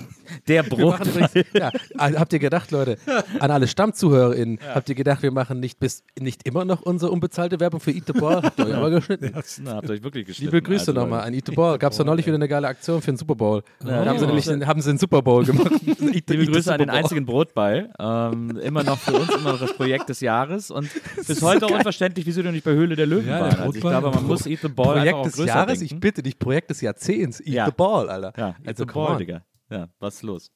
der 0.47 0.65
übrigens, 0.65 1.33
ja, 1.53 1.71
habt 1.99 2.33
ihr 2.33 2.39
gedacht, 2.39 2.71
Leute, 2.71 2.97
an 3.39 3.51
alle 3.51 3.67
StammzuhörerInnen, 3.67 4.59
habt 4.73 4.89
ihr 4.89 4.95
gedacht, 4.95 5.21
wir 5.23 5.31
machen 5.31 5.59
nicht 5.59 5.79
bis 5.79 6.03
nicht 6.19 6.45
immer 6.47 6.65
noch 6.65 6.81
unsere 6.81 7.11
unbezahlte 7.11 7.59
Werbung 7.59 7.79
für 7.79 7.91
Eat 7.91 8.03
the 8.07 8.13
Ball? 8.13 8.41
Habt 8.43 8.59
ihr 8.59 8.67
euch 8.67 8.73
aber 8.75 8.89
geschnitten. 8.89 9.31
Na, 9.63 9.75
habt 9.75 9.89
ihr 9.89 9.93
euch 9.95 10.03
wirklich 10.03 10.25
geschnitten. 10.25 10.55
Liebe 10.55 10.61
Grüße 10.65 10.79
Also, 10.91 10.93
nochmal 10.93 11.21
an 11.21 11.33
Eat 11.33 11.45
the 11.47 11.51
Ball. 11.53 11.77
Gab 11.77 11.91
es 11.91 11.97
doch 11.97 12.05
neulich 12.05 12.25
wieder 12.25 12.35
eine 12.35 12.47
geile 12.47 12.67
Aktion 12.67 13.01
für 13.01 13.11
den 13.11 13.17
Super 13.17 13.35
Bowl. 13.35 13.63
da 13.79 14.05
haben 14.05 14.17
sie 14.17 14.23
ja. 14.23 14.27
nämlich 14.27 14.49
einen, 14.49 14.67
haben 14.67 14.81
sie 14.81 14.89
einen 14.89 14.99
Super 14.99 15.21
Bowl 15.21 15.45
gemacht. 15.45 15.71
Eat 15.87 15.97
the- 16.27 16.33
Liebe 16.33 16.43
Eat 16.43 16.51
Grüße 16.51 16.71
an 16.73 16.79
den 16.79 16.89
einzigen 16.89 17.25
Brotball. 17.25 17.89
Ähm, 17.99 18.57
immer 18.57 18.83
noch 18.83 18.97
für 18.99 19.13
uns, 19.13 19.29
immer 19.35 19.53
noch 19.53 19.59
das 19.59 19.73
Projekt 19.75 20.09
des 20.09 20.21
Jahres. 20.21 20.71
Und 20.71 20.89
bis 21.27 21.41
heute 21.41 21.65
auch 21.65 21.71
unverständlich, 21.71 22.25
wieso 22.25 22.41
du 22.41 22.51
nicht 22.51 22.63
bei 22.63 22.71
Höhle 22.71 22.95
der 22.95 23.05
Löwen 23.07 23.27
Ja, 23.27 23.41
waren. 23.41 23.59
Also 23.59 23.75
ich 23.75 23.81
glaube, 23.81 24.11
man 24.11 24.25
muss 24.25 24.45
Eat 24.45 24.59
the 24.61 24.67
Ball 24.69 24.93
Projekt 24.97 25.25
des 25.25 25.37
Jahres, 25.45 25.81
ich 25.81 25.89
denken. 25.89 25.99
bitte 26.01 26.23
dich, 26.23 26.37
Projekt 26.39 26.69
des 26.69 26.81
Jahrzehnts. 26.81 27.39
Eat 27.41 27.47
Ja. 27.47 27.65
the 27.65 27.71
Ball, 27.75 28.09
Alter. 28.09 28.33
Ja, 28.37 28.47
Eat 28.49 28.55
also, 28.67 28.85
the 28.85 28.93
Ball. 28.93 29.17
Digga. 29.17 29.41
Ja, 29.69 29.87
was 29.99 30.15
ist 30.15 30.23
los? 30.23 30.51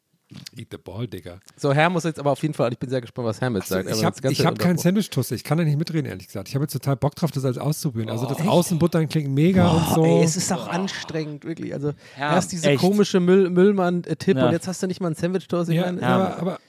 Eat 0.57 0.69
the 0.71 0.77
ball, 0.77 1.05
Digga. 1.07 1.41
So, 1.57 1.73
Herr 1.73 1.89
muss 1.89 2.05
jetzt 2.05 2.17
aber 2.17 2.31
auf 2.31 2.41
jeden 2.41 2.53
Fall, 2.53 2.71
ich 2.71 2.79
bin 2.79 2.89
sehr 2.89 3.01
gespannt, 3.01 3.27
was 3.27 3.41
Herr 3.41 3.51
jetzt 3.51 3.67
sagt. 3.67 3.85
ich 3.89 4.01
aber 4.05 4.15
habe 4.15 4.45
hab 4.45 4.59
keinen. 4.59 4.77
Sandwich-Toaster. 4.77 5.35
Ich 5.35 5.43
kann 5.43 5.57
da 5.57 5.65
nicht 5.65 5.77
mitreden, 5.77 6.05
ehrlich 6.09 6.27
gesagt. 6.27 6.47
Ich 6.47 6.55
habe 6.55 6.63
jetzt 6.63 6.71
total 6.71 6.95
Bock 6.95 7.15
drauf, 7.15 7.31
das 7.31 7.43
alles 7.43 7.57
auszuprobieren. 7.57 8.09
Also 8.09 8.27
das 8.27 8.39
Außenbuttern 8.39 9.09
klingt 9.09 9.29
mega 9.29 9.67
und 9.69 9.89
so. 9.93 10.01
Oh, 10.03 10.19
ey, 10.19 10.23
es 10.23 10.37
ist 10.37 10.53
auch 10.53 10.69
anstrengend, 10.69 11.43
wirklich. 11.43 11.73
Also 11.73 11.89
Ja, 12.17 12.33
erst 12.35 12.53
diese 12.53 12.69
echt. 12.69 12.79
komische 12.79 13.19
Müll 13.19 13.49
Müllmann-Tipp 13.49 14.37
Ja. 14.37 14.45
und 14.45 14.53
jetzt 14.53 14.69
hast 14.69 14.81
du 14.81 14.87
nicht 14.87 15.01
mal 15.01 15.07
einen 15.07 15.17
Sandwich-Toast. 15.17 15.69
Ich 15.69 15.75
ja, 15.75 15.87
meine, 15.87 16.01
aber, 16.01 16.37
aber 16.39 16.59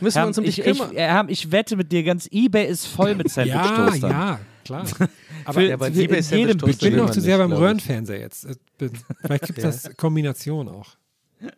müssen 0.00 0.14
wir 0.14 0.20
Herm, 0.20 0.28
uns 0.28 0.38
um 0.38 0.44
dich 0.44 0.58
ich, 0.58 0.66
ich, 0.66 0.78
kümmern. 0.78 0.96
Herm, 0.96 1.28
ich 1.28 1.52
wette 1.52 1.76
mit 1.76 1.92
dir, 1.92 2.02
ganz 2.04 2.26
Ebay 2.30 2.66
ist 2.68 2.86
voll 2.86 3.14
mit 3.16 3.26
ja, 3.36 3.44
Sandwich-Toastern. 3.44 4.10
ja, 4.10 4.40
klar. 4.64 4.86
Aber 5.44 5.60
Für- 5.60 5.66
Ja, 5.68 5.74
aber 5.74 5.88
in 5.88 5.94
jedem 5.94 6.58
Toaster 6.58 6.68
ich 6.68 6.78
bin 6.78 6.96
noch 6.96 7.10
zu 7.10 7.20
sehr 7.20 7.38
beim 7.38 7.50
ich. 7.52 7.58
Röhrenfernseher 7.58 8.20
jetzt. 8.20 8.44
Äh, 8.44 8.90
Vielleicht 9.22 9.46
gibt 9.46 9.58
es 9.58 9.82
das 9.82 9.96
Kombination 9.96 10.68
auch. 10.68 10.96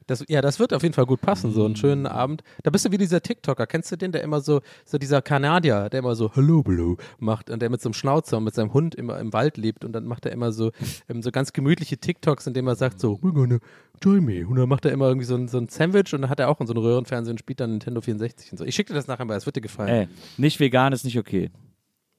Das, 0.06 0.24
ja, 0.28 0.40
das 0.40 0.58
wird 0.58 0.72
auf 0.72 0.82
jeden 0.82 0.94
Fall 0.94 1.06
gut 1.06 1.20
passen, 1.20 1.52
so 1.52 1.64
einen 1.64 1.76
schönen 1.76 2.06
Abend. 2.06 2.42
Da 2.62 2.70
bist 2.70 2.84
du 2.84 2.92
wie 2.92 2.98
dieser 2.98 3.22
TikToker. 3.22 3.66
Kennst 3.66 3.90
du 3.92 3.96
den, 3.96 4.12
der 4.12 4.22
immer 4.22 4.40
so, 4.40 4.60
so 4.84 4.98
dieser 4.98 5.22
Kanadier, 5.22 5.88
der 5.88 6.00
immer 6.00 6.14
so 6.14 6.30
Hello, 6.34 6.62
Blue 6.62 6.96
macht 7.18 7.50
und 7.50 7.60
der 7.60 7.70
mit 7.70 7.80
so 7.80 7.88
einem 7.88 7.94
Schnauzer 7.94 8.38
und 8.38 8.44
mit 8.44 8.54
seinem 8.54 8.72
Hund 8.72 8.94
immer 8.94 9.18
im 9.18 9.32
Wald 9.32 9.56
lebt 9.56 9.84
und 9.84 9.92
dann 9.92 10.06
macht 10.06 10.26
er 10.26 10.32
immer 10.32 10.52
so, 10.52 10.70
ähm, 11.08 11.22
so 11.22 11.30
ganz 11.30 11.52
gemütliche 11.52 11.98
TikToks, 11.98 12.46
in 12.46 12.54
dem 12.54 12.66
er 12.66 12.76
sagt 12.76 13.00
so, 13.00 13.14
we're 13.22 13.32
gonna 13.32 13.58
join 14.02 14.24
me. 14.24 14.46
Und 14.46 14.56
dann 14.56 14.68
macht 14.68 14.84
er 14.84 14.92
immer 14.92 15.08
irgendwie 15.08 15.26
so 15.26 15.34
ein, 15.34 15.48
so 15.48 15.58
ein 15.58 15.68
Sandwich 15.68 16.12
und 16.14 16.22
dann 16.22 16.30
hat 16.30 16.40
er 16.40 16.48
auch 16.48 16.60
in 16.60 16.66
so 16.66 16.72
einem 16.74 16.82
Röhrenfernsehen 16.82 17.34
und 17.34 17.38
spielt 17.38 17.60
dann 17.60 17.70
Nintendo 17.70 18.00
64 18.00 18.52
und 18.52 18.58
so. 18.58 18.64
Ich 18.64 18.74
schicke 18.74 18.92
dir 18.92 18.96
das 18.96 19.06
nachher 19.06 19.24
mal, 19.24 19.36
es 19.36 19.46
wird 19.46 19.56
dir 19.56 19.60
gefallen. 19.60 19.88
Ey, 19.88 20.08
nicht 20.36 20.60
vegan 20.60 20.92
ist 20.92 21.04
nicht 21.04 21.18
okay. 21.18 21.50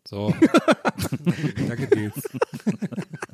So. 0.06 0.34
Danke, 1.68 1.88
Nils. 1.96 2.22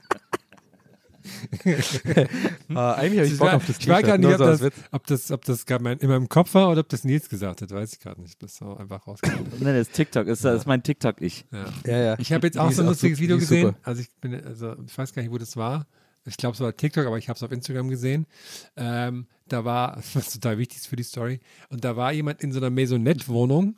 Ah, 2.74 2.94
eigentlich 2.94 3.20
habe 3.20 3.28
ich 3.28 3.38
Bock 3.38 3.48
war- 3.48 3.56
auf 3.56 3.66
das 3.66 3.78
ich 3.80 3.88
weiß 3.88 4.06
gar 4.06 4.18
nicht, 4.18 4.30
ob 4.32 4.38
das, 4.38 4.62
ob 4.92 5.08
das, 5.08 5.32
ob 5.32 5.46
das 5.46 5.66
gerade 5.66 5.84
mein, 5.84 5.98
in 6.00 6.10
meinem 6.10 6.30
Kopf 6.30 6.54
war 6.54 6.70
oder 6.70 6.82
ob 6.82 6.90
das 6.90 7.04
Nils 7.04 7.30
gesagt 7.30 7.62
hat. 7.62 7.72
Weiß 7.72 7.94
ich 7.94 8.00
gerade 8.00 8.22
nicht. 8.22 8.42
Das 8.42 8.52
ist 8.54 8.58
so 8.60 8.76
einfach 8.78 9.06
rausgekommen. 9.08 9.48
Nein, 9.60 9.76
das 9.76 9.88
ist 9.88 9.94
TikTok, 9.94 10.28
ist, 10.28 10.44
das 10.46 10.62
ist 10.62 10.66
mein 10.68 10.84
TikTok-Ich. 10.84 11.46
Ja. 11.52 11.66
Ja, 11.86 11.98
ja. 12.04 12.20
Ich 12.20 12.32
habe 12.34 12.48
jetzt 12.48 12.58
auch 12.58 12.72
so 12.72 12.82
ein 12.82 12.88
lustiges 12.88 13.20
Video 13.20 13.38
gesehen. 13.38 13.68
super. 13.68 13.78
Also 13.84 14.02
ich 14.02 14.10
bin, 14.22 14.44
also 14.46 14.76
ich 14.86 14.98
weiß 14.98 15.14
gar 15.14 15.22
nicht, 15.22 15.32
wo 15.32 15.38
das 15.38 15.56
war. 15.58 15.88
Ich 16.26 16.38
glaube, 16.38 16.54
es 16.54 16.60
war 16.60 16.76
TikTok, 16.76 17.06
aber 17.08 17.18
ich 17.18 17.30
habe 17.30 17.38
es 17.38 17.44
auf 17.44 17.52
Instagram 17.52 17.90
gesehen. 17.90 18.28
Ähm, 18.76 19.28
da 19.48 19.66
war, 19.66 19.98
was 20.14 20.34
total 20.34 20.58
wichtig 20.58 20.78
ist 20.80 20.88
für 20.88 20.96
die 20.96 21.04
Story, 21.04 21.40
und 21.70 21.84
da 21.84 21.96
war 21.96 22.12
jemand 22.12 22.42
in 22.42 22.52
so 22.52 22.60
einer 22.60 22.70
Maisonette-Wohnung 22.70 23.78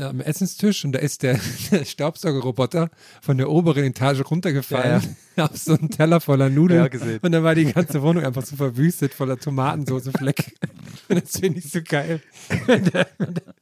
am 0.00 0.20
Essenstisch 0.20 0.84
und 0.84 0.92
da 0.92 0.98
ist 0.98 1.22
der, 1.22 1.38
der 1.70 1.84
Staubsaugerroboter 1.84 2.90
von 3.20 3.38
der 3.38 3.50
oberen 3.50 3.84
Etage 3.84 4.22
runtergefallen 4.30 5.16
auf 5.36 5.56
so 5.56 5.74
einen 5.74 5.90
Teller 5.90 6.20
voller 6.20 6.48
Nudeln. 6.48 6.80
Ja, 6.80 6.88
gesehen. 6.88 7.18
Und 7.22 7.32
dann 7.32 7.44
war 7.44 7.54
die 7.54 7.72
ganze 7.72 8.02
Wohnung 8.02 8.24
einfach 8.24 8.44
so 8.44 8.56
verwüstet 8.56 9.14
voller 9.14 9.38
Tomatensoße-Fleck. 9.38 10.54
Und 11.08 11.22
das 11.22 11.38
finde 11.38 11.58
ich 11.58 11.70
so 11.70 11.80
geil. 11.82 12.20
Wenn 12.66 12.84
der, 12.84 13.08
wenn 13.18 13.34
der 13.34 13.54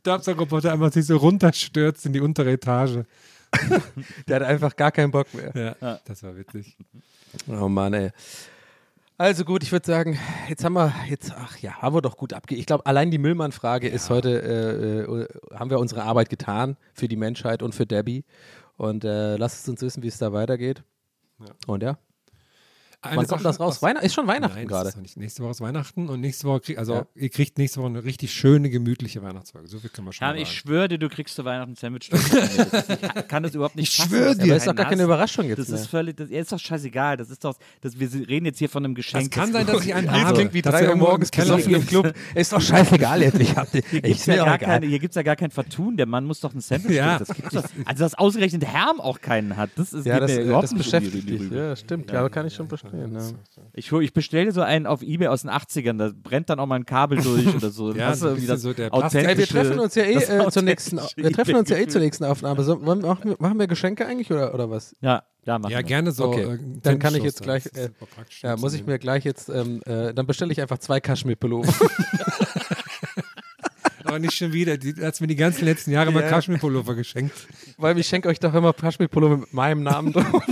Staubsaugerroboter 0.00 0.72
einfach 0.72 0.92
sich 0.92 1.06
so 1.06 1.16
runterstürzt 1.16 2.06
in 2.06 2.12
die 2.12 2.20
untere 2.20 2.52
Etage. 2.52 3.04
Der 4.28 4.36
hat 4.36 4.42
einfach 4.42 4.76
gar 4.76 4.92
keinen 4.92 5.10
Bock 5.10 5.32
mehr. 5.34 5.76
Ja, 5.80 6.00
das 6.04 6.22
war 6.22 6.36
witzig. 6.36 6.76
Oh 7.48 7.68
Mann, 7.68 7.92
ey. 7.92 8.10
Also 9.22 9.44
gut, 9.44 9.62
ich 9.62 9.70
würde 9.70 9.86
sagen, 9.86 10.18
jetzt 10.48 10.64
haben 10.64 10.72
wir, 10.72 10.92
jetzt, 11.08 11.32
ach 11.32 11.56
ja, 11.58 11.80
haben 11.80 11.94
wir 11.94 12.02
doch 12.02 12.16
gut 12.16 12.32
abge... 12.32 12.56
Ich 12.56 12.66
glaube, 12.66 12.86
allein 12.86 13.12
die 13.12 13.18
Müllmann-Frage 13.18 13.86
ist 13.86 14.10
heute, 14.10 14.42
äh, 14.42 15.02
äh, 15.02 15.56
haben 15.56 15.70
wir 15.70 15.78
unsere 15.78 16.02
Arbeit 16.02 16.28
getan 16.28 16.76
für 16.92 17.06
die 17.06 17.14
Menschheit 17.14 17.62
und 17.62 17.72
für 17.72 17.86
Debbie. 17.86 18.24
Und 18.76 19.04
äh, 19.04 19.36
lasst 19.36 19.62
es 19.62 19.68
uns 19.68 19.80
wissen, 19.80 20.02
wie 20.02 20.08
es 20.08 20.18
da 20.18 20.32
weitergeht. 20.32 20.82
Und 21.68 21.84
ja, 21.84 21.98
Eine 23.02 23.16
wann 23.18 23.26
kommt 23.26 23.44
das 23.44 23.58
raus? 23.60 23.74
was- 23.76 23.82
Weihn 23.82 23.96
ist 23.96 24.14
schon 24.14 24.26
Weihnachten 24.26 24.54
Nein, 24.56 24.68
das 24.68 24.94
gerade. 24.94 25.04
ist. 25.04 25.16
Nächste 25.16 25.42
Woche 25.42 25.50
ist 25.50 25.60
Weihnachten 25.60 26.08
und 26.08 26.20
nächste 26.20 26.46
Woche 26.46 26.60
kriegt, 26.60 26.78
also 26.78 26.94
Ja. 26.94 27.06
ihr 27.16 27.28
kriegt 27.30 27.58
nächste 27.58 27.80
Woche 27.80 27.88
eine 27.88 28.04
richtig 28.04 28.32
schöne, 28.32 28.70
gemütliche 28.70 29.22
Weihnachtsfolge. 29.22 29.68
So 29.68 29.78
viel 29.78 29.90
können 29.90 30.06
wir 30.08 30.12
schon 30.12 30.26
Ja, 30.26 30.34
ich 30.34 30.50
schwöre 30.52 30.88
dir, 30.88 30.98
du 30.98 31.08
kriegst 31.08 31.34
zu 31.34 31.44
Weihnachten 31.44 31.72
ein 31.72 31.76
Sandwich. 31.76 32.10
ich 32.12 33.28
kann 33.28 33.42
das 33.42 33.54
überhaupt 33.54 33.76
nicht 33.76 33.88
Ich 33.98 34.04
schwöre 34.04 34.36
dir. 34.36 34.44
Aber 34.44 34.56
ist 34.56 34.66
doch 34.66 34.74
gar 34.74 34.86
keine. 34.86 35.02
Überraschung 35.02 35.46
jetzt 35.48 35.58
Das 35.58 35.68
ist 35.68 35.72
mehr. 35.80 35.88
völlig, 35.88 36.16
das 36.16 36.30
ist 36.30 36.52
doch 36.52 36.58
scheißegal. 36.60 37.16
Das 37.16 37.28
ist 37.28 37.44
doch, 37.44 37.56
das, 37.80 37.98
wir 37.98 38.08
reden 38.28 38.46
jetzt 38.46 38.58
hier 38.60 38.68
von 38.68 38.84
einem 38.84 38.94
Geschenk. 38.94 39.24
Es 39.24 39.30
kann 39.30 39.52
sein, 39.52 39.66
dass 39.66 39.84
ich 39.84 39.92
einen 39.94 40.06
Das 40.06 40.16
habe. 40.22 40.34
klingt 40.34 40.54
wie 40.54 40.62
drei 40.62 40.88
Uhr 40.88 40.94
morgens 40.96 41.30
besoffen 41.30 41.74
im. 41.74 41.86
Club. 41.86 42.14
Ist 42.36 42.52
doch 42.52 42.60
scheißegal 42.60 43.20
jetzt. 43.22 43.40
Ich 43.40 43.56
hab 43.56 43.70
die, 43.72 43.82
Hier 43.90 44.00
gibt 44.00 44.14
es 44.14 44.20
ist 44.20 44.26
ja, 44.28 44.46
ja 44.46 45.22
gar 45.22 45.36
kein 45.36 45.50
Vertun. 45.50 45.96
Der 45.96 46.06
Mann 46.06 46.24
muss 46.24 46.38
doch 46.40 46.54
ein 46.54 46.60
Sandwich 46.60 46.96
Ja. 46.96 47.18
Das. 47.18 47.28
Also, 47.84 48.04
dass 48.04 48.14
ausgerechnet 48.14 48.64
Herm 48.64 49.00
auch 49.00 49.20
keinen 49.20 49.56
hat, 49.56 49.70
das 49.76 49.92
ist 49.92 50.06
Ja, 50.06 50.14
geht 50.20 50.22
das, 50.22 50.30
mir 50.36 50.40
äh, 50.40 50.44
überhaupt 50.44 50.64
das 50.64 50.72
nicht 50.72 50.84
beschäftigt. 50.84 51.52
Ja, 51.52 51.74
stimmt. 51.74 52.10
Ja, 52.12 52.28
kann 52.28 52.46
ich 52.46 52.54
schon 52.54 52.68
verstehen. 52.68 52.91
Ja. 52.92 53.20
Ich, 53.74 53.90
ich 53.90 54.12
bestelle 54.12 54.52
so 54.52 54.60
einen 54.60 54.86
auf 54.86 55.02
Ebay 55.02 55.28
aus 55.28 55.42
den 55.42 55.50
80ern, 55.50 55.98
da 55.98 56.10
brennt 56.14 56.50
dann 56.50 56.60
auch 56.60 56.66
mal 56.66 56.76
ein 56.76 56.86
Kabel 56.86 57.20
durch 57.22 57.46
oder 57.56 57.70
so. 57.70 57.92
Ja, 57.92 58.08
Hast 58.08 58.20
ein 58.22 58.24
du 58.24 58.28
irgendwie 58.30 58.46
das 58.46 58.62
so 58.62 58.72
der 58.72 58.90
Plastik- 58.90 59.20
Ey, 59.20 59.26
wir 59.38 59.44
authentische- 59.44 59.52
treffen 59.52 59.78
uns 59.80 59.94
ja 59.94 60.02
eh 60.04 60.14
das 60.14 60.22
äh, 60.24 60.26
zur 60.26 60.46
authentische 60.46 60.64
nächsten, 60.96 61.00
wir 61.22 61.32
treffen 61.32 61.54
uns 61.56 61.68
ja 61.70 61.76
eh 61.78 61.86
zur 61.86 62.00
nächsten 62.02 62.24
Aufnahme. 62.24 62.62
So, 62.64 62.76
machen, 62.76 63.02
wir, 63.24 63.36
machen 63.38 63.58
wir 63.58 63.66
Geschenke 63.66 64.06
eigentlich 64.06 64.30
oder, 64.30 64.52
oder 64.54 64.70
was? 64.70 64.94
Ja, 65.00 65.22
ja, 65.44 65.58
machen 65.58 65.72
Ja, 65.72 65.78
wir. 65.78 65.84
gerne 65.84 66.12
so. 66.12 66.26
Okay. 66.26 66.42
äh, 66.54 66.58
Dann 66.82 66.98
kann 66.98 67.14
ich 67.14 67.22
jetzt 67.22 67.42
gleich, 67.42 67.64
Das 67.64 67.72
ist 67.72 67.88
äh, 67.88 67.90
Ja, 68.46 68.56
muss 68.56 68.74
ich 68.74 68.86
mir 68.86 68.98
gleich 68.98 69.24
jetzt, 69.24 69.48
ähm, 69.48 69.80
äh, 69.86 70.12
dann 70.14 70.26
bestelle 70.26 70.52
ich 70.52 70.60
einfach 70.60 70.78
zwei 70.78 71.00
Kaschmir-Pullover. 71.00 71.72
Aber 74.04 74.18
nicht 74.18 74.34
schon 74.34 74.52
wieder. 74.52 74.76
Die 74.76 74.94
hat 75.02 75.18
mir 75.20 75.26
die 75.26 75.36
ganzen 75.36 75.64
letzten 75.64 75.90
Jahre 75.90 76.10
mal 76.12 76.22
Ja. 76.22 76.28
Kaschmir-Pullover 76.28 76.94
geschenkt. 76.94 77.32
Weil 77.78 77.96
ich 77.98 78.06
schenke 78.06 78.28
euch 78.28 78.38
doch 78.40 78.52
immer 78.52 78.72
Kaschmir-Pullover 78.74 79.38
mit 79.38 79.52
meinem 79.54 79.82
Namen 79.82 80.12
drauf. 80.12 80.42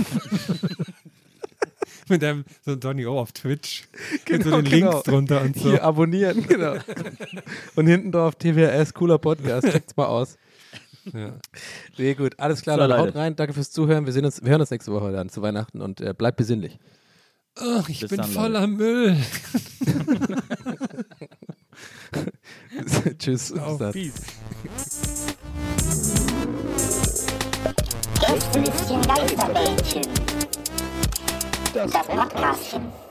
Mit 2.11 2.23
einem 2.23 2.43
so 2.65 2.75
Donny 2.75 3.05
O 3.05 3.17
auf 3.19 3.31
Twitch. 3.31 3.87
mit 4.29 4.43
so 4.43 4.49
Genau, 4.49 4.61
den 4.61 4.71
genau. 4.71 4.89
Links 4.91 5.03
drunter 5.03 5.41
und 5.41 5.55
so. 5.57 5.69
Hier 5.69 5.83
abonnieren, 5.83 6.45
genau. 6.47 6.75
Und 7.75 7.87
hinten 7.87 8.11
drauf 8.11 8.35
TWS, 8.35 8.93
cooler 8.93 9.17
Podcast. 9.17 9.67
Checkt's 9.71 9.95
mal 9.95 10.05
aus. 10.05 10.37
Ja. 11.13 11.33
Nee, 11.97 12.13
gut, 12.13 12.37
alles 12.37 12.61
klar, 12.61 12.75
So, 12.75 12.81
dann 12.87 12.91
haut 12.99 13.05
Leute. 13.07 13.17
rein. 13.17 13.35
Danke 13.35 13.53
fürs 13.53 13.71
Zuhören. 13.71 14.05
Wir, 14.05 14.13
sehen 14.13 14.25
uns, 14.25 14.43
wir 14.43 14.51
hören 14.51 14.61
uns 14.61 14.71
nächste 14.71 14.91
Woche 14.91 15.11
dann 15.11 15.29
zu 15.29 15.41
Weihnachten 15.41 15.81
und 15.81 16.01
äh, 16.01 16.13
bleibt 16.13 16.37
besinnlich. 16.37 16.77
Ach, 17.59 17.87
ich 17.89 17.99
Bis 18.01 18.09
bin 18.09 18.19
dann, 18.21 18.29
voller 18.29 18.67
Müll. 18.67 19.17
Tschüss. 23.19 23.51
Auf. 23.53 23.79
Bis 23.79 23.79
dann. 23.79 23.91
Peace. 23.93 24.13
Gästelistchen 28.19 29.01
Geisterbällchen. 29.01 30.01
Das 31.73 31.91
Podcastchen. 31.91 33.10